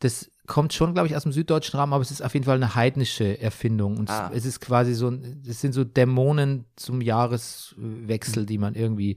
[0.00, 2.56] das kommt schon, glaube ich, aus dem süddeutschen Raum, aber es ist auf jeden Fall
[2.56, 3.98] eine heidnische Erfindung.
[3.98, 4.30] Und Ah.
[4.32, 9.16] es ist quasi so, ein- es sind so Dämonen zum Jahreswechsel, die man irgendwie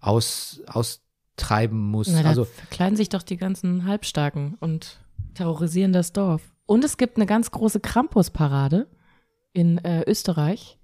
[0.00, 2.08] aus, austreiben muss.
[2.08, 5.00] Na, da also, verkleiden sich doch die ganzen Halbstarken und
[5.34, 6.42] terrorisieren das Dorf.
[6.66, 8.86] Und es gibt eine ganz große Krampusparade
[9.52, 10.78] in äh, Österreich.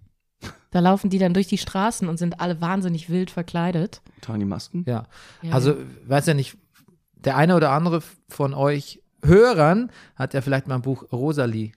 [0.71, 4.03] Da laufen die dann durch die Straßen und sind alle wahnsinnig wild verkleidet.
[4.21, 4.85] Tragen die Masken?
[4.87, 5.05] ja.
[5.43, 5.75] Ja, Also,
[6.07, 6.57] weiß ja nicht,
[7.17, 11.73] der eine oder andere von euch Hörern hat ja vielleicht mal ein Buch Rosalie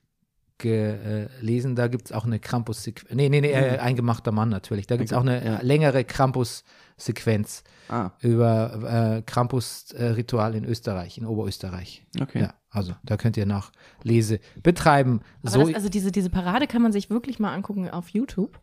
[0.57, 1.75] gelesen.
[1.75, 3.15] Da gibt es auch eine Krampus-Sequenz.
[3.15, 4.87] Nee, nee, nee, äh, eingemachter Mann natürlich.
[4.87, 5.59] Da gibt es auch eine Ja.
[5.61, 12.05] längere Krampus-Sequenz Ah, über äh, Krampus-Ritual in Österreich, in Oberösterreich.
[12.21, 12.41] okay.
[12.41, 15.21] Ja, also da könnt ihr Nachlese betreiben.
[15.41, 18.59] Aber So, das, also diese, diese Parade kann man sich wirklich mal angucken auf YouTube.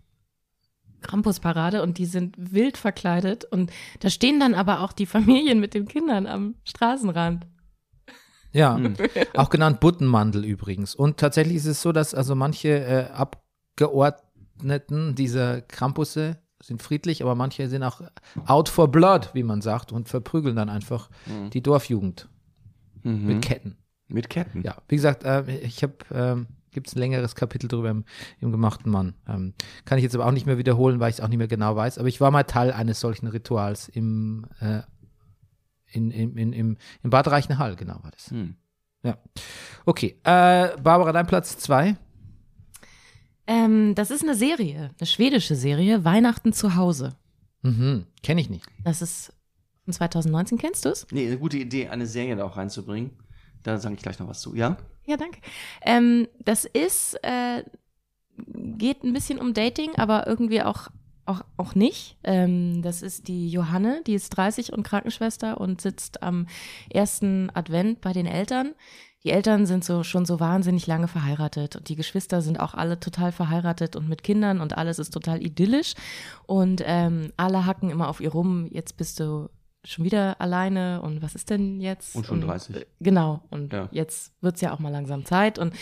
[1.02, 3.70] Krampusparade und die sind wild verkleidet und
[4.00, 7.46] da stehen dann aber auch die Familien mit den Kindern am Straßenrand.
[8.52, 8.94] Ja, Hm.
[9.36, 10.94] auch genannt Buttenmandel übrigens.
[10.94, 17.34] Und tatsächlich ist es so, dass also manche äh, Abgeordneten dieser Krampusse sind friedlich, aber
[17.34, 18.00] manche sind auch
[18.46, 21.08] out for blood, wie man sagt, und verprügeln dann einfach
[21.52, 22.28] die Dorfjugend
[23.04, 23.26] Mhm.
[23.26, 23.76] mit Ketten.
[24.08, 24.62] Mit Ketten.
[24.62, 28.04] Ja, wie gesagt, äh, ich habe, ähm, gibt es ein längeres Kapitel drüber im,
[28.40, 29.14] im gemachten Mann.
[29.28, 29.54] Ähm,
[29.84, 31.76] kann ich jetzt aber auch nicht mehr wiederholen, weil ich es auch nicht mehr genau
[31.76, 31.98] weiß.
[31.98, 34.80] Aber ich war mal Teil eines solchen Rituals im, äh,
[35.92, 38.30] in, in, in, im, im Bad Reichenhall, genau war das.
[38.30, 38.56] Hm.
[39.02, 39.18] Ja.
[39.84, 40.18] Okay.
[40.24, 41.96] Äh, Barbara, dein Platz zwei?
[43.46, 47.16] Ähm, das ist eine Serie, eine schwedische Serie, Weihnachten zu Hause.
[47.62, 48.06] Mhm.
[48.22, 48.66] Kenne ich nicht.
[48.84, 49.32] Das ist
[49.84, 50.58] von 2019.
[50.58, 51.06] Kennst du es?
[51.10, 53.10] Nee, eine gute Idee, eine Serie da auch reinzubringen.
[53.62, 54.54] Da sage ich gleich noch was zu.
[54.54, 54.76] Ja?
[55.08, 55.40] Ja, danke.
[55.80, 57.64] Ähm, das ist, äh,
[58.36, 60.88] geht ein bisschen um Dating, aber irgendwie auch,
[61.24, 62.18] auch, auch nicht.
[62.24, 66.46] Ähm, das ist die Johanne, die ist 30 und Krankenschwester und sitzt am
[66.90, 68.74] ersten Advent bei den Eltern.
[69.24, 73.00] Die Eltern sind so schon so wahnsinnig lange verheiratet und die Geschwister sind auch alle
[73.00, 75.94] total verheiratet und mit Kindern und alles ist total idyllisch
[76.46, 78.68] und ähm, alle hacken immer auf ihr rum.
[78.70, 79.48] Jetzt bist du
[79.84, 82.14] schon wieder alleine und was ist denn jetzt?
[82.16, 82.76] Und schon 30.
[82.76, 83.42] äh, genau.
[83.50, 83.88] Und Ja.
[83.92, 85.58] jetzt wird's ja auch mal langsam Zeit.
[85.58, 85.74] Und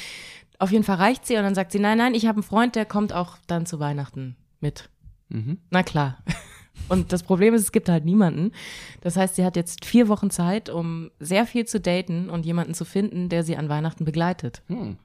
[0.59, 2.77] auf jeden Fall reicht sie und dann sagt sie, nein, nein, ich habe einen Freund,
[2.77, 4.91] der kommt auch dann zu Weihnachten mit.
[5.29, 5.59] Mhm.
[5.71, 6.19] Na klar.
[6.91, 8.53] Und das Problem ist, es gibt halt niemanden.
[9.01, 12.75] Das heißt, sie hat jetzt vier Wochen Zeit, um sehr viel zu daten und jemanden
[12.75, 14.63] zu finden, der sie an Weihnachten begleitet.
[14.69, 14.99] Hm.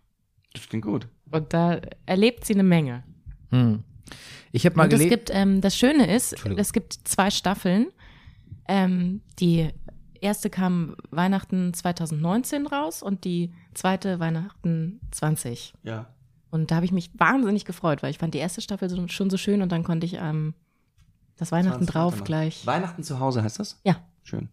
[0.53, 1.07] Das klingt gut.
[1.31, 3.03] Und da erlebt sie eine Menge.
[3.51, 3.83] Hm.
[4.51, 5.09] Ich habe mal Und es gelesen.
[5.17, 7.87] gibt, ähm, das Schöne ist, es gibt zwei Staffeln.
[8.71, 9.69] Ähm, die
[10.21, 15.73] erste kam Weihnachten 2019 raus und die zweite Weihnachten 20.
[15.83, 16.07] Ja.
[16.51, 19.29] Und da habe ich mich wahnsinnig gefreut, weil ich fand die erste Staffel so, schon
[19.29, 20.53] so schön und dann konnte ich ähm,
[21.37, 22.65] das Weihnachten 20 drauf gleich.
[22.65, 23.79] Weihnachten zu Hause heißt das?
[23.83, 24.49] Ja, Schön.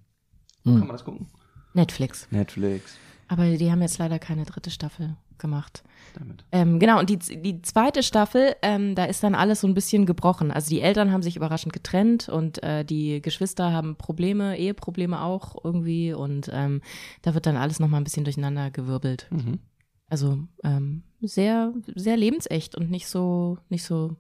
[0.65, 0.79] Hm.
[0.79, 1.27] Kann man das gucken?
[1.75, 2.27] Netflix.
[2.31, 2.97] Netflix.
[3.29, 5.85] Aber die haben jetzt leider keine dritte Staffel gemacht.
[6.15, 6.45] Damit.
[6.51, 10.07] Ähm, genau, und die, die zweite Staffel, ähm, da ist dann alles so ein bisschen
[10.07, 10.51] gebrochen.
[10.51, 15.63] Also die Eltern haben sich überraschend getrennt und äh, die Geschwister haben Probleme, Eheprobleme auch
[15.63, 16.81] irgendwie und ähm,
[17.23, 19.29] da wird dann alles nochmal ein bisschen durcheinander gewirbelt.
[19.31, 19.61] Mhm.
[20.09, 24.17] Also ähm, sehr, sehr lebensecht und nicht so, nicht so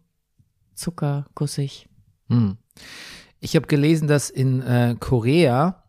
[0.75, 1.89] zuckergussig.
[2.29, 2.59] Hm.
[3.41, 5.83] Ich habe gelesen, dass in äh, Korea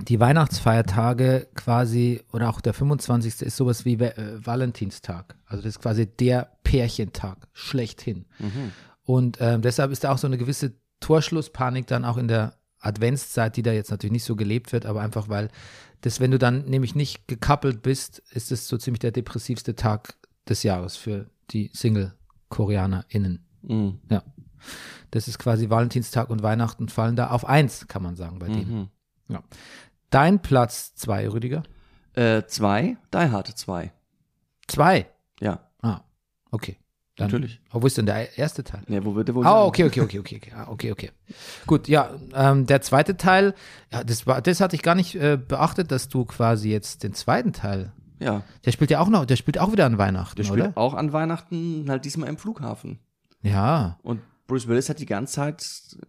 [0.00, 3.42] die Weihnachtsfeiertage quasi, oder auch der 25.
[3.42, 5.36] ist sowas wie äh, Valentinstag.
[5.46, 8.26] Also das ist quasi der Pärchentag, schlechthin.
[8.38, 8.72] Mhm.
[9.04, 13.56] Und ähm, deshalb ist da auch so eine gewisse Torschlusspanik dann auch in der Adventszeit,
[13.56, 15.48] die da jetzt natürlich nicht so gelebt wird, aber einfach weil
[16.02, 20.14] das, wenn du dann nämlich nicht gekappelt bist, ist es so ziemlich der depressivste Tag
[20.48, 23.44] des Jahres für die Single-KoreanerInnen.
[23.62, 23.98] Mhm.
[24.10, 24.22] Ja.
[25.10, 28.80] Das ist quasi Valentinstag und Weihnachten fallen da auf eins, kann man sagen, bei denen.
[28.80, 28.88] Mhm.
[30.10, 31.62] Dein Platz zwei, Rüdiger?
[32.14, 33.92] Äh, zwei, Die Hard 2.
[34.68, 35.06] Zwei.
[35.40, 36.00] Ja, Ah,
[36.50, 36.76] okay.
[37.16, 37.60] Dann, Natürlich.
[37.72, 38.82] Oh, wo ist denn der erste Teil?
[38.88, 39.68] ja wo wird der wohl Ah, sein?
[39.68, 41.10] okay, okay, okay, okay, okay, ah, okay, okay.
[41.66, 43.54] Gut, ja, ähm, der zweite Teil,
[43.90, 47.14] ja, das war, das hatte ich gar nicht äh, beachtet, dass du quasi jetzt den
[47.14, 50.44] zweiten Teil, Ja, der spielt ja auch noch, der spielt auch wieder an Weihnachten, der
[50.44, 50.72] spielt oder?
[50.76, 52.98] auch an Weihnachten, halt diesmal im Flughafen.
[53.42, 55.62] Ja, Und Bruce Willis hat die ganze Zeit,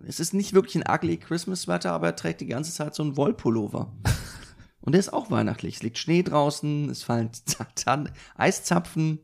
[0.06, 3.18] es ist nicht wirklich ein ugly Christmas-Wetter, aber er trägt die ganze Zeit so einen
[3.18, 3.92] Wollpullover.
[4.82, 5.76] Und der ist auch weihnachtlich.
[5.78, 7.32] Es liegt Schnee draußen, es fallen
[7.76, 9.20] Zahn- Eiszapfen,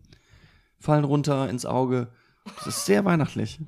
[0.79, 2.09] fallen runter ins Auge.
[2.57, 3.59] Das ist sehr weihnachtlich.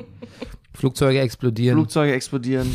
[0.74, 1.78] Flugzeuge explodieren.
[1.78, 2.70] Flugzeuge explodieren.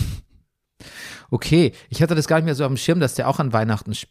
[1.31, 3.53] Okay, ich hatte das gar nicht mehr so auf dem Schirm, dass der auch an
[3.53, 4.09] Weihnachten sp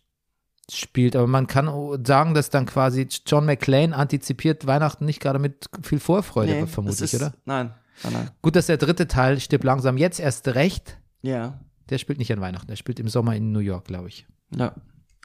[0.71, 1.67] spielt, aber man kann
[2.05, 7.11] sagen, dass dann quasi John McClane antizipiert Weihnachten nicht gerade mit viel Vorfreude, Nee, vermutlich,
[7.11, 7.33] ist, oder?
[7.45, 7.73] Nein,
[8.03, 8.29] nein.
[8.41, 10.97] Gut, dass der dritte Teil stirbt langsam jetzt erst recht.
[11.21, 14.25] Ja, Der spielt nicht an Weihnachten, der spielt im Sommer in New York, glaube ich.
[14.55, 14.73] ja.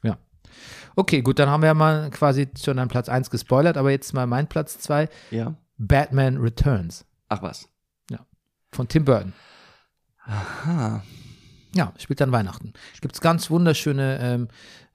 [0.02, 0.18] Ja.
[0.96, 4.12] Okay, gut, dann haben wir ja mal quasi schon an Platz 1 gespoilert, aber jetzt
[4.12, 5.56] mal mein Platz 2, Ja.
[5.78, 7.68] Batman Returns Ach was.
[8.70, 9.32] von Tim Burton.
[10.26, 11.02] Aha.
[11.74, 12.72] Ja, spielt an Weihnachten.
[13.00, 14.48] Gibt es ganz wunderschöne ähm,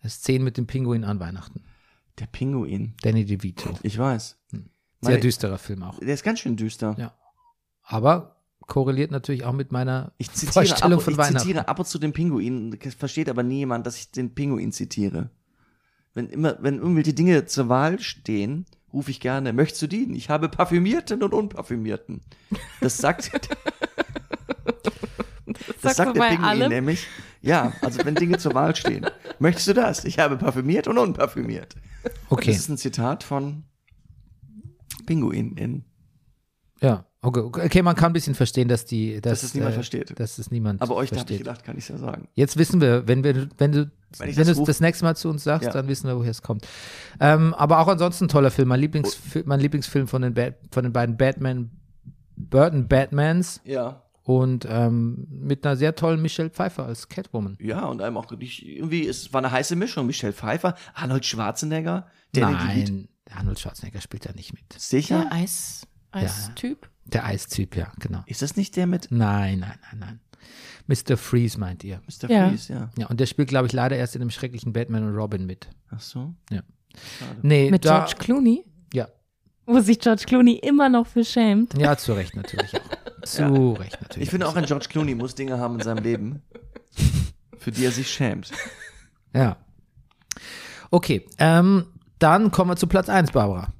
[0.08, 1.64] Szenen mit dem Pinguin an Weihnachten.
[2.20, 2.96] Der Pinguin.
[3.02, 3.78] Danny DeVito.
[3.84, 4.38] Ich weiß.
[4.52, 4.62] Sehr
[5.02, 6.00] Meine- düsterer Film auch.
[6.00, 6.96] Der ist ganz schön düster.
[6.98, 7.14] Ja.
[7.92, 8.36] Aber
[8.68, 11.40] korreliert natürlich auch mit meiner Ich zitiere, Vorstellung ab, von ich Weihnachten.
[11.40, 12.78] zitiere ab und zu den Pinguin.
[12.84, 15.32] Das Versteht aber nie jemand, dass ich den Pinguin zitiere.
[16.14, 20.14] Wenn immer, wenn irgendwelche Dinge zur Wahl stehen, rufe ich gerne, möchtest du dienen?
[20.14, 22.22] Ich habe Parfümierten und Unparfümierten.
[22.80, 23.32] Das sagt,
[25.82, 26.70] das sagst sagt der Pinguin allem?
[26.70, 27.08] nämlich.
[27.42, 29.06] Ja, also wenn Dinge zur Wahl stehen.
[29.40, 30.06] Möchtest du das?
[30.06, 31.76] Ich habe parfümiert und unparfümiert.
[32.30, 33.64] Okay, Das ist ein Zitat von
[35.08, 35.86] Pinguin in.
[36.82, 37.06] ja.
[37.22, 40.18] Okay, okay, okay, man kann ein bisschen verstehen, dass die, dass, Dass es niemand versteht.
[40.18, 41.38] Dass es niemand Aber euch, da habe ich versteht.
[41.40, 42.30] gedacht, kann ich ja sagen.
[42.34, 45.18] Jetzt wissen wir, wenn wir, wenn du, Wenn wenn, das es ruf- das nächste Mal
[45.18, 45.74] zu uns sagst, Ja.
[45.74, 46.66] dann wissen wir, woher es kommt.
[47.20, 48.70] Ähm, aber auch ansonsten ein toller Film.
[48.70, 50.34] Mein, Lieblings, mein Lieblingsfilm von den,
[50.72, 51.72] von den beiden Batman,
[52.38, 54.04] Burton Batmans Ja.
[54.24, 57.58] und ähm, mit einer sehr tollen Michelle Pfeiffer als Catwoman.
[57.60, 60.06] Ja, und einem auch nicht, irgendwie, es war eine heiße Mischung.
[60.06, 62.54] Michelle Pfeiffer, Arnold Schwarzenegger, Danny.
[62.56, 64.64] Nein, Arnold Schwarzenegger spielt da nicht mit.
[64.78, 65.24] Sicher?
[65.30, 66.90] Der Eis, Eistyp.
[67.14, 68.24] Der Eistyp, ja, genau.
[68.26, 70.20] Ist das nicht der mit Nein, nein, nein, nein.
[70.88, 71.18] Mr.
[71.18, 72.02] Freeze meint ihr.
[72.08, 72.30] Mr.
[72.30, 72.50] Ja.
[72.50, 72.90] Freeze, ja.
[72.98, 75.68] Ja, und der spielt, glaube ich, leider erst in dem schrecklichen Batman und Robin mit.
[75.92, 76.34] Ach so.
[77.42, 78.66] Nee, Mit da, George Clooney.
[78.94, 79.08] Ja.
[79.66, 81.78] Wo sich George Clooney immer noch für schämt.
[81.78, 82.90] Ja, zu Recht natürlich auch.
[83.24, 84.24] Zu Recht natürlich.
[84.24, 86.42] Ich finde auch, ein George Clooney muss Dinge haben in seinem Leben.
[87.58, 88.50] Für die er sich schämt.
[89.34, 89.58] Ja.
[90.90, 91.86] Okay, ähm,
[92.18, 93.74] dann kommen wir zu Platz 1, Barbara.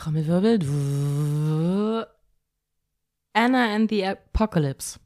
[0.00, 2.06] Trommelwirbel.
[3.34, 4.98] Anna and the Apocalypse.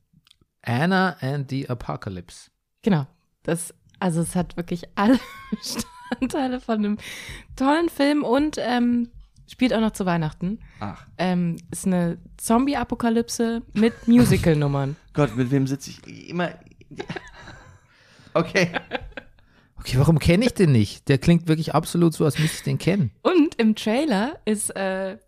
[0.62, 2.48] Anna and the Apocalypse.
[2.82, 3.08] Genau.
[3.42, 5.18] Das, also es hat wirklich alle
[5.50, 6.98] Bestandteile von einem
[7.56, 9.08] tollen Film und ähm,
[9.48, 10.60] spielt auch noch zu Weihnachten.
[10.78, 14.94] Ach Ähm, ist eine Zombie-Apokalypse mit Musical-Nummern.
[15.12, 16.54] Gott, mit wem sitze ich immer?
[18.32, 18.70] Okay.
[19.86, 21.10] Okay, warum kenne ich den nicht?
[21.10, 23.10] Der klingt wirklich absolut so, als müsste ich den kennen.
[23.20, 25.18] Und im Trailer ist, äh,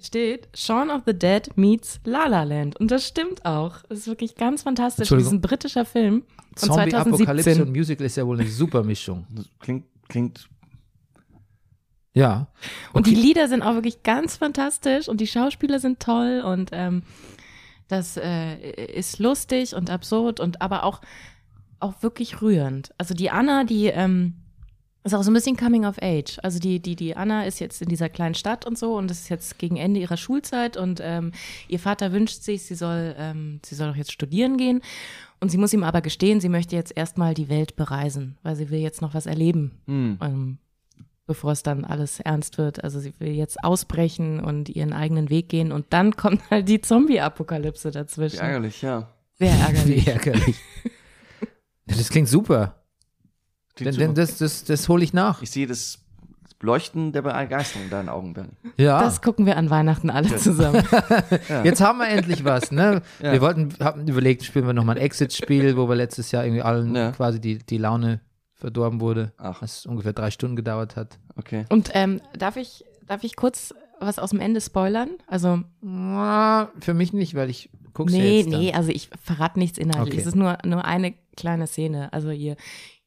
[0.00, 2.76] steht Shaun of the Dead meets La La Land.
[2.76, 3.82] Und das stimmt auch.
[3.88, 5.08] Das ist wirklich ganz fantastisch.
[5.08, 6.24] Das ist ein britischer Film
[6.56, 7.72] von Zombie-Apokalypse und 2017.
[7.72, 9.26] Musical ist ja wohl eine super Mischung.
[9.34, 10.48] Das klingt, klingt.
[12.12, 12.46] Ja.
[12.92, 17.02] Und die Lieder sind auch wirklich ganz fantastisch und die Schauspieler sind toll und ähm,
[17.88, 18.56] das äh,
[18.92, 21.00] ist lustig und absurd und aber auch,
[21.80, 22.94] auch wirklich rührend.
[22.98, 24.34] Also die Anna, die ähm,
[25.04, 26.38] ist auch so ein bisschen Coming of Age.
[26.42, 29.20] Also die, die, die Anna ist jetzt in dieser kleinen Stadt und so und das
[29.20, 31.32] ist jetzt gegen Ende ihrer Schulzeit und ähm,
[31.68, 34.80] ihr Vater wünscht sich, sie soll, ähm, sie soll doch jetzt studieren gehen.
[35.40, 38.70] Und sie muss ihm aber gestehen, sie möchte jetzt erstmal die Welt bereisen, weil sie
[38.70, 40.18] will jetzt noch was erleben Hm.
[40.22, 40.58] ähm,
[41.26, 42.82] bevor es dann alles ernst wird.
[42.82, 46.80] Also sie will jetzt ausbrechen und ihren eigenen Weg gehen und dann kommt halt die
[46.80, 48.40] Zombie-Apokalypse Wie dazwischen.
[48.40, 49.10] ärgerlich, ja.
[49.38, 50.06] Sehr Wie ärgerlich.
[50.06, 50.56] ärgerlich.
[51.86, 52.82] Ja, das klingt super.
[53.80, 55.42] Denn, denn das, das, das hole ich nach.
[55.42, 55.98] Ich sehe das
[56.60, 58.50] Leuchten der Begeisterung in deinen Augen, Bernie.
[58.78, 59.00] Ja.
[59.00, 60.82] Das gucken wir an Weihnachten alle zusammen.
[61.64, 63.02] Jetzt haben wir endlich was, ne?
[63.20, 63.32] Ja.
[63.32, 66.94] Wir wollten, haben überlegt, spielen wir nochmal ein Exit-Spiel, wo wir letztes Jahr irgendwie allen
[66.94, 67.12] Ja.
[67.12, 68.20] quasi die, die Laune
[68.54, 69.32] verdorben wurde.
[69.36, 69.60] Ach.
[69.60, 71.18] Was ungefähr drei Stunden gedauert hat.
[71.36, 71.66] Okay.
[71.68, 75.10] Und ähm, darf ich, darf ich kurz was aus dem Ende spoilern?
[75.26, 78.60] Also Für mich nicht, weil ich guck's ja nee, jetzt dann.
[78.60, 80.14] nee, also ich verrate nichts inhaltlich.
[80.14, 80.20] Okay.
[80.20, 82.12] Es ist nur, nur eine kleine Szene.
[82.12, 82.56] Also ihr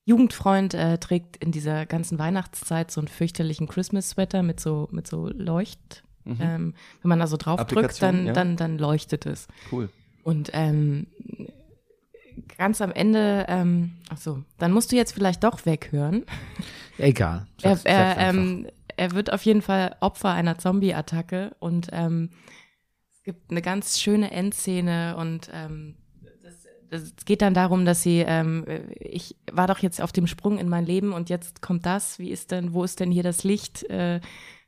[0.07, 5.27] Jugendfreund äh, trägt in dieser ganzen Weihnachtszeit so einen fürchterlichen Christmas-Sweater mit so, mit so
[5.27, 6.03] Leucht.
[6.25, 8.33] Ähm, wenn man also drauf drückt, dann, ja.
[8.33, 9.47] dann, dann leuchtet es.
[9.71, 9.89] Cool.
[10.23, 11.07] Und ähm,
[12.57, 16.25] ganz am Ende, ähm, ach so, dann musst du jetzt vielleicht doch weghören.
[16.97, 17.47] Egal.
[17.61, 18.41] Er, Sag's- er, einfach.
[18.41, 22.31] ähm, er wird auf jeden Fall Opfer einer Zombie-Attacke und ähm,
[23.13, 25.95] es gibt eine ganz schöne Endszene und ähm,
[26.89, 28.65] es geht dann darum, dass sie, ähm,
[28.99, 32.19] ich war doch jetzt auf dem Sprung in mein Leben und jetzt kommt das.
[32.19, 34.19] Wie ist denn, wo ist denn hier das Licht, äh,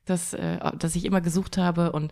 [0.05, 1.91] das, äh, das ich immer gesucht habe?
[1.91, 2.11] Und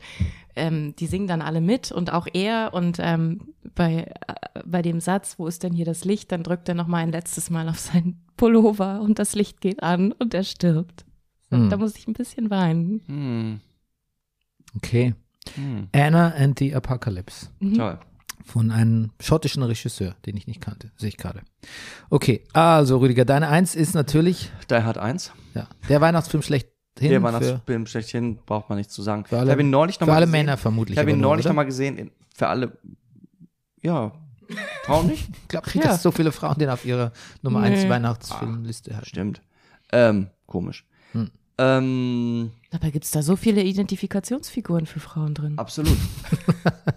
[0.55, 4.99] ähm, die singen dann alle mit und auch er und ähm, bei, äh, bei dem
[4.99, 7.70] Satz, wo ist denn hier das Licht, dann drückt er noch mal ein letztes Mal
[7.70, 11.05] auf seinen Pullover und das Licht geht an und er stirbt.
[11.49, 11.70] Hm.
[11.70, 13.01] Da muss ich ein bisschen weinen.
[13.08, 13.62] Hm.
[14.76, 15.16] Okay.
[15.55, 15.88] Hm.
[15.93, 17.49] Anna and the Apocalypse.
[17.76, 17.99] Toll.
[18.46, 20.92] Von einem schottischen Regisseur, den ich nicht kannte.
[20.96, 21.42] Sehe ich gerade.
[22.10, 25.32] Okay, also Rüdiger, deine Eins ist natürlich Die Hard 1.
[25.54, 26.72] ja, der Weihnachtsfilm schlechthin.
[27.00, 29.26] Der für, Weihnachtsfilm schlechthin, braucht man nichts zu sagen.
[29.26, 30.46] Für alle- ich habe ihn neulich noch für mal alle gesehen.
[30.46, 30.96] Männer vermutlich.
[30.96, 31.50] Ich habe ihn neulich oder?
[31.54, 31.98] noch mal gesehen.
[31.98, 32.78] in- Für alle.
[33.82, 34.14] Ja.
[34.84, 35.28] Frauen nicht?
[35.44, 35.92] Ich glaube nicht, Ja.
[35.92, 37.12] dass so viele Frauen den auf ihrer
[37.42, 37.90] Nummer 1 Nee.
[37.90, 39.06] Weihnachtsfilmliste haben.
[39.06, 39.42] Stimmt.
[39.92, 40.86] Ähm, komisch.
[41.12, 41.30] Hm.
[41.58, 45.58] Ähm, Dabei gibt's da so viele Identifikationsfiguren für Frauen drin.
[45.58, 45.98] absolut.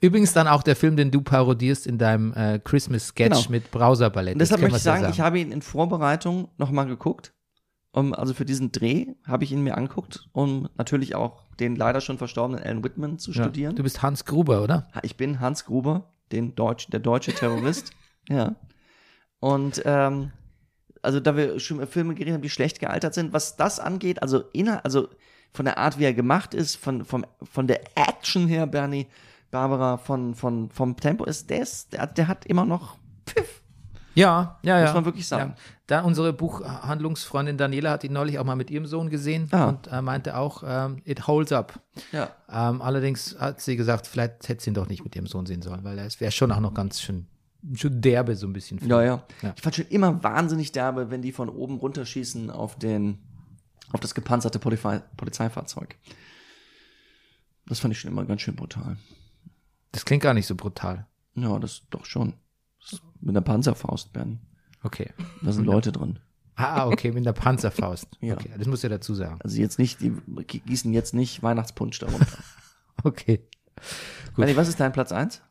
[0.00, 3.50] Übrigens dann auch der Film, den du parodierst in deinem äh, Christmas-Sketch Genau.
[3.50, 4.40] mit Browser-Ballett.
[4.40, 7.32] Deshalb möchte ich sagen, ja ich habe ihn in Vorbereitung noch mal geguckt.
[7.94, 12.00] Um, also für diesen Dreh habe ich ihn mir angeguckt, um natürlich auch den leider
[12.00, 13.42] schon verstorbenen Alan Whitman zu ja.
[13.42, 13.76] studieren.
[13.76, 14.88] Du bist Hans Gruber, oder?
[15.02, 17.90] Ich bin Hans Gruber, den Deutsch, der deutsche Terrorist.
[18.30, 18.56] ja.
[19.40, 20.30] Und ähm,
[21.02, 24.22] also da wir schon über Filme geredet haben, die schlecht gealtert sind, was das angeht,
[24.22, 25.08] also inner, also
[25.52, 29.06] von der Art, wie er gemacht ist, von, vom, von der Action her, Bernie,
[29.52, 32.96] Barbara, von, von, vom Tempo ist, der ist, der, der hat immer noch
[33.26, 33.62] Pfiff.
[34.14, 34.84] Ja, ja, ja.
[34.86, 35.50] Muss man wirklich sagen.
[35.56, 35.62] Ja.
[35.86, 39.68] Da unsere Buchhandlungsfreundin Daniela hat ihn neulich auch mal mit ihrem Sohn gesehen Ah.
[39.68, 41.80] und äh, meinte auch, ähm, it holds up.
[42.12, 42.30] Ja.
[42.50, 45.62] Ähm, allerdings hat sie gesagt, vielleicht hätte sie ihn doch nicht mit ihrem Sohn sehen
[45.62, 47.26] sollen, weil es wäre schon auch noch ganz schön,
[47.74, 48.78] schon derbe so ein bisschen.
[48.88, 49.52] Ja, ja, Ja.
[49.54, 53.18] Ich fand schon immer wahnsinnig derbe, wenn die von oben runterschießen auf den,
[53.92, 55.96] auf das gepanzerte Polizei, Polizeifahrzeug.
[57.66, 58.96] Das fand ich schon immer ganz schön brutal.
[59.92, 61.06] Das klingt gar nicht so brutal.
[61.34, 62.34] Ja, das doch schon.
[62.80, 64.40] Das mit einer Panzerfaust, Bernie.
[64.82, 65.10] Okay.
[65.42, 66.18] Da sind Leute drin.
[66.56, 68.08] Ah, okay, mit der Panzerfaust.
[68.20, 68.34] Ja.
[68.34, 69.38] Okay, das muss ja dazu sagen.
[69.42, 70.12] Also jetzt nicht, die
[70.46, 72.26] gießen jetzt nicht Weihnachtspunsch darunter.
[73.04, 73.38] Okay.
[74.26, 74.36] Gut.
[74.36, 75.42] Bernie, was ist dein Platz 1?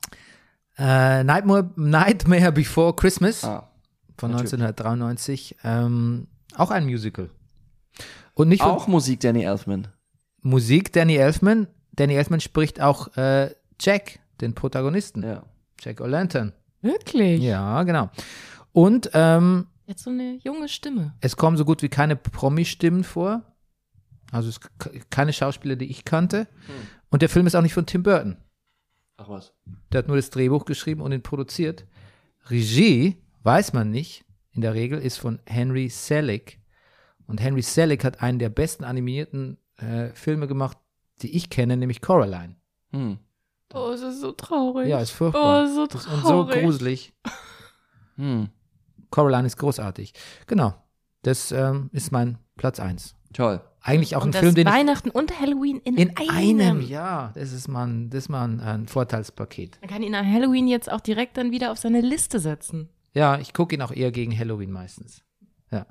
[0.77, 3.69] Äh, Nightmare, Nightmare Before Christmas Ah,
[4.17, 4.53] von natürlich.
[4.53, 5.57] 1993.
[5.65, 7.29] Ähm, auch ein Musical.
[8.35, 9.89] Und nicht von auch Musik Danny Elfman.
[10.43, 11.67] Musik Danny Elfman.
[11.91, 15.23] Danny Elfman spricht auch äh, Jack, den Protagonisten.
[15.23, 15.43] Ja.
[15.79, 16.53] Jack O'Lantern.
[16.81, 17.41] Wirklich?
[17.41, 18.09] Ja, genau.
[18.71, 21.13] Und ähm, Jetzt so eine junge Stimme.
[21.21, 23.43] es kommen so gut wie keine Promi-Stimmen vor.
[24.31, 24.59] Also es
[25.09, 26.47] keine Schauspieler, die ich kannte.
[27.09, 28.37] Und der Film ist auch nicht von Tim Burton.
[29.17, 29.53] Ach was.
[29.91, 31.85] Der hat nur das Drehbuch geschrieben und ihn produziert.
[32.49, 34.23] Regie, weiß man nicht,
[34.53, 36.59] in der Regel ist von Henry Selick.
[37.27, 40.77] Und Henry Selick hat einen der besten animierten äh, Filme gemacht,
[41.21, 42.55] die ich kenne, nämlich Coraline.
[42.91, 43.19] Hm.
[43.73, 44.87] Oh, es ist so traurig.
[44.87, 45.63] Ja, ist furchtbar.
[45.63, 46.63] Oh, so Das- und so traurig.
[46.63, 47.13] gruselig.
[48.17, 48.49] Hm.
[49.09, 50.13] Coraline ist großartig.
[50.45, 50.73] Genau.
[51.23, 53.15] Das ähm, ist mein Platz 1.
[53.33, 53.61] Toll.
[53.81, 56.59] Eigentlich auch Und ein das Film, den ich Weihnachten und Halloween in, in einem.
[56.59, 59.79] einem Jahr, das ist mal ein, das ist mal ein, ein Vorteilspaket.
[59.81, 62.89] Man kann ihn an Halloween jetzt auch direkt dann wieder auf seine Liste setzen.
[63.13, 65.23] Ja, ich gucke ihn auch eher gegen Halloween meistens.
[65.71, 65.87] Ja.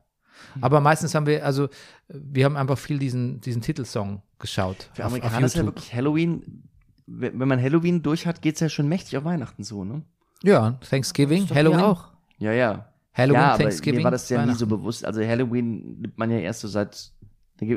[0.55, 0.62] Hm.
[0.64, 1.68] Aber meistens haben wir, also,
[2.09, 4.89] wir haben einfach viel diesen, diesen Titelsong geschaut.
[4.93, 6.68] Für auf, auf Amerikaner ist ja wirklich Halloween,
[7.13, 10.03] wenn wenn man Halloween durch hat, geht es ja schon mächtig auf Weihnachten so, ne?
[10.43, 11.81] Ja, Thanksgiving, Halloween.
[11.81, 12.09] auch.
[12.39, 12.87] Ja, ja.
[13.13, 13.99] Halloween, ja, aber Thanksgiving.
[13.99, 15.05] mir war das ja nie so bewusst.
[15.05, 17.13] Also Halloween nimmt man ja erst so seit,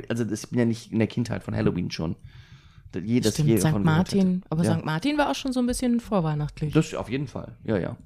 [0.08, 2.16] also das, ich bin ja nicht in der Kindheit von Halloween schon.
[3.04, 3.80] Jedes Stimmt, St.
[3.80, 4.44] Martin.
[4.50, 4.78] Aber ja.
[4.78, 4.86] St.
[4.86, 6.74] Martin war auch schon so ein bisschen vorweihnachtlich.
[6.74, 7.98] Das auf jeden Fall, ja, ja.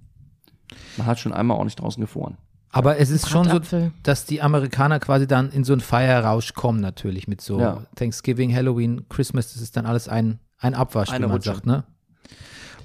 [0.97, 2.37] Man hat schon einmal ordentlich draußen gefroren.
[2.69, 3.59] Aber es ist schon so,
[4.03, 7.83] dass die Amerikaner quasi dann in so einen Feierrausch kommen natürlich mit so Ja.
[7.95, 11.53] Thanksgiving, Halloween, Christmas, das ist dann alles ein, ein Abwasch, Eine wie man Rutsche.
[11.53, 11.83] sagt, ne?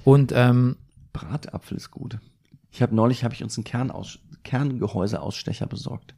[0.03, 0.77] Und ähm,
[1.13, 2.19] Bratapfel ist gut.
[2.71, 6.15] Ich habe neulich habe ich uns einen Kernaus Kerngehäuseausstecher besorgt.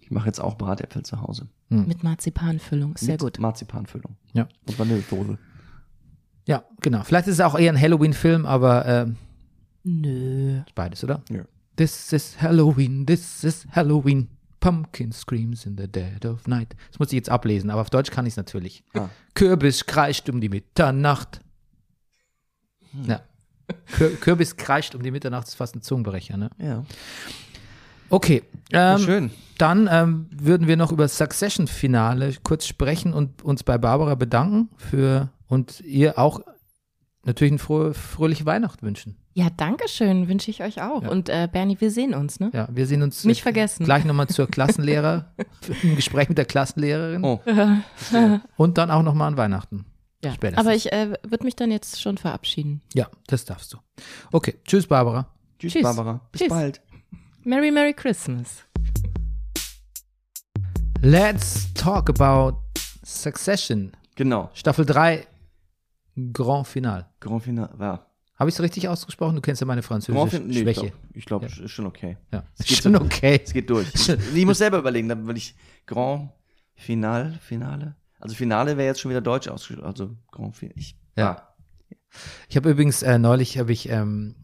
[0.00, 1.48] Ich mache jetzt auch Bratäpfel zu Hause.
[1.68, 2.96] Mit Marzipanfüllung.
[2.96, 3.38] Sehr Mit gut.
[3.38, 4.16] Marzipanfüllung.
[4.32, 4.48] Ja.
[4.66, 5.38] Und Vanillesoße.
[6.46, 7.02] ja, genau.
[7.02, 9.16] Vielleicht ist es auch eher ein Halloween-Film, aber ähm,
[9.84, 10.62] Nö.
[10.74, 11.22] beides, oder?
[11.28, 11.42] Ja.
[11.76, 14.28] This is Halloween, this is Halloween.
[14.60, 16.74] Pumpkin screams in the dead of night.
[16.90, 18.82] Das muss ich jetzt ablesen, aber auf Deutsch kann ich es natürlich.
[18.94, 19.08] Ah.
[19.34, 21.40] Kürbis kreischt um die Mitternacht.
[22.92, 23.04] Hm.
[23.04, 23.22] Ja.
[23.96, 26.50] Kür Kürbis kreischt um die Mitternacht ist fast ein Zungenbrecher, ne?
[26.58, 26.84] Ja.
[28.10, 28.42] Okay.
[28.72, 29.30] Ähm, schön.
[29.58, 34.70] Dann ähm, würden wir noch über das Succession-Finale kurz sprechen und uns bei Barbara bedanken
[34.76, 36.40] für und ihr auch
[37.24, 39.16] natürlich eine frohe, fröhliche Weihnacht wünschen.
[39.38, 40.26] Ja, danke schön.
[40.26, 41.04] Wünsche ich euch auch.
[41.04, 41.10] Ja.
[41.10, 42.50] Und äh, Bernie, wir sehen uns, ne?
[42.52, 43.84] Ja, wir sehen uns Nicht vergessen.
[43.84, 45.32] gleich nochmal zur Klassenlehrer,
[45.84, 47.40] im Gespräch mit der Klassenlehrerin Oh.
[48.56, 49.84] und dann auch nochmal an Weihnachten.
[50.24, 50.32] Ja.
[50.32, 50.66] Spätestens.
[50.66, 52.82] Aber ich äh, würde mich dann jetzt schon verabschieden.
[52.94, 53.78] Ja, das darfst du.
[54.32, 55.28] Okay, tschüss Barbara.
[55.60, 55.82] Tschüss, Tschüss.
[55.84, 56.20] Barbara.
[56.32, 56.48] Bis Tschüss.
[56.48, 56.80] bald.
[57.44, 58.64] Merry, Merry Christmas.
[61.00, 62.58] Let's talk about
[63.04, 63.92] Succession.
[64.16, 64.50] Genau.
[64.54, 65.28] Staffel 3,
[66.32, 67.06] Grand Final.
[67.20, 67.70] Grand Finale.
[67.78, 68.04] Ja.
[68.38, 69.34] Habe ich es richtig ausgesprochen?
[69.34, 70.92] Du kennst ja meine französische nee, Schwäche.
[71.12, 72.16] Ich glaube, glaub, ist schon okay.
[72.32, 72.44] ja.
[72.56, 73.40] Es geht Schon so- okay.
[73.44, 73.88] Es geht durch.
[74.34, 76.30] Ich muss selber überlegen, dann will ich Grand
[76.76, 77.96] Final, Finale.
[78.20, 79.86] Also Finale wäre jetzt schon wieder deutsch ausgesprochen.
[79.86, 80.78] Also Grand Finale.
[80.78, 81.48] Ich, Ja.
[82.48, 84.34] Ich habe übrigens äh, neulich habe ich ähm,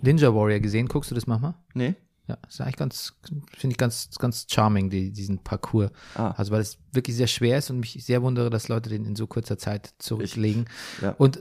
[0.00, 0.86] Ninja Warrior gesehen.
[0.86, 1.54] Guckst du das manchmal?
[1.74, 1.94] Nee?
[2.28, 3.14] Ja, ist eigentlich ganz,
[3.56, 5.90] finde ich ganz, ganz charming, die, diesen Parcours.
[6.14, 6.32] Ah.
[6.32, 9.16] Also, weil es wirklich sehr schwer ist und mich sehr wundere, dass Leute den in
[9.16, 10.66] so kurzer Zeit zurücklegen.
[11.00, 11.12] ja.
[11.12, 11.40] Und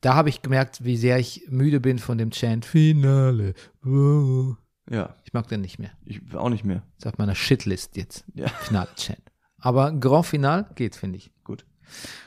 [0.00, 3.54] da habe ich gemerkt, wie sehr ich müde bin von dem Chant Finale.
[3.82, 4.56] Wow.
[4.88, 5.14] Ja.
[5.24, 5.90] Ich mag den nicht mehr.
[6.04, 6.82] Ich auch nicht mehr.
[6.98, 8.24] Ist auf meiner Shitlist jetzt.
[8.34, 8.48] Ja.
[8.60, 9.20] Finale-Chant.
[9.58, 11.30] Aber Grand Final geht, finde ich.
[11.44, 11.64] Gut.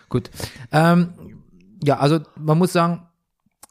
[0.09, 0.29] Gut.
[0.71, 1.13] Ähm,
[1.83, 3.07] ja, also man muss sagen,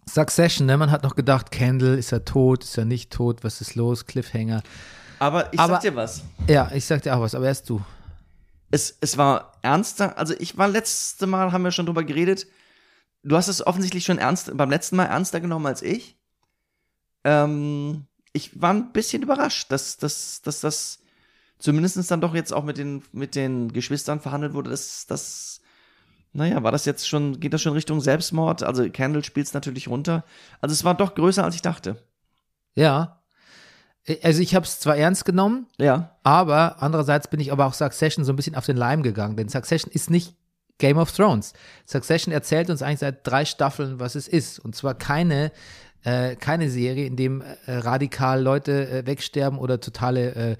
[0.08, 0.76] Succession, ne?
[0.76, 4.06] man hat noch gedacht, Kendall, ist er tot, ist er nicht tot, was ist los,
[4.06, 4.62] Cliffhanger.
[5.20, 6.24] Aber ich Aber- sag dir was.
[6.48, 7.80] Ja, ich sag dir auch was, aber erst du.
[8.72, 10.18] Es, es war ernster.
[10.18, 12.46] Also ich war letzte Mal, haben wir schon drüber geredet.
[13.22, 16.16] Du hast es offensichtlich schon ernst, beim letzten Mal ernster genommen als ich.
[17.24, 20.98] Ähm, ich war ein bisschen überrascht, dass, dass, dass das
[21.58, 25.60] zumindest dann doch jetzt auch mit den, mit den Geschwistern verhandelt wurde, dass das,
[26.32, 28.64] naja, war das jetzt schon, geht das schon Richtung Selbstmord?
[28.64, 30.24] Also Candle spielt es natürlich runter.
[30.60, 32.02] Also es war doch größer, als ich dachte.
[32.74, 33.22] Ja.
[34.24, 36.16] Also ich habe es zwar ernst genommen, Ja.
[36.24, 39.48] aber andererseits bin ich aber auch Succession so ein bisschen auf den Leim gegangen, denn
[39.48, 40.34] Succession ist nicht
[40.78, 41.52] Game of Thrones.
[41.86, 44.58] Succession erzählt uns eigentlich seit drei Staffeln, was es ist.
[44.58, 45.52] Und zwar keine,
[46.04, 50.56] äh, keine Serie, in dem äh, radikal Leute äh, wegsterben oder totale äh,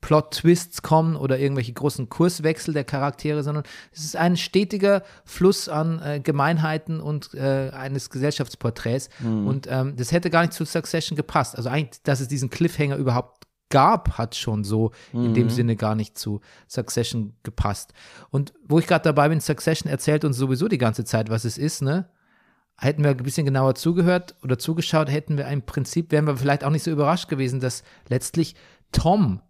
[0.00, 6.00] Plot-Twists kommen oder irgendwelche großen Kurswechsel der Charaktere, sondern es ist ein stetiger Fluss an
[6.00, 9.08] äh, Gemeinheiten und äh, eines Gesellschaftsporträts.
[9.20, 11.56] Und ähm, das hätte gar nicht zu Succession gepasst.
[11.56, 15.94] Also eigentlich, dass es diesen Cliffhanger überhaupt gab, hat schon so in dem Sinne gar
[15.94, 17.92] nicht zu Succession gepasst.
[18.30, 21.58] Und wo ich gerade dabei bin, Succession erzählt uns sowieso die ganze Zeit, was es
[21.58, 22.08] ist, ne?
[22.78, 26.62] Hätten wir ein bisschen genauer zugehört oder zugeschaut, hätten wir im Prinzip, wären wir vielleicht
[26.62, 28.54] auch nicht so überrascht gewesen, dass letztlich
[28.92, 29.40] Tom,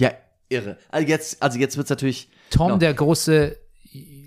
[0.00, 0.10] Ja,
[0.48, 0.76] irre.
[0.90, 2.28] Also jetzt, also jetzt wird's natürlich.
[2.50, 2.78] Tom Genau.
[2.78, 3.56] der große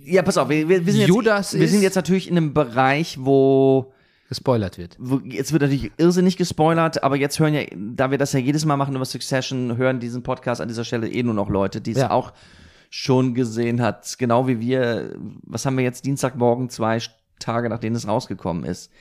[0.06, 3.18] Ja, pass auf, wir, wir, sind, Judas jetzt, wir sind jetzt natürlich in einem Bereich,
[3.20, 3.94] wo
[4.28, 4.98] gespoilert wird.
[5.26, 8.78] jetzt wird natürlich irrsinnig gespoilert, aber jetzt hören ja, da wir das ja jedes Mal
[8.78, 11.98] machen über Succession, hören diesen Podcast an dieser Stelle eh nur noch Leute, die es
[12.00, 12.12] Ja.
[12.12, 12.34] auch
[12.90, 15.16] schon gesehen hat, genau wie wir.
[15.44, 17.00] Was haben wir jetzt Dienstagmorgen, zwei
[17.40, 18.92] Tage nachdem es rausgekommen ist?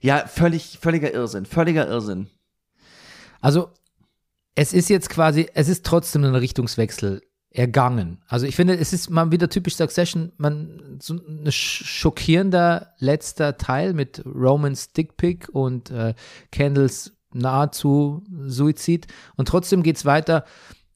[0.00, 2.28] Ja, völlig, völliger Irrsinn, völliger Irrsinn.
[3.40, 3.70] Also,
[4.54, 8.18] es ist jetzt quasi, es ist trotzdem ein Richtungswechsel ergangen.
[8.28, 13.56] Also ich finde, es ist mal wieder typisch Succession, man so ein sch- schockierender letzter
[13.58, 16.14] Teil mit Romans Dickpick und äh,
[16.52, 20.44] Kendalls nahezu Suizid und trotzdem geht's weiter.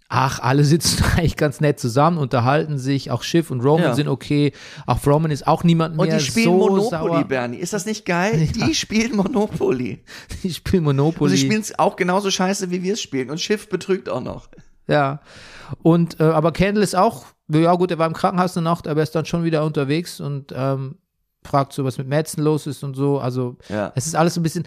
[0.08, 3.94] Ach, alle sitzen eigentlich ganz nett zusammen, unterhalten sich, auch Schiff und Roman Ja.
[3.94, 4.52] sind okay,
[4.86, 7.24] auch Roman ist auch niemand Und mehr die spielen so Monopoly, sauer.
[7.24, 7.56] Bernie.
[7.56, 8.46] Ist das nicht geil?
[8.54, 10.04] Die spielen Monopoly.
[10.44, 11.36] Die spielen Und Monopoly.
[11.36, 13.30] sie spielen es auch genauso scheiße, wie wir es spielen.
[13.30, 14.48] Und Schiff betrügt auch noch.
[14.86, 15.20] Ja.
[15.82, 19.00] Und äh, aber Kendall ist auch, ja gut, er war im Krankenhaus eine Nacht, aber
[19.00, 20.96] er ist dann schon wieder unterwegs und ähm,
[21.42, 23.18] fragt so, was mit Madsen los ist und so.
[23.18, 23.92] Also Ja.
[23.94, 24.64] es ist alles so ein bisschen,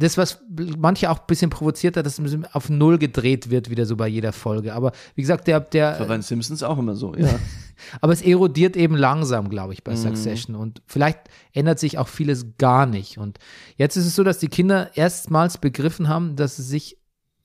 [0.00, 3.50] das, was manche auch ein bisschen provoziert hat, dass es ein bisschen auf Null gedreht
[3.50, 4.72] wird, wieder so bei jeder Folge.
[4.74, 7.28] Aber wie gesagt, der, der, Bei den Simpsons auch immer so, ja.
[8.00, 9.96] aber es erodiert eben langsam, glaube ich, bei Mhm.
[9.96, 10.54] Succession.
[10.54, 11.18] Und vielleicht
[11.52, 13.18] ändert sich auch vieles gar nicht.
[13.18, 13.38] Und
[13.76, 16.96] jetzt ist es so, dass die Kinder erstmals begriffen haben, dass sie sich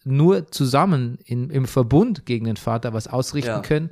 [0.06, 3.60] nur zusammen in, im Verbund gegen den Vater was ausrichten Ja.
[3.62, 3.90] können.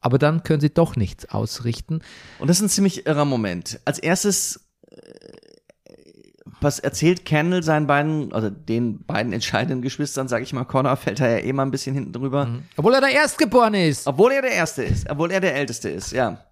[0.00, 2.00] Aber dann können sie doch nichts ausrichten.
[2.38, 3.80] Und das ist ein ziemlich irrer Moment.
[3.84, 4.96] Als erstes äh,
[6.62, 11.20] was erzählt Kendall seinen beiden, also den beiden entscheidenden Geschwistern, sag ich mal, Connor fällt
[11.20, 12.60] da ja eh mal ein bisschen hinten drüber.
[12.76, 14.06] Obwohl er der Erstgeborene ist.
[14.06, 16.44] Obwohl er der Erste ist, obwohl er der Älteste ist, ja.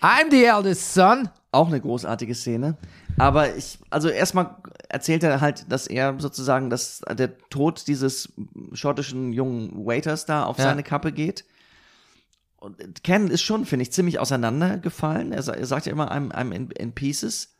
[0.00, 1.28] I'm the eldest son.
[1.50, 2.76] Auch eine großartige Szene.
[3.16, 4.56] Aber ich, also erstmal
[4.88, 8.32] erzählt er halt, dass er sozusagen, dass der Tod dieses
[8.72, 10.64] schottischen jungen Waiters da auf Ja.
[10.64, 11.44] seine Kappe geht.
[12.58, 15.32] Und Ken ist schon, finde ich, ziemlich auseinandergefallen.
[15.32, 17.50] Er, er sagt ja immer, I'm, I'm in, in pieces.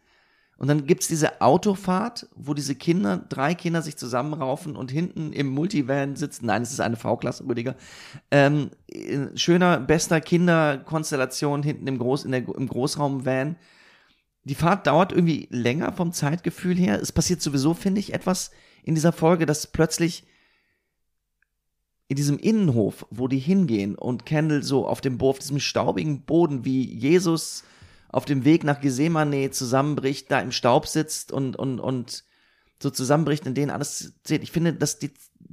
[0.57, 5.49] Und dann gibt's diese Autofahrt, wo diese Kinder, drei Kinder sich zusammenraufen und hinten im
[5.49, 6.47] Multivan sitzen.
[6.47, 7.75] Nein, es ist eine V-Klasse, Rüdiger.
[8.31, 13.57] Ähm, in schöner, bester Kinderkonstellation hinten im, Groß, in der, im Großraumvan.
[14.45, 17.01] Die Fahrt dauert irgendwie länger vom Zeitgefühl her.
[17.01, 18.51] Es passiert sowieso, finde ich, etwas
[18.83, 20.25] in dieser Folge, dass plötzlich
[22.09, 26.65] in diesem Innenhof, wo die hingehen und Kendall so auf dem auf diesem staubigen Boden
[26.65, 27.65] wie Jesus
[28.09, 32.25] auf dem Weg nach Gesemane zusammenbricht, da im Staub sitzt und, und, und
[32.81, 34.43] so zusammenbricht, in denen alles zählt.
[34.43, 35.11] Ich finde, dass die,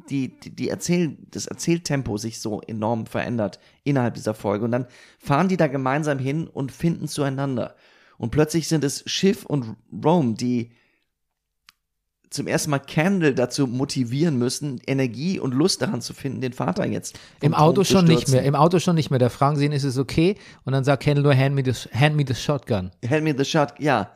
[0.09, 4.65] die, die, die Erzähl, das Erzähltempo sich so enorm verändert innerhalb dieser Folge.
[4.65, 4.87] Und dann
[5.17, 7.75] fahren die da gemeinsam hin und finden zueinander.
[8.21, 10.73] Und plötzlich sind es Schiff und Rome, die
[12.29, 16.85] zum ersten Mal Candle dazu motivieren müssen, Energie und Lust daran zu finden, den Vater
[16.85, 18.43] jetzt Im Auto schon nicht mehr.
[18.43, 19.17] Im Auto schon nicht mehr.
[19.17, 20.35] Da fragen sie ihn, ist es okay?
[20.65, 22.91] Und dann sagt Kendall nur, hand me the, hand me the shotgun.
[23.09, 24.11] Hand me the shot, ja.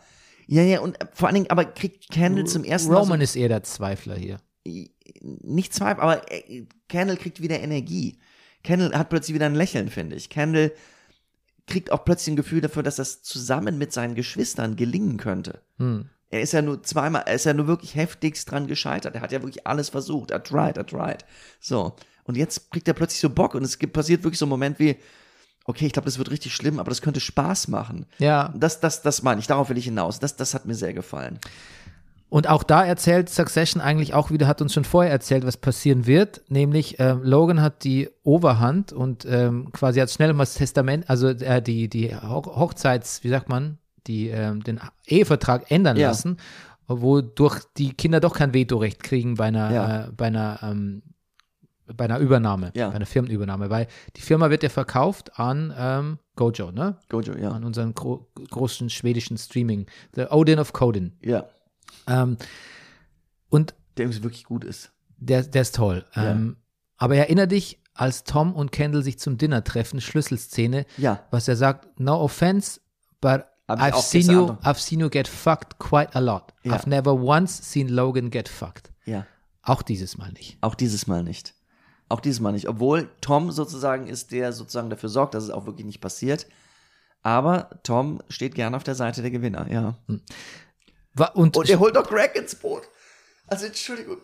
[0.45, 3.49] Ja, ja, und vor allen Dingen, aber kriegt Candle zum ersten Mal Roman ist eher
[3.49, 4.37] der Zweifler hier.
[4.67, 4.87] so,
[5.21, 8.19] nicht Zweifel, aber äh, Candle kriegt wieder Energie.
[8.63, 10.29] Candle hat plötzlich wieder ein Lächeln, finde ich.
[10.29, 10.73] Candle
[11.68, 15.61] kriegt auch plötzlich ein Gefühl dafür, dass das zusammen mit seinen Geschwistern gelingen könnte.
[15.78, 16.09] Hm.
[16.30, 19.16] Er ist ja nur zweimal, er ist ja nur wirklich heftigst dran gescheitert.
[19.16, 20.32] Er hat ja wirklich alles versucht.
[20.32, 21.26] Er tried, er tried.
[21.59, 21.95] So.
[22.24, 24.80] Und jetzt kriegt er plötzlich so Bock und es gibt, passiert wirklich so ein Moment
[24.80, 24.97] wie,
[25.66, 28.05] okay, ich glaube, das wird richtig schlimm, aber das könnte Spaß machen.
[28.18, 28.53] Ja.
[28.55, 30.20] Das, das, das meine ich, darauf will ich hinaus.
[30.20, 31.39] Das, das hat mir sehr gefallen.
[32.36, 36.05] Und auch da erzählt Succession eigentlich auch wieder, hat uns schon vorher erzählt, was passieren
[36.05, 36.41] wird.
[36.49, 41.29] Nämlich ähm, Logan hat die Oberhand und ähm, quasi hat schnell mal das Testament, also
[41.29, 46.09] äh, die, die Ho Hochzeits, wie sagt man, die, ähm, den Ehevertrag ändern Ja.
[46.09, 46.36] lassen,
[46.89, 50.03] wodurch die Kinder doch kein Vetorecht kriegen bei einer, Ja.
[50.07, 51.03] äh, bei einer, ähm,
[51.95, 52.89] bei einer Übernahme, Ja.
[52.89, 56.97] bei einer Firmenübernahme, weil die Firma wird ja verkauft an ähm, Gojo, ne?
[57.07, 57.51] Gojo, ja.
[57.51, 61.13] An unseren gro großen schwedischen Streaming, The Odin of Codin.
[61.21, 61.45] Ja.
[62.07, 62.38] Ähm,
[63.49, 64.91] und Der übrigens wirklich gut ist.
[65.17, 66.05] der, der ist toll.
[66.15, 66.31] Ja.
[66.31, 66.57] Ähm,
[66.97, 71.23] aber erinner dich, als Tom und Kendall sich zum Dinner treffen, Schlüsselszene, Ja.
[71.31, 72.81] was er sagt, no offense,
[73.21, 74.47] but I've seen you.
[74.63, 76.53] I've seen you get fucked quite a lot.
[76.63, 76.73] Ja.
[76.75, 78.91] I've never once seen Logan get fucked.
[79.05, 79.25] Ja.
[79.63, 80.57] Auch dieses Mal nicht.
[80.61, 81.53] Auch dieses Mal nicht.
[82.09, 82.67] Auch dieses Mal nicht.
[82.67, 86.45] Obwohl Tom sozusagen ist, der sozusagen dafür sorgt, dass es auch wirklich nicht passiert.
[87.23, 89.95] Aber Tom steht gerne auf der Seite der Gewinner, ja.
[90.05, 90.19] Wa-
[91.34, 92.84] Und, Und er holt doch Greg ins Boot.
[93.47, 94.18] Also Entschuldigung.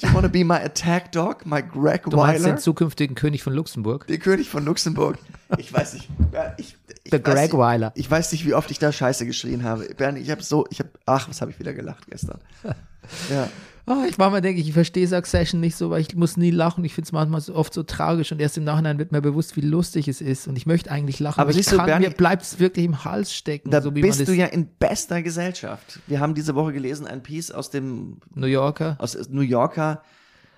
[0.00, 2.54] Do you want to be my attack dog, my Greg du meinst Weiler?
[2.54, 4.06] den zukünftigen König von Luxemburg?
[4.06, 5.18] Der König von Luxemburg.
[5.58, 6.08] Ich weiß nicht.
[6.56, 7.92] Ich, ich Der weiß Greg Weiler.
[7.94, 9.92] Ich weiß nicht, wie oft ich da Scheiße geschrien habe.
[9.94, 12.40] Bernie, ich habe so, ich habe, ach, was habe ich wieder gelacht gestern.
[13.30, 13.48] Ja.
[13.86, 16.84] Oh, ich manchmal denke ich, ich verstehe Succession nicht so, weil ich muss nie lachen.
[16.84, 19.56] Ich finde es manchmal so, oft so tragisch und erst im Nachhinein wird mir bewusst,
[19.56, 20.46] wie lustig es ist.
[20.46, 22.84] Und ich möchte eigentlich lachen, Aber ich siehst du, kann, Bernie, mir bleibt es wirklich
[22.84, 23.70] im Hals stecken.
[23.70, 25.98] Da so bist du ja in bester Gesellschaft.
[26.06, 28.96] Wir haben diese Woche gelesen, ein Piece aus dem New Yorker.
[29.00, 30.02] aus New Yorker,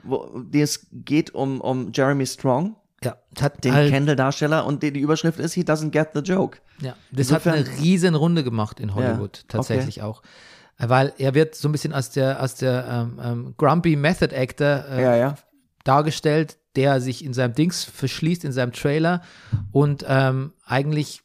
[0.03, 5.01] wo es geht um, um Jeremy Strong, Ja, hat den halt, Kendall-Darsteller, und die, die
[5.01, 6.59] Überschrift ist, he doesn't get the joke.
[6.81, 10.23] ja, das hat Insofern- eine riesen Runde gemacht in Hollywood, Ja, tatsächlich auch.
[10.85, 14.85] Weil er wird so ein bisschen als der, als der ähm, ähm, Grumpy Method Actor
[14.91, 15.35] äh, Ja, ja.
[15.85, 19.23] dargestellt, der sich in seinem Dings verschließt, in seinem Trailer
[19.73, 21.21] und ähm, eigentlich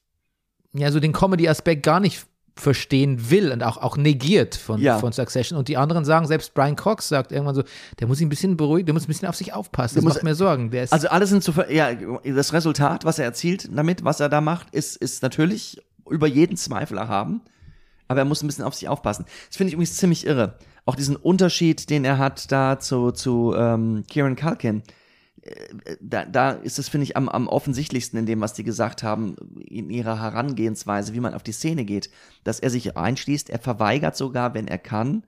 [0.73, 4.97] ja so den Comedy-Aspekt gar nicht verstehen will und auch, auch negiert von, Ja.
[4.97, 5.57] von Succession.
[5.59, 7.63] Und die anderen sagen, selbst Brian Cox sagt irgendwann so,
[7.99, 9.93] der muss sich ein bisschen beruhigen, der muss ein bisschen auf sich aufpassen.
[9.95, 10.71] Das Der muss- macht mir Sorgen.
[10.89, 11.89] Also alle sind zu ver ja,
[12.25, 15.79] das Resultat, was er erzielt damit, was er da macht, ist, ist natürlich
[16.09, 17.41] über jeden Zweifel erhaben.
[18.07, 19.25] Aber er muss ein bisschen auf sich aufpassen.
[19.47, 20.57] Das finde ich übrigens ziemlich irre.
[20.85, 24.83] Auch diesen Unterschied, den er hat da zu, zu ähm, Kieran Culkin.
[25.41, 29.03] Äh, Da, da ist es, finde ich, am, am offensichtlichsten in dem, was die gesagt
[29.03, 32.09] haben, in ihrer Herangehensweise, wie man auf die Szene geht,
[32.43, 33.49] dass er sich einschließt.
[33.49, 35.23] Er verweigert sogar, wenn er kann,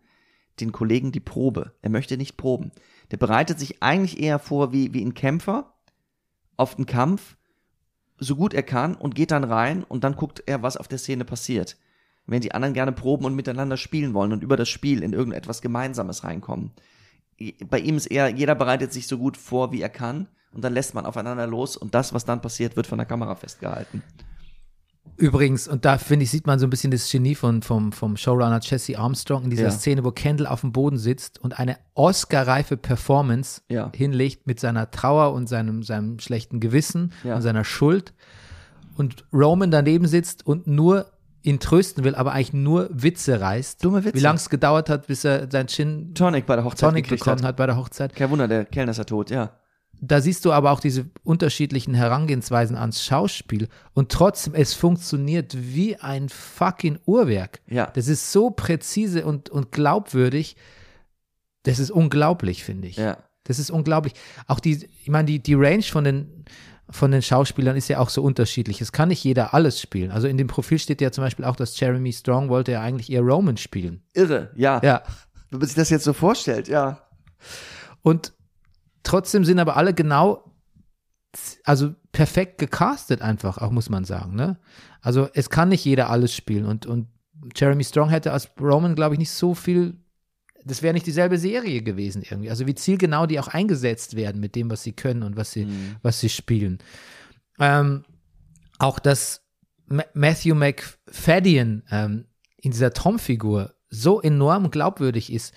[0.60, 1.74] den Kollegen die Probe.
[1.82, 2.72] Er möchte nicht proben.
[3.12, 5.74] Der bereitet sich eigentlich eher vor wie, wie ein Kämpfer
[6.58, 7.38] auf den Kampf,
[8.18, 10.98] so gut er kann und geht dann rein und dann guckt er, was auf der
[10.98, 11.78] Szene passiert.
[12.30, 15.62] Wenn die anderen gerne proben und miteinander spielen wollen und über das Spiel in irgendetwas
[15.62, 16.72] Gemeinsames reinkommen.
[17.70, 20.74] Bei ihm ist eher, jeder bereitet sich so gut vor, wie er kann und dann
[20.74, 24.04] lässt man aufeinander los und das, was dann passiert, wird von der Kamera festgehalten.
[25.18, 28.16] Übrigens, und da finde ich, sieht man so ein bisschen das Genie von, vom, vom
[28.16, 29.72] Showrunner Jesse Armstrong in dieser Ja.
[29.72, 33.92] Szene, wo Kendall auf dem Boden sitzt und eine Oscar-reife Performance Ja.
[33.94, 37.36] hinlegt mit seiner Trauer und seinem, seinem schlechten Gewissen Ja.
[37.36, 38.14] und seiner Schuld.
[38.96, 41.08] Und Roman daneben sitzt und nur
[41.42, 43.84] ihn trösten will, aber eigentlich nur Witze reißt.
[43.84, 44.16] Dumme Witze.
[44.16, 47.38] Wie lange es gedauert hat, bis er sein Gin Tonic bei der Hochzeit Tonic bekommen
[47.38, 47.44] hat.
[47.44, 48.16] hat bei der Hochzeit.
[48.16, 49.52] Kein Wunder, der Kellner ist ja tot, ja.
[50.02, 55.96] da siehst du aber auch diese unterschiedlichen Herangehensweisen ans Schauspiel und trotzdem, es funktioniert wie
[55.98, 57.62] ein fucking Uhrwerk.
[57.68, 57.88] Ja.
[57.88, 60.56] Das ist so präzise und, und glaubwürdig.
[61.64, 62.98] Das ist unglaublich, finde ich.
[62.98, 63.18] Ja.
[63.44, 64.14] Das ist unglaublich.
[64.48, 66.46] Auch die, ich meine, die, die Range von den,
[66.92, 68.82] von den Schauspielern ist ja auch so unterschiedlich.
[68.82, 70.12] Es kann nicht jeder alles spielen.
[70.12, 73.12] Also in dem Profil steht ja zum Beispiel auch, dass Jeremy Strong wollte ja eigentlich
[73.12, 74.02] eher Roman spielen.
[74.14, 74.82] Irre, ja.
[74.84, 75.04] Ja.
[75.50, 77.02] Wenn man sich das jetzt so vorstellt, ja.
[78.02, 78.34] Und
[79.04, 80.52] trotzdem sind aber alle genau,
[81.64, 84.36] also perfekt gecastet einfach, auch muss man sagen.
[84.36, 84.58] Ne?
[85.02, 87.08] Also es kann nicht jeder alles spielen und, und
[87.56, 89.98] Jeremy Strong hätte als Roman, glaube ich, nicht so viel,
[90.66, 92.50] das wäre nicht dieselbe Serie gewesen irgendwie.
[92.50, 95.68] Also wie zielgenau die auch eingesetzt werden mit dem, was sie können und was sie,
[96.02, 96.80] was sie spielen.
[97.60, 98.04] Ähm,
[98.78, 99.42] auch dass
[99.88, 102.26] Ma Matthew McFadden ähm,
[102.58, 105.54] in dieser Tom-Figur so enorm glaubwürdig ist,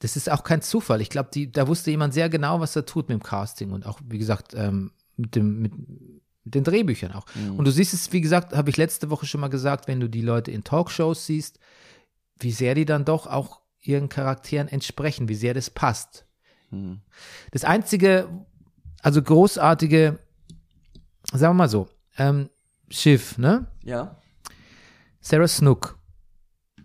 [0.00, 1.00] das ist auch kein Zufall.
[1.00, 4.00] Ich glaube, da wusste jemand sehr genau, was er tut mit dem Casting und auch,
[4.06, 5.72] wie gesagt, ähm, mit, dem, mit,
[6.44, 7.26] mit den Drehbüchern auch.
[7.56, 10.08] Und du siehst es, wie gesagt, habe ich letzte Woche schon mal gesagt, wenn du
[10.08, 11.58] die Leute in Talkshows siehst,
[12.38, 16.26] wie sehr die dann doch auch ihren Charakteren entsprechen, wie sehr das passt.
[17.50, 18.28] Das einzige,
[19.02, 20.18] also großartige,
[21.32, 22.50] sagen wir mal so, ähm,
[22.88, 23.66] Schiff, ne?
[23.82, 24.16] Ja.
[25.20, 25.98] Sarah Snook.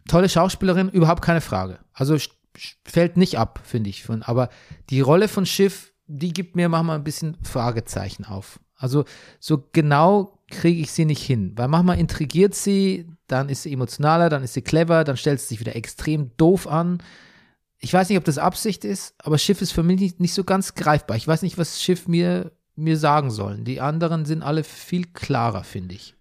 [0.07, 1.79] Tolle Schauspielerin, überhaupt keine Frage.
[1.93, 2.17] Also
[2.85, 4.03] fällt nicht ab, finde ich.
[4.03, 4.49] Von, aber
[4.89, 8.59] die Rolle von Schiff, die gibt mir manchmal ein bisschen Fragezeichen auf.
[8.75, 9.05] Also
[9.39, 11.53] so genau kriege ich sie nicht hin.
[11.55, 15.47] Weil manchmal intrigiert sie, dann ist sie emotionaler, dann ist sie clever, dann stellt sie
[15.47, 17.01] sich wieder extrem doof an.
[17.79, 20.43] Ich weiß nicht, ob das Absicht ist, aber Schiff ist für mich nicht, nicht so
[20.43, 21.17] ganz greifbar.
[21.17, 23.65] Ich weiß nicht, was Schiff mir, mir sagen sollen.
[23.65, 26.15] Die anderen sind alle viel klarer, finde ich.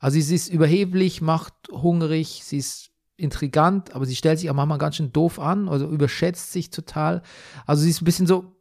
[0.00, 4.78] Also sie ist überheblich, macht hungrig, sie ist intrigant, aber sie stellt sich auch manchmal
[4.78, 7.22] ganz schön doof an, also überschätzt sich total.
[7.66, 8.56] Also sie ist ein bisschen so,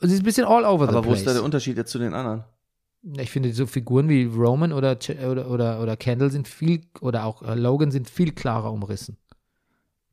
[0.00, 1.34] sie ist ein bisschen all over the Aber wo ist da place.
[1.34, 2.44] der Unterschied jetzt zu den anderen?
[3.18, 4.98] Ich finde, so Figuren wie Roman oder,
[5.28, 9.18] oder, oder, oder Kendall sind viel, oder auch äh, Logan sind viel klarer umrissen.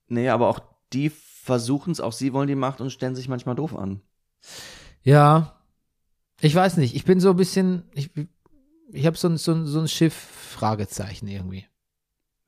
[0.07, 0.59] Nee, aber auch
[0.91, 4.01] die versuchen es, auch sie wollen die Macht und stellen sich manchmal doof an.
[5.03, 5.61] Ja,
[6.41, 8.11] ich weiß nicht, ich bin so ein bisschen, ich,
[8.91, 11.65] ich habe so ein, so, ein, so ein Schiff-Fragezeichen irgendwie.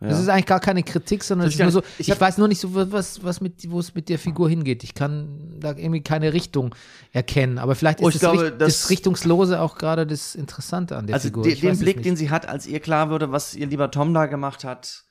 [0.04, 0.10] Ja.
[0.10, 2.10] Das ist eigentlich gar keine Kritik, sondern Das es ist ist nur gar so, ich,
[2.10, 4.84] ich weiß nur nicht so, was, was mit, wo es mit der Figur hingeht.
[4.84, 6.76] Ich kann da irgendwie keine Richtung
[7.14, 7.58] erkennen.
[7.58, 10.98] Aber vielleicht ist Oh, ich das, glaube, Richt- das, das- Richtungslose auch gerade das Interessante
[10.98, 11.46] an der also Figur.
[11.46, 14.26] Ich den Blick, den sie hat, als ihr klar wurde, was ihr lieber Tom da
[14.26, 15.06] gemacht hat.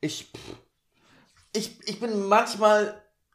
[0.00, 0.32] Ich,
[1.54, 2.94] ich, ich bin manchmal,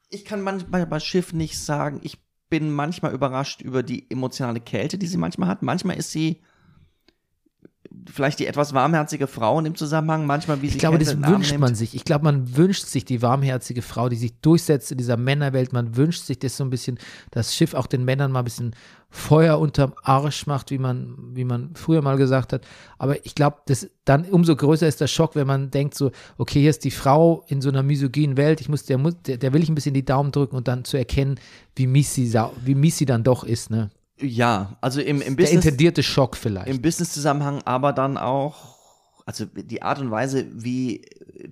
[0.10, 2.18] ich kann manchmal bei Schiff nicht sagen, ich
[2.50, 5.62] bin manchmal überrascht über die emotionale Kälte, die sie manchmal hat.
[5.62, 6.42] Manchmal ist sie
[8.12, 11.58] vielleicht die etwas warmherzige Frau in dem Zusammenhang, manchmal wie sie Ich glaube, das wünscht
[11.58, 11.96] man sich.
[11.96, 15.74] Ich glaube, man wünscht sich die warmherzige Frau, die sich durchsetzt in dieser Männerwelt.
[15.74, 17.00] Man wünscht sich das so ein bisschen,
[17.32, 18.76] das Schiff auch den Männern mal ein bisschen
[19.10, 22.66] Feuer unterm Arsch macht, wie man, wie man früher mal gesagt hat.
[22.98, 26.60] Aber ich glaube, das dann umso größer ist der Schock, wenn man denkt so, okay,
[26.60, 28.60] hier ist die Frau in so einer misogynen Welt.
[28.60, 30.98] Ich muss, der der, der will ich ein bisschen die Daumen drücken und dann zu
[30.98, 31.40] erkennen,
[31.76, 32.34] wie mies sie,
[32.64, 33.72] wie mies sie dann doch ist.
[33.72, 33.90] Ne?
[34.20, 35.66] Ja, also im, im Der Business.
[35.66, 36.68] intendierte Schock vielleicht.
[36.68, 38.76] Im Business-Zusammenhang aber dann auch,
[39.26, 41.02] also die Art und Weise, wie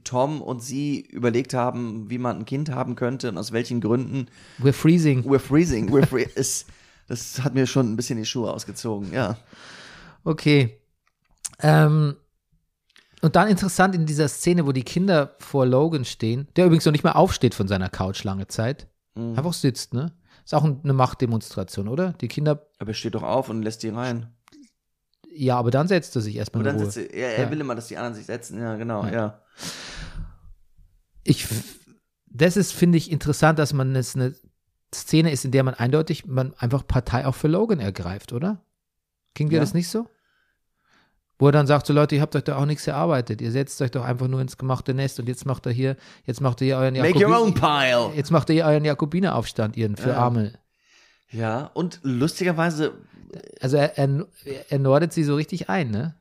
[0.06, 4.28] Tom und sie überlegt haben, wie man ein Kind haben könnte und aus welchen Gründen.
[4.62, 5.24] We're freezing.
[5.26, 6.68] We're freezing, we're free ist,
[7.08, 9.38] das hat mir schon ein bisschen die Schuhe ausgezogen, ja.
[10.24, 10.80] Okay.
[11.60, 12.16] Ähm,
[13.22, 16.92] und dann interessant in dieser Szene, wo die Kinder vor Logan stehen, der übrigens noch
[16.94, 19.38] nicht mal aufsteht von seiner Couch lange Zeit, Mhm.
[19.38, 20.12] einfach sitzt, ne?
[20.44, 22.14] Ist auch ein- eine Machtdemonstration, oder?
[22.14, 24.28] Die Kinder, Aber er steht doch auf und lässt die rein.
[25.36, 26.94] ja, aber dann setzt er sich erstmal in dann Ruhe.
[26.96, 27.52] er, er, er Ja.
[27.52, 29.12] will immer, dass die anderen sich setzen, ja, genau, Ja.
[29.12, 29.42] ja.
[31.24, 31.48] Ich,
[32.28, 34.36] das ist, finde ich, interessant, dass man es eine
[34.94, 38.62] Szene ist, in der man eindeutig, man einfach Partei auch für Logan ergreift, oder?
[39.34, 39.62] Ging dir Ja.
[39.62, 40.08] das nicht so?
[41.40, 43.42] Wo er dann sagt, so Leute, ihr habt euch da auch nichts erarbeitet.
[43.42, 46.42] Ihr setzt euch doch einfach nur ins gemachte Nest und jetzt macht er hier, jetzt
[46.42, 48.12] macht er hier euren Make your own pile.
[48.16, 50.18] jetzt macht er hier euren Jakobineraufstand, ihren für Ja.
[50.18, 50.54] Arme.
[51.32, 52.94] Ja, und lustigerweise,
[53.60, 54.28] Also er, er,
[54.70, 56.16] er nordet sie so richtig ein, ne?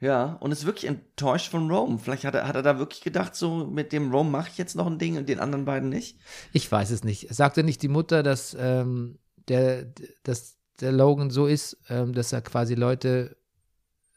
[0.00, 1.98] ja, und ist wirklich enttäuscht von Rome.
[1.98, 4.76] Vielleicht hat er, hat er da wirklich gedacht, so mit dem Rome mache ich jetzt
[4.76, 6.18] noch ein Ding und den anderen beiden nicht.
[6.52, 7.34] Ich weiß es nicht.
[7.34, 9.86] Sagte nicht die Mutter, dass, ähm, der,
[10.22, 13.37] dass der Logan so ist, ähm, dass er quasi Leute,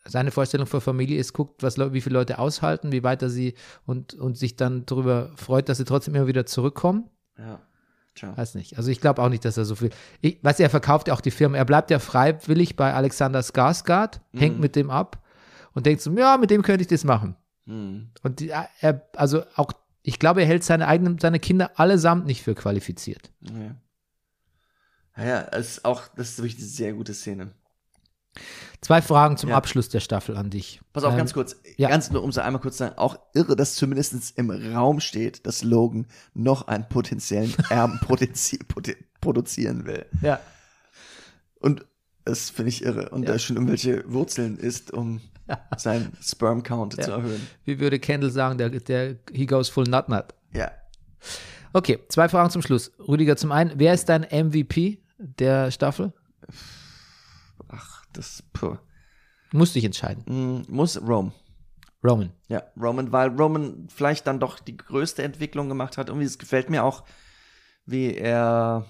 [0.06, 3.54] seine Vorstellung für Familie ist, guckt, was, wie viele Leute aushalten, wie weit er sie
[3.86, 7.10] und, und sich dann darüber freut, dass sie trotzdem immer wieder zurückkommen?
[7.38, 7.62] Ja,
[8.16, 8.36] tja.
[8.36, 8.78] Weiß nicht.
[8.78, 9.92] Also ich glaube auch nicht, dass er so viel.
[10.22, 11.58] Ich, weißt du, er verkauft ja auch die Firma.
[11.58, 15.24] Er bleibt ja freiwillig bei Alexander Skarsgård, hängt mit dem ab
[15.74, 17.36] und denkt so, ja, mit dem könnte ich das machen.
[17.66, 18.10] Hm.
[18.24, 19.72] Und die, er, also auch,
[20.02, 23.32] ich glaube, er hält seine eigenen, seine Kinder allesamt nicht für qualifiziert.
[23.42, 23.76] Ja.
[25.18, 27.52] Ja, ist auch, das ist wirklich eine sehr gute Szene.
[28.82, 29.58] Zwei Fragen zum Ja.
[29.58, 30.82] Abschluss der Staffel an dich.
[30.94, 31.90] Pass auf, Ähm, ganz kurz, ja.
[31.90, 35.46] ganz nur, um es einmal kurz zu sagen, auch irre, dass zumindest im Raum steht,
[35.46, 40.06] dass Logan noch einen potenziellen Erben produ- produzieren will.
[40.22, 40.40] Ja.
[41.60, 41.86] Und
[42.26, 43.10] das finde ich irre.
[43.10, 43.34] Und Ja.
[43.34, 45.22] da schon irgendwelche Wurzeln ist, um
[45.78, 47.46] seinen Sperm-Count zu erhöhen.
[47.66, 50.26] Wie würde Kendall sagen, der, der he goes full nut nut.
[50.54, 50.72] Ja.
[51.74, 52.92] Okay, zwei Fragen zum Schluss.
[53.00, 56.14] Rüdiger, zum einen, wer ist dein MVP der Staffel?
[58.14, 58.78] Das puh.
[59.52, 60.24] Musst dich entscheiden.
[60.28, 61.32] Hm, muss Rome.
[62.04, 62.32] Roman.
[62.48, 66.10] Ja, Roman, weil Roman vielleicht dann doch die größte Entwicklung gemacht hat.
[66.10, 67.04] Irgendwie, es gefällt mir auch,
[67.86, 68.86] wie er.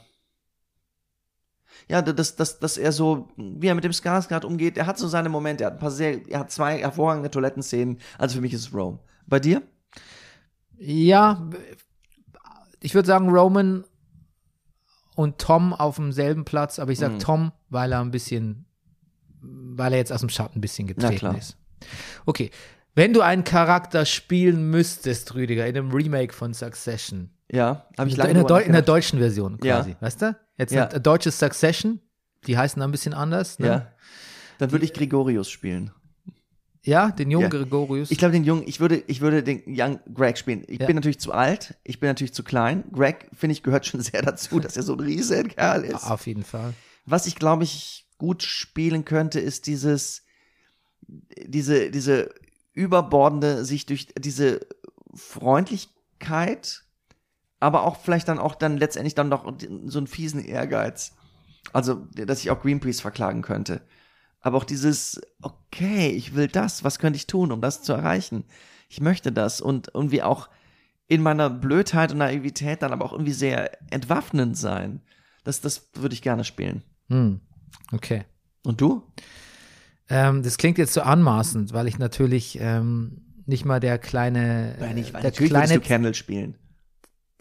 [1.88, 5.08] Ja, dass, dass, dass er so, wie er mit dem Skarsgård umgeht, er hat so
[5.08, 8.00] seine Momente, er hat ein paar sehr, er hat zwei hervorragende Toilettenszenen.
[8.18, 9.00] Also für mich ist es Rome.
[9.26, 9.62] Bei dir?
[10.78, 11.50] Ja,
[12.82, 13.86] ich würde sagen Roman
[15.16, 17.20] und Tom auf demselben Platz, aber ich sage Mhm.
[17.20, 18.66] Tom, weil er ein bisschen,
[19.42, 21.58] weil er jetzt aus dem Schatten ein bisschen getreten ist.
[22.26, 22.52] Okay,
[22.94, 28.16] wenn du einen Charakter spielen müsstest, Rüdiger, in einem Remake von Succession, Ja, habe ich
[28.16, 29.78] in, lange der, drüber Deu in der deutschen Version Ja.
[29.78, 30.36] quasi, weißt du?
[30.58, 30.88] Jetzt Ja.
[30.88, 32.00] ein deutsches Succession,
[32.48, 33.60] die heißen da ein bisschen anders.
[33.60, 33.68] Ne?
[33.68, 33.88] Ja.
[34.60, 35.92] Dann würde ich Gregorius spielen.
[36.84, 37.50] ja, den jungen Ja.
[37.50, 38.10] Gregorius.
[38.12, 40.64] Ich glaube, den Jungen, ich würde, ich würde den Young Greg spielen.
[40.68, 40.88] Ich Ja.
[40.88, 42.84] bin natürlich zu alt, ich bin natürlich zu klein.
[42.92, 46.04] Greg, finde ich, gehört schon sehr dazu, dass er so ein riesen Kerl ist.
[46.10, 46.74] auf jeden Fall.
[47.06, 50.24] Was ich, glaube ich, gut spielen könnte, ist dieses,
[51.08, 52.30] diese, diese
[52.72, 54.60] überbordende, sich durch diese
[55.16, 56.84] Freundlichkeit,
[57.60, 59.52] aber auch vielleicht dann auch dann letztendlich dann noch
[59.86, 61.14] so einen fiesen Ehrgeiz.
[61.74, 63.82] Also, dass ich auch Greenpeace verklagen könnte.
[64.40, 68.44] Aber auch dieses, okay, ich will das, was könnte ich tun, um das zu erreichen?
[68.88, 70.48] Ich möchte das und irgendwie auch
[71.08, 75.02] in meiner Blödheit und Naivität dann aber auch irgendwie sehr entwaffnend sein.
[75.44, 76.84] Das, das würde ich gerne spielen.
[77.10, 77.42] Hm.
[77.92, 78.24] Okay.
[78.64, 79.04] Und du?
[80.10, 84.98] Ähm, das klingt jetzt so anmaßend, weil ich natürlich ähm, nicht mal der kleine, Nein,
[84.98, 86.56] ich äh, weiß, der würdest du kleine Kendall spielen.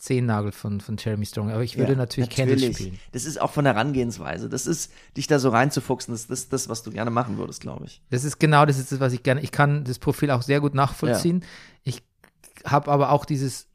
[0.01, 2.77] Zehennagel von, von Jeremy Strong, aber ich würde Ja, natürlich, natürlich.
[2.77, 2.99] spielen.
[3.13, 4.49] Das ist auch von der Herangehensweise.
[4.49, 7.85] Das ist, dich da so reinzufuchsen, das ist das, was du gerne machen würdest, glaube
[7.85, 8.03] ich.
[8.09, 10.61] Das ist genau das, ist das, was ich gerne, ich kann das Profil auch sehr
[10.61, 11.45] gut nachvollziehen.
[11.83, 12.03] Ich
[12.65, 13.69] habe aber auch dieses,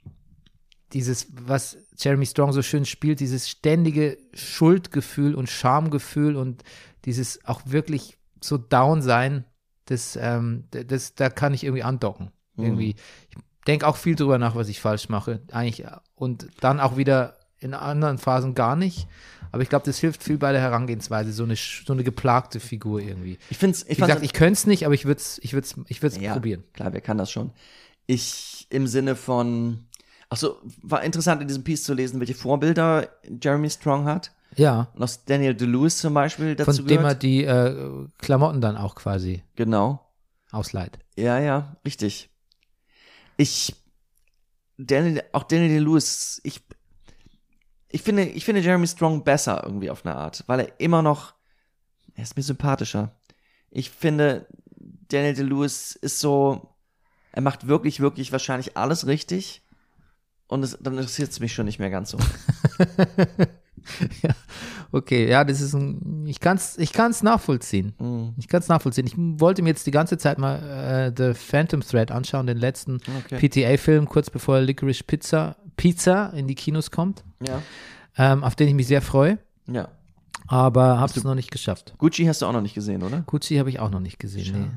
[0.93, 6.63] dieses, was Jeremy Strong so schön spielt, dieses ständige Schuldgefühl und Schamgefühl und
[7.05, 9.45] dieses auch wirklich so down sein,
[9.85, 12.31] das, ähm, das, da kann ich irgendwie andocken.
[12.55, 12.63] Mhm.
[12.63, 12.95] Irgendwie.
[13.29, 15.41] Ich denke auch viel drüber nach, was ich falsch mache.
[15.51, 15.85] Eigentlich.
[16.15, 19.07] Und dann auch wieder in anderen Phasen gar nicht.
[19.51, 22.99] Aber ich glaube, das hilft viel bei der Herangehensweise, so eine, so eine geplagte Figur
[22.99, 23.37] irgendwie.
[23.49, 25.75] Ich finde ich Wie gesagt, ich könnte es nicht, aber ich würde es ich würd's,
[25.87, 26.63] ich würd's ja, probieren.
[26.73, 27.51] Klar, wer kann das schon?
[28.05, 29.85] Ich im Sinne von,
[30.29, 33.09] ach so, war interessant in diesem Piece zu lesen, welche Vorbilder
[33.41, 34.31] Jeremy Strong hat.
[34.57, 37.23] Ja, Und aus Daniel DeLewis zum Beispiel dazu von dem er gehört.
[37.23, 39.99] die äh, Klamotten dann auch quasi Genau.
[40.51, 40.97] ausleiht.
[41.17, 42.29] Ja, ja, richtig.
[43.37, 43.75] Ich,
[44.77, 46.61] Daniel, auch Daniel DeLewis, ich,
[47.89, 51.33] ich finde, ich finde Jeremy Strong besser irgendwie auf eine Art, weil er immer noch,
[52.15, 53.11] er ist mir sympathischer.
[53.71, 54.47] Ich finde,
[55.09, 56.73] Daniel DeLewis ist so,
[57.33, 59.61] er macht wirklich, wirklich wahrscheinlich alles richtig.
[60.47, 62.17] Und es, dann interessiert es mich schon nicht mehr ganz so.
[64.23, 64.35] ja,
[64.91, 67.93] okay, ja, das ist ein, ich kann es ich kann's nachvollziehen.
[67.99, 68.33] Mhm.
[68.37, 69.07] Ich kann es nachvollziehen.
[69.07, 72.99] Ich wollte mir jetzt die ganze Zeit mal äh, The Phantom Thread anschauen, den letzten
[73.25, 73.47] Okay.
[73.49, 77.61] PTA-Film, kurz bevor Licorice Pizza, Pizza in die Kinos kommt, Ja.
[78.17, 79.89] ähm, auf den ich mich sehr freue, Ja.
[80.47, 81.93] Aber habe es noch nicht geschafft.
[81.97, 83.21] Gucci hast du auch noch nicht gesehen, oder?
[83.25, 84.53] Gucci habe ich auch noch nicht gesehen.
[84.61, 84.67] Nee.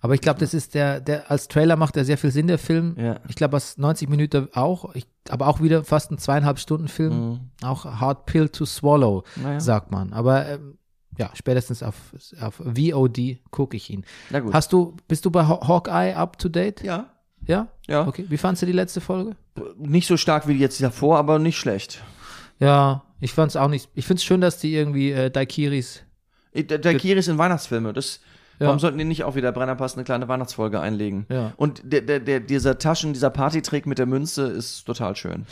[0.00, 2.58] Aber ich glaube, das ist der, der, als Trailer macht er sehr viel Sinn, der
[2.58, 2.94] Film.
[2.98, 3.20] Ja.
[3.28, 7.30] Ich glaube, aus 90 Minuten auch, ich, aber auch wieder fast ein zweieinhalb Stunden Film.
[7.30, 7.40] Mhm.
[7.62, 9.58] Auch Hard Pill to Swallow, Naja.
[9.60, 10.12] sagt man.
[10.12, 10.78] Aber ähm,
[11.18, 11.94] ja, spätestens auf,
[12.40, 14.04] auf VOD gucke ich ihn.
[14.30, 14.52] Na gut.
[14.52, 16.82] Hast du, bist du bei Haw- Hawkeye up to date?
[16.82, 17.10] ja.
[17.48, 17.68] Ja?
[17.86, 18.08] Ja.
[18.08, 18.26] Okay.
[18.28, 19.36] Wie fandst du die letzte Folge?
[19.78, 22.02] Nicht so stark wie jetzt davor, aber nicht schlecht.
[22.58, 23.88] Ja, ich fand es auch nicht.
[23.94, 26.02] Ich finde es schön, dass die irgendwie äh, Daikiris.
[26.54, 27.92] Kiri ist in Weihnachtsfilme.
[27.92, 28.20] Das,
[28.58, 28.66] Ja.
[28.68, 31.26] Warum sollten die nicht auch wieder Brennerpass eine kleine Weihnachtsfolge einlegen?
[31.28, 31.52] Ja.
[31.58, 35.44] Und der, der, der, dieser Taschen, dieser Partytrick mit der Münze ist total schön.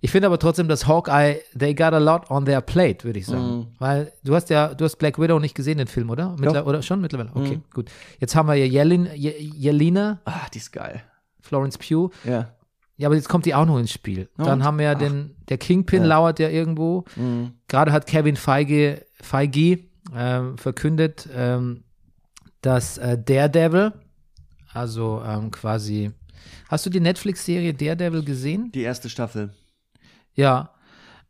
[0.00, 3.26] Ich finde aber trotzdem, dass Hawkeye, they got a lot on their plate, würde ich
[3.26, 3.56] sagen.
[3.56, 3.66] Mhm.
[3.80, 6.36] Weil du hast ja, du hast Black Widow nicht gesehen, den Film, oder?
[6.38, 6.66] Mittler Doch.
[6.66, 7.30] oder schon mittlerweile?
[7.34, 7.62] Okay, Mhm.
[7.72, 7.90] gut.
[8.20, 11.02] Jetzt haben wir ja Jelin, Je Jelina, Ah, die ist geil.
[11.40, 12.10] Florence Pugh.
[12.24, 12.53] Ja.
[12.96, 14.28] Ja, aber jetzt kommt die auch noch ins Spiel.
[14.38, 14.64] Ja, Dann und?
[14.64, 17.04] haben wir ja den, der Kingpin lauert ja irgendwo.
[17.16, 17.52] Mhm.
[17.66, 19.80] Gerade hat Kevin Feige, Feige
[20.14, 21.84] ähm, verkündet, ähm,
[22.60, 23.92] dass äh, Daredevil,
[24.72, 26.12] also ähm, quasi,
[26.68, 28.70] hast du die Netflix-Serie Daredevil gesehen?
[28.72, 29.52] Die erste Staffel.
[30.34, 30.70] Ja.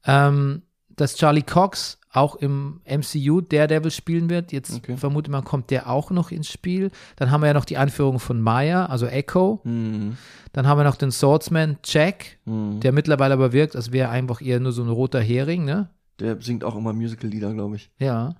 [0.07, 4.53] Ähm, dass Charlie Cox auch im MCU Daredevil spielen wird.
[4.53, 4.97] Jetzt Okay.
[4.97, 6.91] vermute man, kommt der auch noch ins Spiel.
[7.16, 9.61] Dann haben wir ja noch die Einführung von Maya, also Echo.
[9.65, 10.16] Mhm.
[10.53, 12.81] Dann haben wir noch den Swordsman Jack, Mhm.
[12.81, 15.89] der mittlerweile aber wirkt, als wäre einfach eher nur so ein roter Hering, ne?
[16.20, 17.91] Der singt auch immer Musical-Lieder, glaube ich.
[17.99, 18.36] Ja.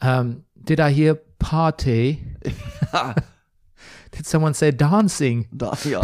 [0.00, 2.18] Ähm, did I hear party?
[4.16, 5.46] Did someone say dancing?
[5.52, 6.00] da, ja.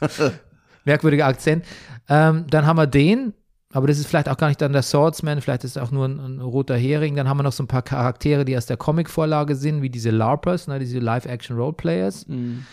[0.84, 1.64] Merkwürdiger Akzent.
[2.08, 3.34] Ähm, dann haben wir den,
[3.72, 6.06] aber das ist vielleicht auch gar nicht dann der Swordsman, vielleicht ist es auch nur
[6.06, 7.16] ein, ein roter Hering.
[7.16, 10.10] Dann haben wir noch so ein paar Charaktere, die aus der Comic-Vorlage sind, wie diese
[10.10, 12.28] LARPers, ne, diese Live-Action-Roleplayers.
[12.28, 12.64] Mhm.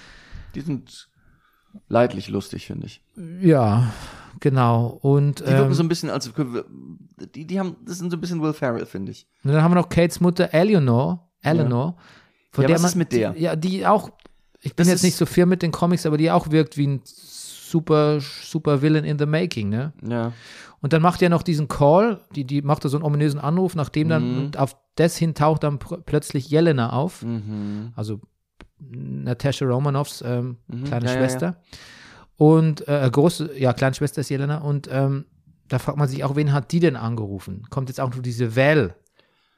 [0.55, 1.09] Die sind
[1.89, 3.01] leidlich lustig, finde ich.
[3.41, 3.91] Ja,
[4.39, 4.97] genau.
[5.01, 6.31] Und Die wirken ähm, so ein bisschen, als
[7.35, 9.27] die, die haben, das sind so ein bisschen Will Ferrell, finde ich.
[9.43, 11.97] und dann haben wir noch Kates Mutter Eleanor, Eleanor,
[12.51, 13.35] von Ja, der was man, ist mit der?
[13.37, 14.09] Ja, die auch,
[14.61, 16.87] ich bin Das jetzt nicht so firm mit den Comics, aber die auch wirkt wie
[16.87, 17.01] ein
[17.69, 19.93] super, super Villain in the making, ne?
[20.07, 20.33] Ja.
[20.81, 23.75] Und dann macht er noch diesen Call, die, die macht da so einen ominösen Anruf,
[23.75, 24.51] nachdem dann, Mhm.
[24.57, 27.91] auf das hin taucht dann plötzlich Jelena auf, Mhm.
[27.95, 28.21] also
[28.79, 30.83] Natascha Romanoffs ähm, Mhm.
[30.85, 31.61] kleine Ja, ja, Schwester.
[32.37, 34.57] Und äh, große, ja, kleine Schwester ist Jelena.
[34.59, 35.25] Und ähm,
[35.67, 37.63] da fragt man sich auch, wen hat die denn angerufen?
[37.69, 38.95] Kommt jetzt auch noch diese Val,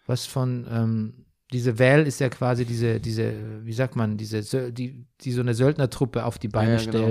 [0.05, 3.33] was von, ähm, diese Val ist ja quasi diese, diese,
[3.65, 7.07] wie sagt man, diese, die, die so eine Söldnertruppe auf die Beine Ja, ja, genau.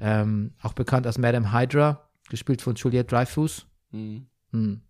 [0.00, 3.66] Ähm, auch bekannt als Madame Hydra, gespielt von Juliette Dreyfus.
[3.90, 4.26] Mhm.
[4.52, 4.80] Hm.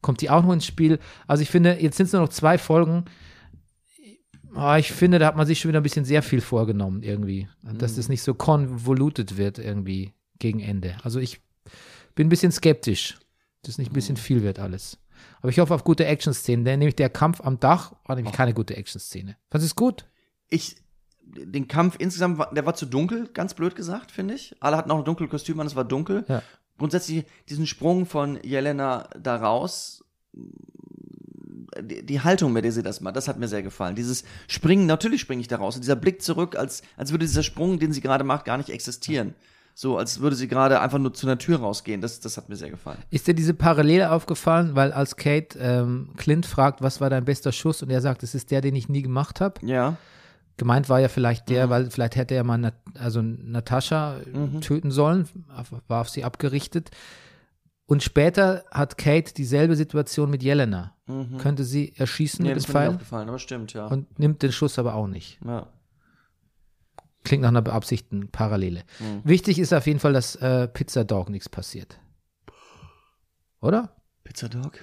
[0.00, 0.98] Kommt die auch noch ins Spiel?
[1.26, 3.04] Also ich finde, jetzt sind es nur noch zwei Folgen.
[4.54, 7.48] Aber ich finde, da hat man sich schon wieder ein bisschen sehr viel vorgenommen irgendwie.
[7.62, 10.96] Dass das nicht so convoluted wird irgendwie gegen Ende.
[11.02, 11.40] Also ich
[12.14, 13.18] bin ein bisschen skeptisch,
[13.62, 14.98] dass nicht ein bisschen viel wird alles.
[15.40, 18.54] Aber ich hoffe auf gute Action-Szenen, denn nämlich der Kampf am Dach war nämlich keine
[18.54, 19.36] gute Action-Szene.
[19.50, 20.04] Das ist gut.
[20.48, 20.76] Ich,
[21.34, 24.54] den Kampf insgesamt, war, der war zu dunkel, ganz blöd gesagt, finde ich.
[24.60, 26.24] Alle hatten auch ein dunkles Kostüm an, es war dunkel.
[26.28, 26.42] Ja.
[26.78, 30.04] Grundsätzlich diesen Sprung von Jelena da raus,
[31.80, 33.94] die, die Haltung, mit der sie das macht, das hat mir sehr gefallen.
[33.94, 35.74] Dieses Springen, natürlich springe ich da raus.
[35.74, 38.68] Und dieser Blick zurück, als, als würde dieser Sprung, den sie gerade macht, gar nicht
[38.68, 39.34] existieren.
[39.74, 42.02] So, als würde sie gerade einfach nur zu einer Tür rausgehen.
[42.02, 42.98] Das, das hat mir sehr gefallen.
[43.10, 47.52] Ist dir diese Parallele aufgefallen, weil als Kate ähm, Clint fragt, was war dein bester
[47.52, 49.66] Schuss und er sagt, es ist der, den ich nie gemacht habe.
[49.66, 49.96] Ja.
[50.56, 54.90] Gemeint war ja vielleicht der, weil vielleicht hätte er mal Nat also Natascha äh, töten
[54.90, 55.28] sollen,
[55.88, 56.90] war auf sie abgerichtet.
[57.86, 60.94] Und später hat Kate dieselbe Situation mit Jelena.
[61.38, 62.98] Könnte sie erschießen Nee, mit dem Pfeil
[63.28, 63.86] aber stimmt, ja.
[63.86, 65.38] und nimmt den Schuss aber auch nicht.
[65.44, 65.66] ja.
[67.24, 68.82] Klingt nach einer beabsichtigten Parallele.
[68.98, 69.20] Mhm.
[69.22, 72.00] Wichtig ist auf jeden Fall, dass äh, Pizza Dog nichts passiert.
[73.60, 73.94] oder?
[74.32, 74.78] Pizza Dog?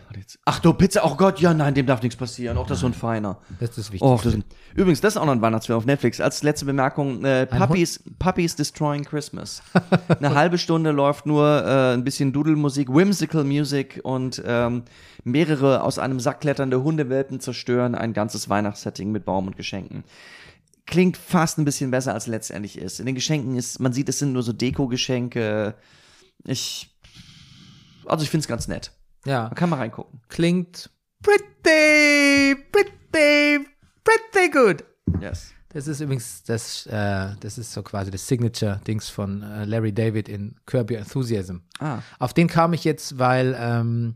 [0.46, 2.56] Ach du, Pizza, oh Gott, ja, nein, dem darf nichts passieren.
[2.56, 3.40] Auch das ist so ein feiner.
[3.60, 4.06] Das ist das Wichtigste.
[4.06, 4.38] Oh, das,
[4.76, 6.22] übrigens, das ist auch noch ein Weihnachtsfilm auf Netflix.
[6.22, 9.64] Als letzte Bemerkung, äh, Puppies, Puppies Destroying Christmas.
[10.08, 14.84] Eine halbe Stunde läuft nur äh, ein bisschen Dudelmusik, Whimsical Music und ähm,
[15.24, 20.04] mehrere aus einem Sack kletternde Hundewelpen zerstören ein ganzes Weihnachtssetting mit Baum und Geschenken.
[20.86, 23.00] Klingt fast ein bisschen besser, als letztendlich ist.
[23.00, 25.74] In den Geschenken ist, man sieht, es sind nur so Deko-Geschenke.
[26.46, 26.96] Ich,
[28.06, 28.92] also ich finde es ganz nett.
[29.26, 30.22] Ja, Man kann mal reingucken.
[30.30, 30.90] klingt
[31.22, 33.66] pretty, pretty,
[34.04, 34.84] pretty good.
[35.22, 35.54] Yes.
[35.72, 40.28] Das ist übrigens das, äh, das ist so quasi das Signature-Dings von äh, Larry David
[40.28, 41.58] in Curb Your Enthusiasm.
[41.80, 44.16] Ah, Auf den kam ich jetzt, weil ähm,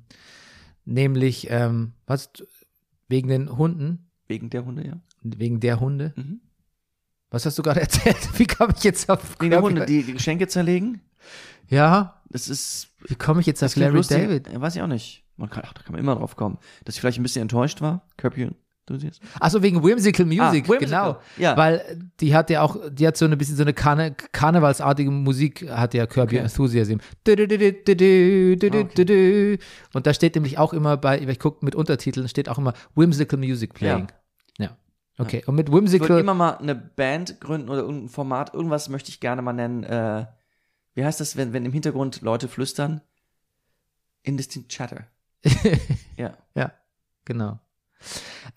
[0.86, 2.32] nämlich, ähm, was,
[3.08, 4.94] wegen den Hunden, wegen der Hunde, ja.
[5.22, 6.14] wegen der Hunde.
[6.16, 6.42] Mhm.
[7.30, 8.18] Was hast du gerade erzählt?
[8.40, 11.02] Wie kam ich jetzt auf Wegen der Hunde, die Geschenke zerlegen.
[11.68, 12.22] Ja.
[12.32, 12.90] Es ist.
[13.08, 14.60] Wie komme ich jetzt auf Larry David?
[14.60, 15.24] Weiß ich auch nicht.
[15.38, 16.58] Man kann, ach, da kann man immer drauf kommen.
[16.86, 18.08] Dass ich vielleicht ein bisschen enttäuscht war.
[18.18, 18.38] Curb
[18.86, 19.22] Du siehst.
[19.40, 20.80] Achso, wegen Whimsical Music, ah, Whimsical.
[20.80, 21.18] genau.
[21.38, 21.56] Ja.
[21.56, 25.70] Weil die hat ja auch, die hat so ein bisschen so eine Karne karnevalsartige Musik,
[25.70, 26.44] hat ja Kirby okay.
[26.44, 26.98] Enthusiasm.
[27.26, 29.58] Okay.
[29.94, 33.40] Und da steht nämlich auch immer bei, ich gucke mit Untertiteln, steht auch immer Whimsical
[33.40, 34.08] Music Playing.
[34.58, 34.66] Ja.
[34.66, 34.78] ja.
[35.18, 36.06] Okay, und mit Whimsical.
[36.06, 39.54] Ich würde immer mal eine Band gründen oder irgendein Format, irgendwas möchte ich gerne mal
[39.54, 40.26] nennen, äh,
[40.96, 43.02] wie heißt das, wenn, wenn im Hintergrund Leute flüstern?
[44.24, 45.06] Indistinct Chatter.
[46.18, 46.34] ja.
[46.56, 46.72] ja,
[47.26, 47.60] genau.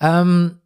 [0.01, 0.59] Ähm,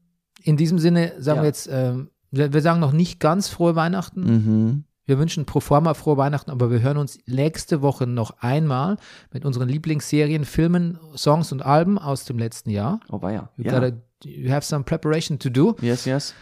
[0.42, 1.42] in diesem Sinne sagen Ja.
[1.42, 4.20] wir jetzt, ähm, wir, wir sagen noch nicht ganz frohe Weihnachten.
[4.20, 4.84] Mhm.
[5.06, 8.96] Wir wünschen pro forma frohe Weihnachten, aber wir hören uns nächste Woche noch einmal
[9.32, 13.00] mit unseren Lieblingsserien, Filmen, Songs und Alben aus dem letzten Jahr.
[13.08, 13.48] Oh, war ja.
[13.56, 13.92] You, gotta,
[14.24, 15.74] you have some preparation to do.
[15.80, 16.34] Yes, yes.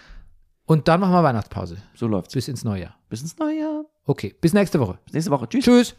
[0.66, 2.34] Und dann machen wir Weihnachtspause So läuft's.
[2.34, 2.96] bis ins neue Jahr.
[3.08, 3.84] Bis ins neue Jahr.
[4.08, 4.98] Okay, bis nächste Woche.
[5.04, 5.48] Bis nächste Woche.
[5.48, 5.64] Tschüss.
[5.64, 5.96] Tschüss.